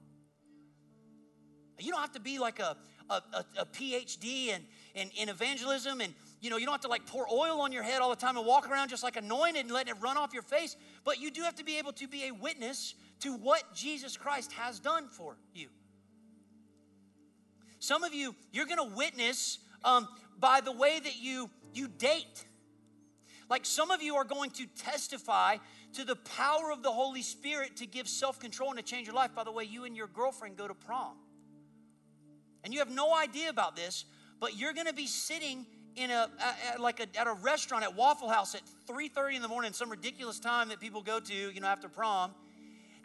You 1.79 1.91
don't 1.91 2.01
have 2.01 2.13
to 2.13 2.19
be 2.19 2.39
like 2.39 2.59
a, 2.59 2.75
a, 3.09 3.13
a, 3.13 3.45
a 3.59 3.65
PhD 3.65 4.47
in, 4.47 4.61
in, 4.95 5.09
in, 5.17 5.29
evangelism 5.29 6.01
and 6.01 6.13
you 6.41 6.49
know 6.49 6.57
you 6.57 6.65
don't 6.65 6.73
have 6.73 6.81
to 6.81 6.87
like 6.87 7.05
pour 7.05 7.27
oil 7.31 7.61
on 7.61 7.71
your 7.71 7.83
head 7.83 8.01
all 8.01 8.09
the 8.09 8.15
time 8.15 8.37
and 8.37 8.45
walk 8.45 8.69
around 8.69 8.89
just 8.89 9.03
like 9.03 9.15
anointed 9.15 9.61
and 9.61 9.71
letting 9.71 9.95
it 9.95 10.01
run 10.01 10.17
off 10.17 10.33
your 10.33 10.43
face 10.43 10.75
but 11.03 11.19
you 11.19 11.31
do 11.31 11.41
have 11.43 11.55
to 11.55 11.63
be 11.63 11.77
able 11.77 11.93
to 11.93 12.07
be 12.07 12.25
a 12.25 12.31
witness 12.31 12.95
to 13.19 13.33
what 13.33 13.63
jesus 13.73 14.17
christ 14.17 14.51
has 14.53 14.79
done 14.79 15.07
for 15.07 15.37
you. 15.53 15.67
Some 17.79 18.03
of 18.03 18.13
you 18.13 18.35
you're 18.51 18.65
going 18.65 18.89
to 18.89 18.95
witness 18.95 19.59
um, 19.83 20.07
by 20.39 20.61
the 20.61 20.71
way 20.71 20.99
that 20.99 21.17
you 21.21 21.49
you 21.73 21.87
date. 21.87 22.45
Like 23.49 23.65
some 23.65 23.91
of 23.91 24.01
you 24.01 24.15
are 24.15 24.25
going 24.25 24.49
to 24.51 24.65
testify 24.65 25.57
to 25.93 26.03
the 26.03 26.15
power 26.15 26.71
of 26.71 26.83
the 26.83 26.91
holy 26.91 27.21
spirit 27.21 27.77
to 27.77 27.85
give 27.85 28.09
self-control 28.09 28.71
and 28.71 28.79
to 28.79 28.83
change 28.83 29.07
your 29.07 29.15
life. 29.15 29.33
By 29.33 29.45
the 29.45 29.51
way 29.51 29.63
you 29.63 29.85
and 29.85 29.95
your 29.95 30.07
girlfriend 30.07 30.57
go 30.57 30.67
to 30.67 30.73
prom 30.73 31.15
and 32.67 32.73
you 32.73 32.81
have 32.81 32.91
no 32.91 33.15
idea 33.15 33.49
about 33.49 33.77
this, 33.77 34.03
but 34.41 34.57
you're 34.57 34.73
going 34.73 34.87
to 34.87 34.93
be 34.93 35.07
sitting 35.07 35.65
in 35.95 36.11
a, 36.11 36.27
a 36.75 36.81
like 36.81 36.99
a, 36.99 37.07
at 37.17 37.25
a 37.25 37.31
restaurant 37.31 37.85
at 37.85 37.95
Waffle 37.95 38.27
House 38.27 38.55
at 38.55 38.61
3:30 38.89 39.37
in 39.37 39.41
the 39.41 39.47
morning, 39.47 39.71
some 39.71 39.89
ridiculous 39.89 40.37
time 40.37 40.67
that 40.67 40.81
people 40.81 41.01
go 41.01 41.21
to, 41.21 41.33
you 41.33 41.61
know, 41.61 41.67
after 41.67 41.87
prom. 41.87 42.35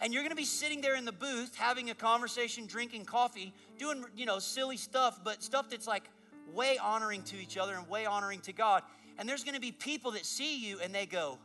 And 0.00 0.12
you're 0.12 0.24
going 0.24 0.32
to 0.32 0.36
be 0.36 0.44
sitting 0.44 0.80
there 0.80 0.96
in 0.96 1.04
the 1.04 1.12
booth 1.12 1.54
having 1.54 1.90
a 1.90 1.94
conversation, 1.94 2.66
drinking 2.66 3.04
coffee, 3.04 3.54
doing, 3.78 4.04
you 4.16 4.26
know, 4.26 4.40
silly 4.40 4.76
stuff, 4.76 5.20
but 5.22 5.44
stuff 5.44 5.70
that's 5.70 5.86
like 5.86 6.10
way 6.52 6.76
honoring 6.78 7.22
to 7.22 7.36
each 7.36 7.56
other 7.56 7.74
and 7.74 7.88
way 7.88 8.04
honoring 8.04 8.40
to 8.40 8.52
God. 8.52 8.82
And 9.16 9.28
there's 9.28 9.44
going 9.44 9.54
to 9.54 9.60
be 9.60 9.70
people 9.70 10.10
that 10.10 10.26
see 10.26 10.58
you 10.58 10.80
and 10.80 10.92
they 10.92 11.06
go, 11.06 11.38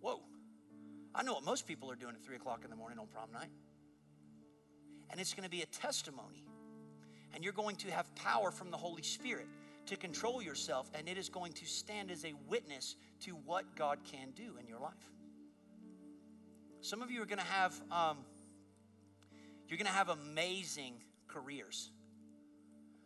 Whoa, 0.00 0.20
I 1.14 1.22
know 1.24 1.34
what 1.34 1.44
most 1.44 1.68
people 1.68 1.90
are 1.90 1.96
doing 1.96 2.14
at 2.14 2.22
3 2.22 2.36
o'clock 2.36 2.62
in 2.64 2.70
the 2.70 2.76
morning 2.76 2.98
on 2.98 3.06
prom 3.08 3.30
night. 3.34 3.50
And 5.10 5.20
it's 5.20 5.34
going 5.34 5.44
to 5.44 5.50
be 5.50 5.60
a 5.60 5.66
testimony 5.66 6.46
and 7.34 7.44
you're 7.44 7.52
going 7.52 7.76
to 7.76 7.90
have 7.90 8.14
power 8.14 8.50
from 8.50 8.70
the 8.70 8.76
Holy 8.76 9.02
Spirit 9.02 9.46
to 9.86 9.96
control 9.96 10.40
yourself, 10.42 10.90
and 10.94 11.08
it 11.08 11.18
is 11.18 11.28
going 11.28 11.52
to 11.52 11.66
stand 11.66 12.10
as 12.10 12.24
a 12.24 12.32
witness 12.48 12.96
to 13.20 13.32
what 13.32 13.64
God 13.76 13.98
can 14.04 14.30
do 14.36 14.56
in 14.60 14.66
your 14.66 14.78
life. 14.78 15.10
Some 16.80 17.02
of 17.02 17.10
you 17.10 17.20
are 17.22 17.26
going 17.26 17.38
to 17.38 17.44
have, 17.44 17.74
um, 17.90 18.18
you're 19.68 19.76
going 19.78 19.86
to 19.86 19.92
have 19.92 20.08
amazing 20.08 20.94
careers. 21.28 21.90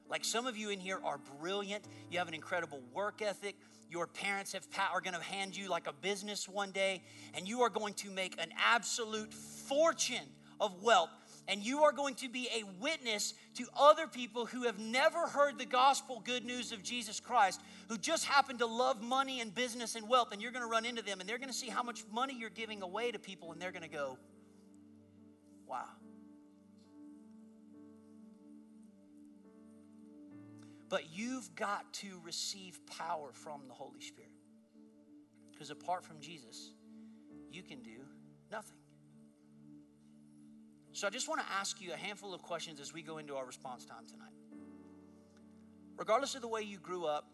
Like 0.08 0.24
some 0.24 0.46
of 0.46 0.56
you 0.56 0.70
in 0.70 0.78
here 0.78 1.00
are 1.04 1.18
brilliant. 1.40 1.84
You 2.10 2.18
have 2.18 2.28
an 2.28 2.34
incredible 2.34 2.82
work 2.92 3.22
ethic. 3.22 3.56
Your 3.90 4.06
parents 4.06 4.52
have 4.52 4.66
are 4.92 5.00
going 5.00 5.14
to 5.14 5.22
hand 5.22 5.56
you 5.56 5.68
like 5.68 5.86
a 5.86 5.92
business 5.92 6.48
one 6.48 6.70
day, 6.70 7.02
and 7.34 7.48
you 7.48 7.62
are 7.62 7.70
going 7.70 7.94
to 7.94 8.10
make 8.10 8.40
an 8.40 8.50
absolute 8.62 9.32
fortune 9.32 10.28
of 10.60 10.82
wealth 10.82 11.10
and 11.48 11.62
you 11.62 11.82
are 11.82 11.92
going 11.92 12.14
to 12.16 12.28
be 12.28 12.48
a 12.54 12.64
witness 12.80 13.34
to 13.54 13.66
other 13.78 14.06
people 14.06 14.46
who 14.46 14.62
have 14.62 14.78
never 14.78 15.26
heard 15.26 15.58
the 15.58 15.66
gospel 15.66 16.22
good 16.24 16.44
news 16.44 16.72
of 16.72 16.82
Jesus 16.82 17.20
Christ, 17.20 17.60
who 17.88 17.98
just 17.98 18.24
happen 18.24 18.58
to 18.58 18.66
love 18.66 19.02
money 19.02 19.40
and 19.40 19.54
business 19.54 19.94
and 19.94 20.08
wealth, 20.08 20.28
and 20.32 20.40
you're 20.40 20.52
going 20.52 20.64
to 20.64 20.70
run 20.70 20.84
into 20.84 21.02
them 21.02 21.20
and 21.20 21.28
they're 21.28 21.38
going 21.38 21.50
to 21.50 21.54
see 21.54 21.68
how 21.68 21.82
much 21.82 22.04
money 22.12 22.34
you're 22.38 22.50
giving 22.50 22.82
away 22.82 23.10
to 23.12 23.18
people, 23.18 23.52
and 23.52 23.60
they're 23.60 23.72
going 23.72 23.82
to 23.82 23.88
go, 23.88 24.18
wow. 25.66 25.84
But 30.88 31.04
you've 31.12 31.54
got 31.56 31.92
to 31.94 32.20
receive 32.22 32.78
power 32.86 33.30
from 33.32 33.62
the 33.66 33.74
Holy 33.74 34.00
Spirit. 34.00 34.30
Because 35.52 35.70
apart 35.70 36.04
from 36.04 36.20
Jesus, 36.20 36.72
you 37.50 37.62
can 37.62 37.80
do 37.80 37.98
nothing. 38.50 38.83
So 40.94 41.08
I 41.08 41.10
just 41.10 41.28
want 41.28 41.40
to 41.40 41.46
ask 41.52 41.80
you 41.80 41.92
a 41.92 41.96
handful 41.96 42.32
of 42.32 42.42
questions 42.42 42.78
as 42.78 42.94
we 42.94 43.02
go 43.02 43.18
into 43.18 43.34
our 43.34 43.44
response 43.44 43.84
time 43.84 44.06
tonight. 44.06 44.32
Regardless 45.96 46.36
of 46.36 46.40
the 46.40 46.46
way 46.46 46.62
you 46.62 46.78
grew 46.78 47.04
up, 47.04 47.26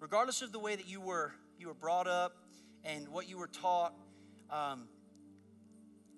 regardless 0.00 0.40
of 0.40 0.50
the 0.50 0.58
way 0.58 0.76
that 0.76 0.88
you 0.88 1.02
were 1.02 1.32
you 1.58 1.68
were 1.68 1.74
brought 1.74 2.06
up 2.06 2.36
and 2.84 3.06
what 3.08 3.28
you 3.28 3.36
were 3.36 3.48
taught, 3.48 3.92
um, 4.50 4.88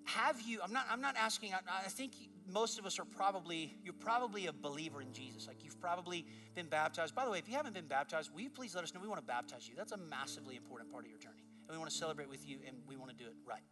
have 0.05 0.41
you? 0.41 0.61
I'm 0.63 0.71
not. 0.71 0.85
I'm 0.89 1.01
not 1.01 1.17
asking. 1.17 1.53
I, 1.53 1.59
I 1.85 1.89
think 1.89 2.13
most 2.47 2.79
of 2.79 2.85
us 2.85 2.97
are 2.97 3.05
probably 3.05 3.75
you're 3.83 3.93
probably 3.93 4.47
a 4.47 4.53
believer 4.53 5.01
in 5.01 5.11
Jesus. 5.11 5.47
Like 5.47 5.65
you've 5.65 5.79
probably 5.81 6.25
been 6.55 6.67
baptized. 6.67 7.13
By 7.13 7.25
the 7.25 7.31
way, 7.31 7.39
if 7.39 7.49
you 7.49 7.55
haven't 7.55 7.73
been 7.73 7.87
baptized, 7.87 8.33
will 8.33 8.41
you 8.41 8.49
please 8.49 8.73
let 8.73 8.85
us 8.85 8.93
know? 8.93 9.01
We 9.01 9.09
want 9.09 9.19
to 9.19 9.27
baptize 9.27 9.67
you. 9.67 9.75
That's 9.75 9.91
a 9.91 9.97
massively 9.97 10.55
important 10.55 10.93
part 10.93 11.03
of 11.03 11.09
your 11.09 11.19
journey, 11.19 11.43
and 11.67 11.75
we 11.75 11.77
want 11.77 11.91
to 11.91 11.97
celebrate 11.97 12.29
with 12.29 12.47
you, 12.47 12.59
and 12.65 12.77
we 12.87 12.95
want 12.95 13.11
to 13.11 13.17
do 13.17 13.25
it 13.29 13.35
right. 13.45 13.63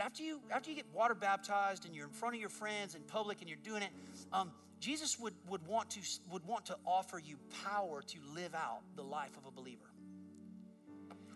But 0.00 0.06
after 0.06 0.22
you 0.22 0.40
after 0.50 0.70
you 0.70 0.76
get 0.76 0.86
water 0.94 1.14
baptized 1.14 1.84
and 1.84 1.94
you're 1.94 2.06
in 2.06 2.12
front 2.12 2.34
of 2.34 2.40
your 2.40 2.48
friends 2.48 2.94
in 2.94 3.02
public 3.02 3.42
and 3.42 3.50
you're 3.50 3.58
doing 3.62 3.82
it, 3.82 3.90
um, 4.32 4.50
Jesus 4.80 5.20
would, 5.20 5.34
would 5.46 5.60
want 5.66 5.90
to 5.90 6.00
would 6.32 6.42
want 6.46 6.64
to 6.66 6.76
offer 6.86 7.18
you 7.18 7.36
power 7.62 8.00
to 8.00 8.18
live 8.34 8.54
out 8.54 8.80
the 8.96 9.02
life 9.02 9.36
of 9.36 9.44
a 9.44 9.50
believer. 9.50 9.84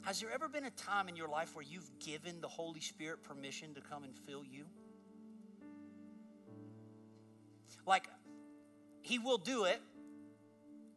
Has 0.04 0.18
there 0.18 0.30
ever 0.32 0.48
been 0.48 0.64
a 0.64 0.70
time 0.70 1.10
in 1.10 1.16
your 1.16 1.28
life 1.28 1.54
where 1.54 1.62
you've 1.68 1.90
given 1.98 2.40
the 2.40 2.48
Holy 2.48 2.80
Spirit 2.80 3.22
permission 3.22 3.74
to 3.74 3.82
come 3.82 4.02
and 4.02 4.16
fill 4.16 4.42
you? 4.42 4.64
Like, 7.86 8.08
He 9.02 9.18
will 9.18 9.36
do 9.36 9.64
it, 9.64 9.82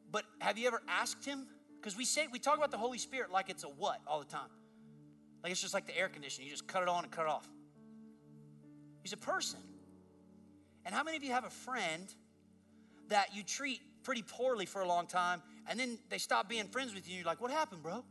but 0.09 0.23
have 0.39 0.57
you 0.57 0.67
ever 0.67 0.81
asked 0.87 1.25
Him? 1.25 1.45
Because 1.81 1.97
we 1.97 2.05
say 2.05 2.27
we 2.31 2.39
talk 2.39 2.57
about 2.57 2.71
the 2.71 2.77
Holy 2.77 2.97
Spirit 2.97 3.29
like 3.29 3.49
it's 3.49 3.65
a 3.65 3.67
what 3.67 3.99
all 4.07 4.19
the 4.19 4.25
time. 4.25 4.51
Like 5.43 5.51
it's 5.51 5.61
just 5.61 5.73
like 5.73 5.85
the 5.85 5.97
air 5.97 6.07
conditioning. 6.07 6.47
You 6.47 6.53
just 6.53 6.67
cut 6.67 6.81
it 6.81 6.87
on 6.87 7.03
and 7.03 7.11
cut 7.11 7.23
it 7.23 7.29
off. 7.29 7.49
He's 9.07 9.13
a 9.13 9.15
person. 9.15 9.59
And 10.85 10.93
how 10.93 11.01
many 11.01 11.15
of 11.15 11.23
you 11.23 11.31
have 11.31 11.45
a 11.45 11.49
friend 11.49 12.13
that 13.07 13.33
you 13.33 13.41
treat 13.41 13.79
pretty 14.03 14.21
poorly 14.21 14.65
for 14.65 14.81
a 14.81 14.85
long 14.85 15.07
time 15.07 15.41
and 15.69 15.79
then 15.79 15.97
they 16.09 16.17
stop 16.17 16.49
being 16.49 16.67
friends 16.67 16.93
with 16.93 17.07
you? 17.07 17.15
You're 17.15 17.25
like, 17.25 17.39
what 17.39 17.49
happened, 17.49 17.83
bro? 17.83 17.93
You're 17.93 18.03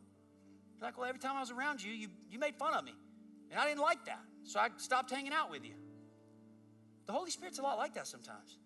like, 0.80 0.96
well, 0.96 1.06
every 1.06 1.20
time 1.20 1.36
I 1.36 1.40
was 1.40 1.50
around 1.50 1.84
you, 1.84 1.92
you, 1.92 2.08
you 2.30 2.38
made 2.38 2.56
fun 2.56 2.72
of 2.72 2.82
me. 2.82 2.94
And 3.50 3.60
I 3.60 3.66
didn't 3.66 3.82
like 3.82 4.06
that. 4.06 4.22
So 4.44 4.58
I 4.58 4.70
stopped 4.78 5.10
hanging 5.10 5.34
out 5.34 5.50
with 5.50 5.66
you. 5.66 5.74
The 7.04 7.12
Holy 7.12 7.30
Spirit's 7.30 7.58
a 7.58 7.62
lot 7.62 7.76
like 7.76 7.92
that 7.92 8.06
sometimes. 8.06 8.56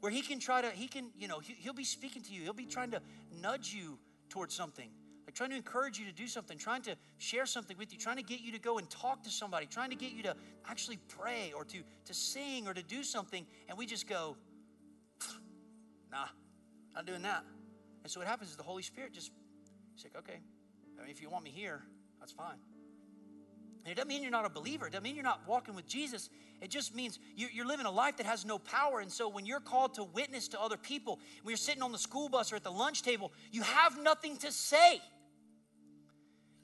Where 0.00 0.10
he 0.10 0.22
can 0.22 0.40
try 0.40 0.60
to, 0.60 0.70
he 0.70 0.88
can, 0.88 1.12
you 1.16 1.28
know, 1.28 1.38
he'll 1.38 1.72
be 1.72 1.84
speaking 1.84 2.22
to 2.22 2.32
you. 2.32 2.42
He'll 2.42 2.52
be 2.52 2.66
trying 2.66 2.90
to 2.90 3.00
nudge 3.40 3.72
you 3.72 3.96
towards 4.28 4.56
something 4.56 4.90
like 5.28 5.34
trying 5.34 5.50
to 5.50 5.56
encourage 5.56 5.98
you 5.98 6.06
to 6.06 6.12
do 6.12 6.26
something, 6.26 6.56
trying 6.56 6.80
to 6.80 6.96
share 7.18 7.44
something 7.44 7.76
with 7.76 7.92
you, 7.92 7.98
trying 7.98 8.16
to 8.16 8.22
get 8.22 8.40
you 8.40 8.50
to 8.50 8.58
go 8.58 8.78
and 8.78 8.88
talk 8.88 9.22
to 9.24 9.30
somebody, 9.30 9.66
trying 9.66 9.90
to 9.90 9.94
get 9.94 10.12
you 10.12 10.22
to 10.22 10.34
actually 10.66 10.98
pray 11.06 11.52
or 11.54 11.66
to, 11.66 11.80
to 12.06 12.14
sing 12.14 12.66
or 12.66 12.72
to 12.72 12.82
do 12.82 13.02
something. 13.02 13.44
And 13.68 13.76
we 13.76 13.84
just 13.84 14.08
go, 14.08 14.38
nah, 16.10 16.28
not 16.94 17.04
doing 17.04 17.20
that. 17.20 17.44
And 18.04 18.10
so 18.10 18.20
what 18.20 18.26
happens 18.26 18.48
is 18.48 18.56
the 18.56 18.62
Holy 18.62 18.82
Spirit 18.82 19.12
just, 19.12 19.30
he's 19.94 20.02
like, 20.02 20.16
okay, 20.16 20.40
I 20.98 21.02
mean, 21.02 21.10
if 21.10 21.20
you 21.20 21.28
want 21.28 21.44
me 21.44 21.50
here, 21.50 21.82
that's 22.20 22.32
fine. 22.32 22.56
And 23.84 23.92
it 23.92 23.96
doesn't 23.96 24.08
mean 24.08 24.22
you're 24.22 24.30
not 24.30 24.46
a 24.46 24.50
believer. 24.50 24.86
It 24.86 24.92
doesn't 24.92 25.04
mean 25.04 25.14
you're 25.14 25.22
not 25.22 25.42
walking 25.46 25.74
with 25.74 25.86
Jesus. 25.86 26.30
It 26.62 26.70
just 26.70 26.94
means 26.94 27.18
you're 27.36 27.66
living 27.66 27.84
a 27.84 27.90
life 27.90 28.16
that 28.16 28.24
has 28.24 28.46
no 28.46 28.58
power. 28.58 29.00
And 29.00 29.12
so 29.12 29.28
when 29.28 29.44
you're 29.44 29.60
called 29.60 29.92
to 29.94 30.04
witness 30.04 30.48
to 30.48 30.60
other 30.60 30.78
people, 30.78 31.20
when 31.42 31.52
you're 31.52 31.58
sitting 31.58 31.82
on 31.82 31.92
the 31.92 31.98
school 31.98 32.30
bus 32.30 32.50
or 32.50 32.56
at 32.56 32.64
the 32.64 32.72
lunch 32.72 33.02
table, 33.02 33.30
you 33.52 33.60
have 33.60 34.02
nothing 34.02 34.38
to 34.38 34.50
say. 34.50 35.02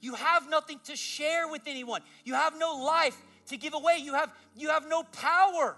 You 0.05 0.13
have 0.13 0.47
nothing 0.47 0.79
to 0.83 0.95
share 0.95 1.47
with 1.47 1.63
anyone. 1.65 2.01
You 2.25 2.35
have 2.35 2.55
no 2.59 2.75
life 2.75 3.19
to 3.47 3.57
give 3.57 3.73
away. 3.73 3.97
You 3.99 4.13
have, 4.13 4.31
you 4.55 4.69
have 4.69 4.87
no 4.87 5.01
power. 5.01 5.77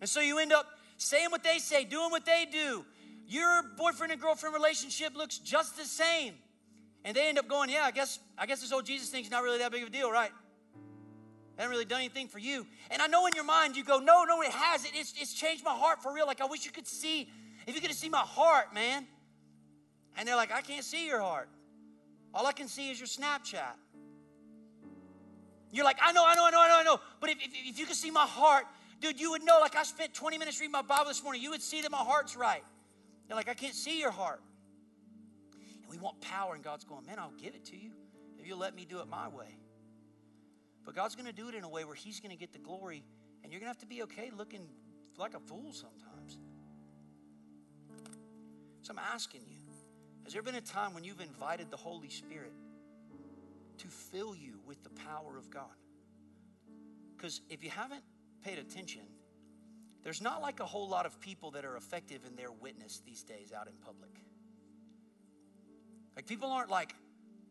And 0.00 0.10
so 0.10 0.20
you 0.20 0.40
end 0.40 0.52
up 0.52 0.66
saying 0.96 1.30
what 1.30 1.44
they 1.44 1.58
say, 1.58 1.84
doing 1.84 2.10
what 2.10 2.26
they 2.26 2.44
do. 2.50 2.84
Your 3.28 3.62
boyfriend 3.78 4.12
and 4.12 4.20
girlfriend 4.20 4.52
relationship 4.52 5.16
looks 5.16 5.38
just 5.38 5.76
the 5.76 5.84
same. 5.84 6.34
And 7.04 7.16
they 7.16 7.28
end 7.28 7.38
up 7.38 7.46
going, 7.46 7.70
yeah, 7.70 7.84
I 7.84 7.92
guess, 7.92 8.18
I 8.36 8.46
guess 8.46 8.62
this 8.62 8.72
whole 8.72 8.82
Jesus 8.82 9.10
thing's 9.10 9.30
not 9.30 9.44
really 9.44 9.58
that 9.58 9.70
big 9.70 9.82
of 9.82 9.90
a 9.90 9.92
deal, 9.92 10.10
right? 10.10 10.32
I 11.56 11.62
haven't 11.62 11.70
really 11.70 11.84
done 11.84 12.00
anything 12.00 12.26
for 12.26 12.40
you. 12.40 12.66
And 12.90 13.00
I 13.00 13.06
know 13.06 13.26
in 13.26 13.32
your 13.36 13.44
mind 13.44 13.76
you 13.76 13.84
go, 13.84 14.00
no, 14.00 14.24
no, 14.24 14.42
it 14.42 14.50
hasn't. 14.50 14.94
It's, 14.96 15.14
it's 15.16 15.34
changed 15.34 15.64
my 15.64 15.70
heart 15.70 16.02
for 16.02 16.12
real. 16.12 16.26
Like 16.26 16.40
I 16.40 16.46
wish 16.46 16.64
you 16.64 16.72
could 16.72 16.88
see, 16.88 17.30
if 17.68 17.76
you 17.76 17.80
could 17.80 17.94
see 17.94 18.08
my 18.08 18.18
heart, 18.18 18.74
man. 18.74 19.06
And 20.16 20.26
they're 20.26 20.34
like, 20.34 20.50
I 20.50 20.62
can't 20.62 20.84
see 20.84 21.06
your 21.06 21.20
heart. 21.20 21.48
All 22.32 22.46
I 22.46 22.52
can 22.52 22.68
see 22.68 22.90
is 22.90 22.98
your 22.98 23.08
Snapchat. 23.08 23.74
You're 25.72 25.84
like, 25.84 25.98
I 26.02 26.12
know, 26.12 26.24
I 26.26 26.34
know, 26.34 26.46
I 26.46 26.50
know, 26.50 26.60
I 26.60 26.68
know, 26.68 26.78
I 26.78 26.82
know. 26.82 27.00
But 27.20 27.30
if, 27.30 27.38
if, 27.38 27.50
if 27.52 27.78
you 27.78 27.86
could 27.86 27.96
see 27.96 28.10
my 28.10 28.26
heart, 28.26 28.64
dude, 29.00 29.20
you 29.20 29.30
would 29.32 29.44
know. 29.44 29.58
Like, 29.60 29.76
I 29.76 29.82
spent 29.84 30.14
20 30.14 30.38
minutes 30.38 30.60
reading 30.60 30.72
my 30.72 30.82
Bible 30.82 31.06
this 31.06 31.22
morning. 31.22 31.42
You 31.42 31.50
would 31.50 31.62
see 31.62 31.80
that 31.82 31.90
my 31.90 31.98
heart's 31.98 32.36
right. 32.36 32.62
You're 33.28 33.36
like, 33.36 33.48
I 33.48 33.54
can't 33.54 33.74
see 33.74 34.00
your 34.00 34.10
heart. 34.10 34.40
And 35.82 35.90
we 35.90 35.98
want 35.98 36.20
power, 36.20 36.54
and 36.54 36.64
God's 36.64 36.84
going, 36.84 37.06
man, 37.06 37.18
I'll 37.18 37.32
give 37.40 37.54
it 37.54 37.64
to 37.66 37.76
you 37.76 37.92
if 38.38 38.46
you'll 38.46 38.58
let 38.58 38.74
me 38.74 38.84
do 38.84 39.00
it 39.00 39.08
my 39.08 39.28
way. 39.28 39.58
But 40.84 40.94
God's 40.94 41.14
going 41.14 41.26
to 41.26 41.32
do 41.32 41.48
it 41.48 41.54
in 41.54 41.62
a 41.62 41.68
way 41.68 41.84
where 41.84 41.94
He's 41.94 42.20
going 42.20 42.32
to 42.32 42.36
get 42.36 42.52
the 42.52 42.58
glory, 42.58 43.04
and 43.44 43.52
you're 43.52 43.60
going 43.60 43.72
to 43.72 43.78
have 43.78 43.78
to 43.78 43.86
be 43.86 44.02
okay 44.02 44.30
looking 44.36 44.66
like 45.16 45.34
a 45.34 45.40
fool 45.40 45.72
sometimes. 45.72 46.38
So 48.82 48.92
I'm 48.92 48.98
asking 48.98 49.42
you 49.46 49.59
has 50.24 50.32
there 50.32 50.42
been 50.42 50.54
a 50.54 50.60
time 50.60 50.94
when 50.94 51.04
you've 51.04 51.20
invited 51.20 51.70
the 51.70 51.76
Holy 51.76 52.08
Spirit 52.08 52.52
to 53.78 53.88
fill 53.88 54.34
you 54.34 54.60
with 54.66 54.82
the 54.82 54.90
power 54.90 55.36
of 55.36 55.50
God? 55.50 55.64
Because 57.16 57.40
if 57.50 57.64
you 57.64 57.70
haven't 57.70 58.02
paid 58.42 58.58
attention, 58.58 59.02
there's 60.02 60.22
not 60.22 60.40
like 60.40 60.60
a 60.60 60.64
whole 60.64 60.88
lot 60.88 61.06
of 61.06 61.20
people 61.20 61.50
that 61.52 61.64
are 61.64 61.76
effective 61.76 62.22
in 62.26 62.36
their 62.36 62.52
witness 62.52 63.02
these 63.04 63.22
days 63.22 63.52
out 63.52 63.66
in 63.66 63.74
public. 63.84 64.10
Like 66.16 66.26
people 66.26 66.50
aren't 66.50 66.70
like 66.70 66.94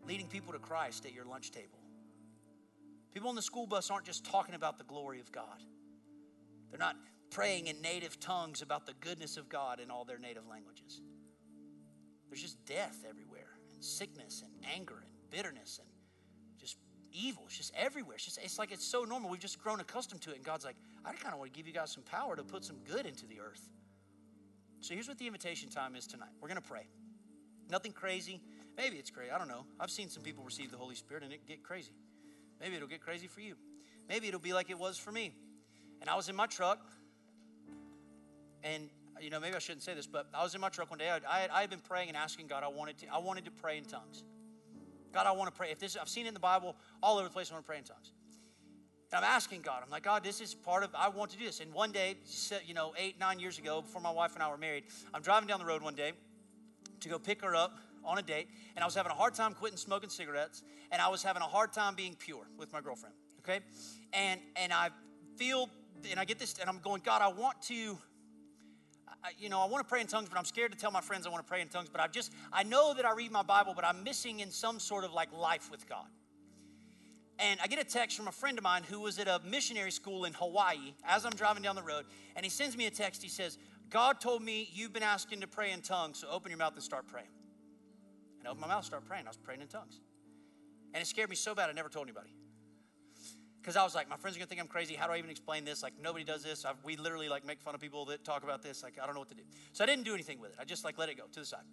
leading 0.07 0.27
people 0.27 0.53
to 0.53 0.59
Christ 0.59 1.05
at 1.05 1.13
your 1.13 1.25
lunch 1.25 1.51
table. 1.51 1.79
People 3.13 3.29
on 3.29 3.35
the 3.35 3.41
school 3.41 3.67
bus 3.67 3.89
aren't 3.89 4.05
just 4.05 4.25
talking 4.25 4.55
about 4.55 4.77
the 4.77 4.83
glory 4.83 5.19
of 5.19 5.31
God. 5.31 5.63
They're 6.69 6.79
not 6.79 6.95
praying 7.31 7.67
in 7.67 7.81
native 7.81 8.19
tongues 8.19 8.61
about 8.61 8.85
the 8.85 8.93
goodness 8.99 9.37
of 9.37 9.49
God 9.49 9.79
in 9.79 9.91
all 9.91 10.05
their 10.05 10.19
native 10.19 10.47
languages. 10.47 11.01
There's 12.29 12.41
just 12.41 12.63
death 12.65 13.03
everywhere, 13.07 13.57
and 13.73 13.83
sickness, 13.83 14.43
and 14.43 14.51
anger, 14.75 15.03
and 15.03 15.31
bitterness, 15.31 15.79
and 15.81 15.89
just 16.59 16.77
evil. 17.11 17.43
It's 17.47 17.57
just 17.57 17.73
everywhere. 17.75 18.15
It's 18.15 18.25
just 18.25 18.39
it's 18.43 18.59
like 18.59 18.71
it's 18.71 18.85
so 18.85 19.03
normal. 19.03 19.29
We've 19.29 19.39
just 19.39 19.61
grown 19.61 19.79
accustomed 19.79 20.21
to 20.21 20.31
it. 20.31 20.35
And 20.35 20.45
God's 20.45 20.65
like, 20.65 20.75
I 21.03 21.13
kind 21.13 21.33
of 21.33 21.39
want 21.39 21.51
to 21.53 21.57
give 21.57 21.67
you 21.67 21.73
guys 21.73 21.91
some 21.91 22.03
power 22.03 22.35
to 22.35 22.43
put 22.43 22.63
some 22.63 22.77
good 22.87 23.05
into 23.05 23.25
the 23.25 23.39
earth. 23.39 23.69
So 24.81 24.93
here's 24.93 25.07
what 25.07 25.17
the 25.17 25.27
invitation 25.27 25.69
time 25.69 25.95
is 25.95 26.07
tonight. 26.07 26.29
We're 26.39 26.47
gonna 26.47 26.61
pray. 26.61 26.87
Nothing 27.69 27.91
crazy. 27.91 28.41
Maybe 28.77 28.97
it's 28.97 29.11
crazy. 29.11 29.31
I 29.31 29.37
don't 29.37 29.49
know. 29.49 29.65
I've 29.79 29.91
seen 29.91 30.09
some 30.09 30.23
people 30.23 30.43
receive 30.43 30.71
the 30.71 30.77
Holy 30.77 30.95
Spirit 30.95 31.23
and 31.23 31.33
it 31.33 31.45
get 31.47 31.63
crazy. 31.63 31.91
Maybe 32.61 32.75
it'll 32.75 32.87
get 32.87 33.01
crazy 33.01 33.27
for 33.27 33.41
you. 33.41 33.55
Maybe 34.07 34.27
it'll 34.27 34.39
be 34.39 34.53
like 34.53 34.69
it 34.69 34.79
was 34.79 34.97
for 34.97 35.11
me. 35.11 35.33
And 36.01 36.09
I 36.09 36.15
was 36.15 36.29
in 36.29 36.35
my 36.35 36.45
truck, 36.45 36.79
and 38.63 38.89
you 39.21 39.29
know, 39.29 39.39
maybe 39.39 39.55
I 39.55 39.59
shouldn't 39.59 39.83
say 39.83 39.93
this, 39.93 40.07
but 40.07 40.27
I 40.33 40.43
was 40.43 40.55
in 40.55 40.61
my 40.61 40.69
truck 40.69 40.89
one 40.89 40.99
day. 40.99 41.09
I, 41.09 41.47
I, 41.51 41.61
had 41.61 41.69
been 41.69 41.79
praying 41.79 42.09
and 42.09 42.17
asking 42.17 42.47
God. 42.47 42.63
I 42.63 42.67
wanted 42.67 42.97
to. 42.99 43.07
I 43.13 43.19
wanted 43.19 43.45
to 43.45 43.51
pray 43.51 43.77
in 43.77 43.85
tongues. 43.85 44.23
God, 45.11 45.25
I 45.25 45.31
want 45.31 45.51
to 45.51 45.57
pray. 45.57 45.71
If 45.71 45.79
this, 45.79 45.97
I've 45.97 46.09
seen 46.09 46.25
it 46.25 46.29
in 46.29 46.33
the 46.33 46.39
Bible 46.39 46.75
all 47.01 47.17
over 47.17 47.27
the 47.27 47.33
place. 47.33 47.49
I 47.49 47.53
want 47.53 47.65
to 47.65 47.69
pray 47.69 47.77
in 47.77 47.83
tongues. 47.83 48.11
And 49.11 49.23
I'm 49.23 49.23
asking 49.23 49.61
God. 49.61 49.81
I'm 49.83 49.89
like, 49.89 50.03
God, 50.03 50.23
this 50.23 50.39
is 50.39 50.53
part 50.53 50.83
of. 50.83 50.91
I 50.93 51.09
want 51.09 51.31
to 51.31 51.37
do 51.37 51.45
this. 51.45 51.59
And 51.59 51.73
one 51.73 51.91
day, 51.91 52.15
you 52.65 52.73
know, 52.73 52.93
eight, 52.97 53.19
nine 53.19 53.39
years 53.39 53.57
ago, 53.57 53.81
before 53.81 54.01
my 54.01 54.11
wife 54.11 54.35
and 54.35 54.43
I 54.43 54.49
were 54.49 54.57
married, 54.57 54.83
I'm 55.13 55.21
driving 55.21 55.47
down 55.47 55.59
the 55.59 55.65
road 55.65 55.81
one 55.81 55.95
day 55.95 56.11
to 56.99 57.09
go 57.09 57.17
pick 57.17 57.41
her 57.41 57.55
up 57.55 57.79
on 58.03 58.17
a 58.17 58.21
date, 58.21 58.47
and 58.75 58.83
I 58.83 58.85
was 58.87 58.95
having 58.95 59.11
a 59.11 59.15
hard 59.15 59.33
time 59.33 59.53
quitting 59.53 59.77
smoking 59.77 60.09
cigarettes, 60.09 60.63
and 60.91 61.01
I 61.01 61.09
was 61.09 61.23
having 61.23 61.41
a 61.41 61.45
hard 61.47 61.73
time 61.73 61.95
being 61.95 62.15
pure 62.15 62.47
with 62.57 62.71
my 62.71 62.81
girlfriend. 62.81 63.15
Okay, 63.39 63.59
and 64.13 64.39
and 64.55 64.73
I 64.73 64.89
feel, 65.37 65.69
and 66.09 66.19
I 66.19 66.25
get 66.25 66.39
this, 66.39 66.57
and 66.59 66.69
I'm 66.69 66.79
going, 66.79 67.01
God, 67.03 67.21
I 67.21 67.29
want 67.29 67.61
to 67.63 67.97
I, 69.23 69.31
you 69.37 69.49
know, 69.49 69.59
I 69.59 69.67
want 69.67 69.85
to 69.85 69.89
pray 69.89 70.01
in 70.01 70.07
tongues, 70.07 70.29
but 70.29 70.37
I'm 70.37 70.45
scared 70.45 70.71
to 70.71 70.77
tell 70.77 70.91
my 70.91 71.01
friends 71.01 71.27
I 71.27 71.29
want 71.29 71.45
to 71.45 71.49
pray 71.49 71.61
in 71.61 71.67
tongues. 71.67 71.89
But 71.89 72.01
I 72.01 72.07
just, 72.07 72.31
I 72.53 72.63
know 72.63 72.93
that 72.93 73.05
I 73.05 73.13
read 73.13 73.31
my 73.31 73.43
Bible, 73.43 73.73
but 73.75 73.85
I'm 73.85 74.03
missing 74.03 74.39
in 74.39 74.51
some 74.51 74.79
sort 74.79 75.03
of 75.03 75.13
like 75.13 75.31
life 75.33 75.69
with 75.71 75.87
God. 75.89 76.07
and 77.39 77.59
I 77.61 77.67
get 77.67 77.79
a 77.79 77.83
text 77.85 78.17
from 78.17 78.27
a 78.27 78.31
friend 78.31 78.57
of 78.57 78.63
mine 78.63 78.83
who 78.83 78.99
was 78.99 79.17
at 79.17 79.27
a 79.27 79.41
missionary 79.45 79.91
school 79.91 80.25
in 80.25 80.33
Hawaii 80.33 80.93
as 81.05 81.25
I'm 81.25 81.31
driving 81.31 81.63
down 81.63 81.75
the 81.75 81.81
road. 81.83 82.05
And 82.35 82.45
he 82.45 82.49
sends 82.49 82.75
me 82.75 82.85
a 82.85 82.91
text. 82.91 83.23
He 83.23 83.29
says, 83.29 83.57
God 83.89 84.19
told 84.19 84.43
me 84.43 84.69
you've 84.73 84.93
been 84.93 85.03
asking 85.03 85.41
to 85.41 85.47
pray 85.47 85.71
in 85.71 85.81
tongues, 85.81 86.19
so 86.19 86.27
open 86.29 86.51
your 86.51 86.59
mouth 86.59 86.73
and 86.75 86.83
start 86.83 87.07
praying. 87.07 87.29
And 88.39 88.47
I 88.47 88.51
opened 88.51 88.61
my 88.61 88.67
mouth, 88.67 88.85
start 88.85 89.05
praying. 89.05 89.25
I 89.25 89.29
was 89.29 89.37
praying 89.37 89.61
in 89.61 89.67
tongues. 89.67 90.01
And 90.93 91.01
it 91.01 91.07
scared 91.07 91.29
me 91.29 91.35
so 91.35 91.55
bad 91.55 91.69
I 91.69 91.73
never 91.73 91.89
told 91.89 92.07
anybody. 92.07 92.29
Because 93.61 93.75
I 93.75 93.83
was 93.83 93.93
like, 93.93 94.09
my 94.09 94.15
friends 94.15 94.37
are 94.37 94.39
gonna 94.39 94.47
think 94.47 94.61
I'm 94.61 94.67
crazy. 94.67 94.95
How 94.95 95.07
do 95.07 95.13
I 95.13 95.17
even 95.17 95.29
explain 95.29 95.65
this? 95.65 95.83
Like 95.83 95.93
nobody 96.01 96.23
does 96.23 96.43
this. 96.43 96.65
I've, 96.65 96.77
we 96.83 96.95
literally 96.95 97.29
like 97.29 97.45
make 97.45 97.61
fun 97.61 97.75
of 97.75 97.81
people 97.81 98.05
that 98.05 98.23
talk 98.23 98.43
about 98.43 98.61
this. 98.61 98.83
Like 98.83 98.97
I 99.01 99.05
don't 99.05 99.15
know 99.15 99.21
what 99.21 99.29
to 99.29 99.35
do. 99.35 99.43
So 99.73 99.83
I 99.83 99.87
didn't 99.87 100.05
do 100.05 100.13
anything 100.13 100.39
with 100.39 100.51
it. 100.51 100.57
I 100.59 100.65
just 100.65 100.83
like 100.83 100.97
let 100.97 101.09
it 101.09 101.17
go 101.17 101.23
to 101.31 101.39
the 101.39 101.45
side. 101.45 101.63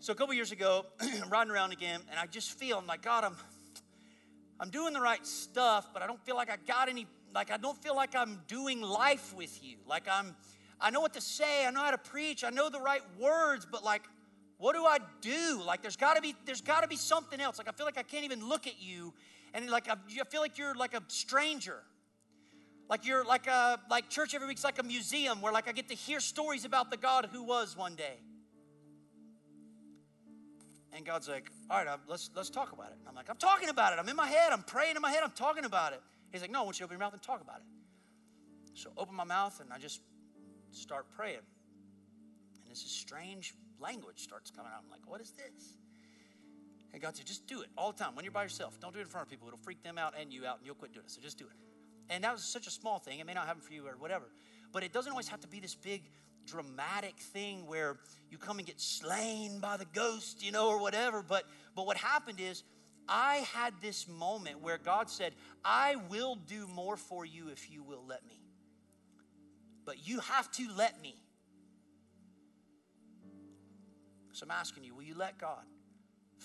So 0.00 0.12
a 0.12 0.16
couple 0.16 0.32
years 0.34 0.52
ago, 0.52 0.86
I'm 1.00 1.28
riding 1.30 1.52
around 1.52 1.72
again, 1.72 2.00
and 2.10 2.18
I 2.18 2.26
just 2.26 2.52
feel 2.52 2.78
I'm 2.78 2.86
like 2.86 3.02
God. 3.02 3.24
I'm 3.24 3.36
I'm 4.60 4.70
doing 4.70 4.92
the 4.92 5.00
right 5.00 5.24
stuff, 5.24 5.90
but 5.92 6.02
I 6.02 6.08
don't 6.08 6.20
feel 6.24 6.34
like 6.34 6.50
I 6.50 6.56
got 6.66 6.88
any. 6.88 7.06
Like 7.34 7.50
I 7.50 7.56
don't 7.58 7.80
feel 7.82 7.94
like 7.94 8.16
I'm 8.16 8.40
doing 8.48 8.80
life 8.80 9.34
with 9.34 9.62
you. 9.62 9.76
Like 9.86 10.06
I'm. 10.10 10.34
I 10.80 10.90
know 10.90 11.00
what 11.00 11.14
to 11.14 11.20
say. 11.20 11.66
I 11.66 11.70
know 11.70 11.80
how 11.80 11.90
to 11.90 11.98
preach. 11.98 12.44
I 12.44 12.50
know 12.50 12.70
the 12.70 12.80
right 12.80 13.02
words, 13.18 13.66
but 13.70 13.84
like 13.84 14.02
what 14.58 14.74
do 14.74 14.84
I 14.84 14.98
do? 15.20 15.62
Like 15.64 15.82
there's 15.82 15.96
got 15.96 16.14
to 16.14 16.20
be 16.20 16.34
there's 16.44 16.60
got 16.60 16.82
to 16.82 16.88
be 16.88 16.96
something 16.96 17.40
else. 17.40 17.58
Like 17.58 17.68
I 17.68 17.72
feel 17.72 17.86
like 17.86 17.98
I 17.98 18.02
can't 18.02 18.24
even 18.24 18.46
look 18.46 18.66
at 18.66 18.80
you 18.82 19.14
and 19.54 19.68
like 19.70 19.88
I, 19.88 19.96
feel 20.24 20.40
like 20.40 20.58
you're 20.58 20.74
like 20.74 20.94
a 20.94 21.02
stranger. 21.08 21.82
Like 22.88 23.06
you're 23.06 23.24
like 23.24 23.46
a 23.46 23.78
like 23.90 24.08
church 24.08 24.34
every 24.34 24.48
week's 24.48 24.64
like 24.64 24.78
a 24.78 24.82
museum 24.82 25.40
where 25.42 25.52
like 25.52 25.68
I 25.68 25.72
get 25.72 25.88
to 25.88 25.94
hear 25.94 26.20
stories 26.20 26.64
about 26.64 26.90
the 26.90 26.96
God 26.96 27.28
who 27.32 27.42
was 27.42 27.76
one 27.76 27.94
day. 27.94 28.18
And 30.92 31.04
God's 31.04 31.28
like, 31.28 31.50
all 31.68 31.84
right, 31.84 31.98
let's 32.08 32.30
let's 32.34 32.50
talk 32.50 32.72
about 32.72 32.88
it. 32.88 32.96
And 32.98 33.08
I'm 33.08 33.14
like, 33.14 33.28
I'm 33.28 33.36
talking 33.36 33.68
about 33.68 33.92
it. 33.92 33.98
I'm 33.98 34.08
in 34.08 34.16
my 34.16 34.26
head. 34.26 34.52
I'm 34.52 34.62
praying 34.62 34.96
in 34.96 35.02
my 35.02 35.10
head. 35.10 35.22
I'm 35.22 35.32
talking 35.32 35.64
about 35.64 35.92
it. 35.92 36.00
He's 36.32 36.40
like, 36.40 36.50
no, 36.50 36.60
I 36.60 36.64
want 36.64 36.76
you 36.76 36.80
to 36.80 36.84
open 36.84 36.94
your 36.94 37.00
mouth 37.00 37.12
and 37.12 37.22
talk 37.22 37.40
about 37.42 37.56
it. 37.58 38.78
So 38.78 38.90
open 38.96 39.14
my 39.14 39.24
mouth 39.24 39.60
and 39.60 39.72
I 39.72 39.78
just 39.78 40.00
start 40.72 41.06
praying. 41.14 41.44
And 42.62 42.70
this 42.70 42.82
is 42.82 42.90
strange 42.90 43.54
language 43.80 44.20
starts 44.20 44.50
coming 44.50 44.70
out. 44.74 44.82
I'm 44.84 44.90
like, 44.90 45.06
what 45.06 45.20
is 45.20 45.32
this? 45.32 45.78
And 46.92 47.02
God 47.02 47.16
said, 47.16 47.26
just 47.26 47.46
do 47.46 47.60
it 47.60 47.68
all 47.76 47.92
the 47.92 47.98
time 48.02 48.14
when 48.14 48.24
you're 48.24 48.32
by 48.32 48.42
yourself. 48.42 48.78
Don't 48.80 48.92
do 48.92 48.98
it 48.98 49.02
in 49.02 49.08
front 49.08 49.26
of 49.26 49.30
people. 49.30 49.46
It'll 49.46 49.58
freak 49.58 49.82
them 49.82 49.98
out 49.98 50.14
and 50.18 50.32
you 50.32 50.46
out, 50.46 50.58
and 50.58 50.66
you'll 50.66 50.74
quit 50.74 50.92
doing 50.92 51.04
it. 51.04 51.10
So 51.10 51.20
just 51.20 51.38
do 51.38 51.44
it. 51.44 51.52
And 52.10 52.24
that 52.24 52.32
was 52.32 52.42
such 52.42 52.66
a 52.66 52.70
small 52.70 52.98
thing. 52.98 53.18
It 53.18 53.26
may 53.26 53.34
not 53.34 53.46
happen 53.46 53.60
for 53.60 53.72
you 53.72 53.86
or 53.86 53.96
whatever. 53.98 54.24
But 54.72 54.82
it 54.82 54.92
doesn't 54.92 55.10
always 55.10 55.28
have 55.28 55.40
to 55.40 55.48
be 55.48 55.60
this 55.60 55.74
big, 55.74 56.02
dramatic 56.46 57.18
thing 57.18 57.66
where 57.66 57.98
you 58.30 58.38
come 58.38 58.58
and 58.58 58.66
get 58.66 58.80
slain 58.80 59.60
by 59.60 59.76
the 59.76 59.84
ghost, 59.92 60.42
you 60.42 60.50
know, 60.50 60.68
or 60.68 60.80
whatever. 60.80 61.22
But 61.22 61.44
but 61.74 61.86
what 61.86 61.98
happened 61.98 62.40
is 62.40 62.62
I 63.08 63.46
had 63.54 63.74
this 63.80 64.08
moment 64.08 64.60
where 64.60 64.78
God 64.78 65.10
said, 65.10 65.34
I 65.64 65.96
will 66.10 66.36
do 66.36 66.66
more 66.66 66.96
for 66.96 67.24
you 67.24 67.48
if 67.48 67.70
you 67.70 67.82
will 67.82 68.04
let 68.06 68.26
me. 68.26 68.42
But 69.84 70.06
you 70.06 70.20
have 70.20 70.50
to 70.52 70.68
let 70.76 71.00
me. 71.00 71.16
So 74.32 74.44
I'm 74.44 74.50
asking 74.50 74.84
you, 74.84 74.94
will 74.94 75.02
you 75.02 75.16
let 75.16 75.38
God? 75.38 75.64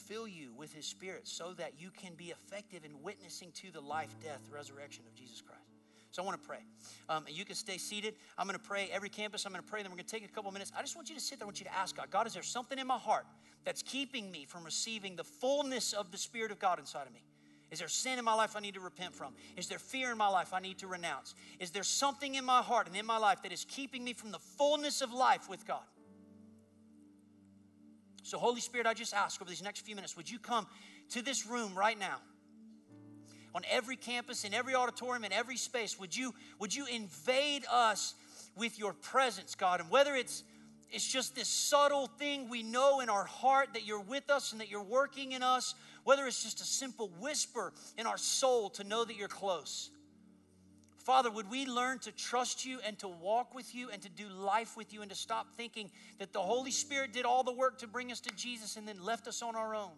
Fill 0.07 0.27
you 0.27 0.53
with 0.55 0.73
His 0.73 0.85
Spirit 0.85 1.27
so 1.27 1.53
that 1.57 1.73
you 1.79 1.89
can 1.89 2.13
be 2.15 2.31
effective 2.31 2.85
in 2.85 3.01
witnessing 3.01 3.51
to 3.55 3.71
the 3.71 3.81
life, 3.81 4.15
death, 4.23 4.41
resurrection 4.51 5.03
of 5.07 5.15
Jesus 5.15 5.41
Christ. 5.41 5.61
So 6.11 6.21
I 6.21 6.25
want 6.25 6.39
to 6.39 6.47
pray. 6.47 6.59
Um, 7.09 7.25
you 7.27 7.43
can 7.43 7.55
stay 7.55 7.79
seated. 7.79 8.13
I'm 8.37 8.45
going 8.45 8.59
to 8.59 8.63
pray 8.63 8.87
every 8.93 9.09
campus. 9.09 9.45
I'm 9.45 9.51
going 9.51 9.63
to 9.63 9.67
pray. 9.67 9.81
Then 9.81 9.89
we're 9.89 9.97
going 9.97 10.05
to 10.05 10.11
take 10.11 10.23
a 10.23 10.31
couple 10.31 10.51
minutes. 10.51 10.71
I 10.77 10.81
just 10.81 10.95
want 10.95 11.09
you 11.09 11.15
to 11.15 11.21
sit 11.21 11.39
there. 11.39 11.45
I 11.45 11.47
want 11.47 11.59
you 11.59 11.65
to 11.65 11.75
ask 11.75 11.97
God, 11.97 12.11
God, 12.11 12.27
is 12.27 12.33
there 12.33 12.43
something 12.43 12.77
in 12.77 12.85
my 12.85 12.99
heart 12.99 13.25
that's 13.65 13.81
keeping 13.81 14.29
me 14.29 14.45
from 14.45 14.63
receiving 14.63 15.15
the 15.15 15.23
fullness 15.23 15.91
of 15.91 16.11
the 16.11 16.17
Spirit 16.19 16.51
of 16.51 16.59
God 16.59 16.77
inside 16.77 17.07
of 17.07 17.13
me? 17.13 17.23
Is 17.71 17.79
there 17.79 17.87
sin 17.87 18.19
in 18.19 18.25
my 18.25 18.35
life 18.35 18.55
I 18.55 18.59
need 18.59 18.75
to 18.75 18.79
repent 18.79 19.15
from? 19.15 19.33
Is 19.57 19.67
there 19.67 19.79
fear 19.79 20.11
in 20.11 20.17
my 20.19 20.27
life 20.27 20.53
I 20.53 20.59
need 20.59 20.77
to 20.77 20.87
renounce? 20.87 21.33
Is 21.59 21.71
there 21.71 21.81
something 21.81 22.35
in 22.35 22.45
my 22.45 22.61
heart 22.61 22.85
and 22.85 22.95
in 22.95 23.07
my 23.07 23.17
life 23.17 23.41
that 23.41 23.51
is 23.51 23.65
keeping 23.67 24.03
me 24.03 24.13
from 24.13 24.31
the 24.31 24.37
fullness 24.37 25.01
of 25.01 25.11
life 25.11 25.49
with 25.49 25.65
God? 25.65 25.81
So, 28.23 28.37
Holy 28.37 28.61
Spirit, 28.61 28.87
I 28.87 28.93
just 28.93 29.13
ask 29.13 29.41
over 29.41 29.49
these 29.49 29.61
next 29.61 29.81
few 29.81 29.95
minutes, 29.95 30.15
would 30.17 30.29
you 30.29 30.39
come 30.39 30.65
to 31.09 31.21
this 31.21 31.45
room 31.45 31.75
right 31.75 31.99
now? 31.99 32.17
On 33.53 33.61
every 33.69 33.97
campus, 33.97 34.45
in 34.45 34.53
every 34.53 34.73
auditorium, 34.73 35.25
in 35.25 35.33
every 35.33 35.57
space, 35.57 35.99
would 35.99 36.15
you, 36.15 36.33
would 36.57 36.73
you 36.73 36.87
invade 36.87 37.65
us 37.71 38.15
with 38.55 38.79
your 38.79 38.93
presence, 38.93 39.55
God? 39.55 39.81
And 39.81 39.91
whether 39.91 40.15
it's 40.15 40.43
it's 40.93 41.07
just 41.07 41.35
this 41.35 41.47
subtle 41.47 42.05
thing 42.05 42.49
we 42.49 42.61
know 42.61 42.99
in 42.99 43.09
our 43.09 43.23
heart 43.25 43.69
that 43.73 43.83
you're 43.83 43.99
with 43.99 44.29
us 44.29 44.51
and 44.51 44.61
that 44.61 44.69
you're 44.69 44.83
working 44.83 45.31
in 45.31 45.41
us, 45.41 45.73
whether 46.03 46.27
it's 46.27 46.43
just 46.43 46.61
a 46.61 46.65
simple 46.65 47.09
whisper 47.19 47.73
in 47.97 48.05
our 48.05 48.17
soul 48.17 48.69
to 48.69 48.83
know 48.83 49.03
that 49.03 49.15
you're 49.15 49.27
close. 49.27 49.89
Father, 51.03 51.29
would 51.29 51.49
we 51.49 51.65
learn 51.65 51.99
to 51.99 52.13
trust 52.13 52.65
you 52.65 52.79
and 52.85 52.97
to 52.99 53.09
walk 53.09 53.53
with 53.53 53.75
you 53.75 53.89
and 53.89 54.01
to 54.01 54.09
do 54.09 54.25
life 54.29 54.77
with 54.77 54.93
you 54.93 55.01
and 55.01 55.11
to 55.11 55.17
stop 55.17 55.53
thinking 55.55 55.91
that 56.17 56.31
the 56.31 56.39
Holy 56.39 56.71
Spirit 56.71 57.11
did 57.11 57.25
all 57.25 57.43
the 57.43 57.51
work 57.51 57.79
to 57.79 57.87
bring 57.87 58.09
us 58.11 58.21
to 58.21 58.33
Jesus 58.35 58.77
and 58.77 58.87
then 58.87 59.03
left 59.03 59.27
us 59.27 59.41
on 59.41 59.55
our 59.55 59.75
own? 59.75 59.91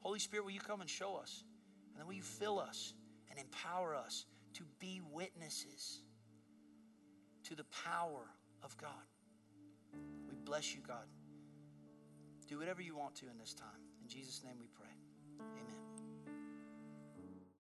Holy 0.00 0.18
Spirit, 0.18 0.44
will 0.44 0.52
you 0.52 0.60
come 0.60 0.80
and 0.80 0.88
show 0.88 1.16
us? 1.16 1.44
And 1.90 2.00
then 2.00 2.06
will 2.06 2.14
you 2.14 2.22
fill 2.22 2.58
us 2.58 2.94
and 3.30 3.38
empower 3.38 3.94
us 3.94 4.24
to 4.54 4.62
be 4.78 5.02
witnesses 5.12 6.00
to 7.44 7.54
the 7.54 7.64
power 7.84 8.22
of 8.62 8.74
God? 8.78 8.90
We 10.30 10.36
bless 10.44 10.74
you, 10.74 10.80
God. 10.86 11.04
Do 12.48 12.58
whatever 12.58 12.80
you 12.80 12.96
want 12.96 13.16
to 13.16 13.26
in 13.26 13.38
this 13.38 13.52
time. 13.52 13.68
In 14.02 14.08
Jesus' 14.08 14.42
name 14.44 14.54
we 14.58 14.68
pray. 14.74 14.94
Amen. 15.40 15.85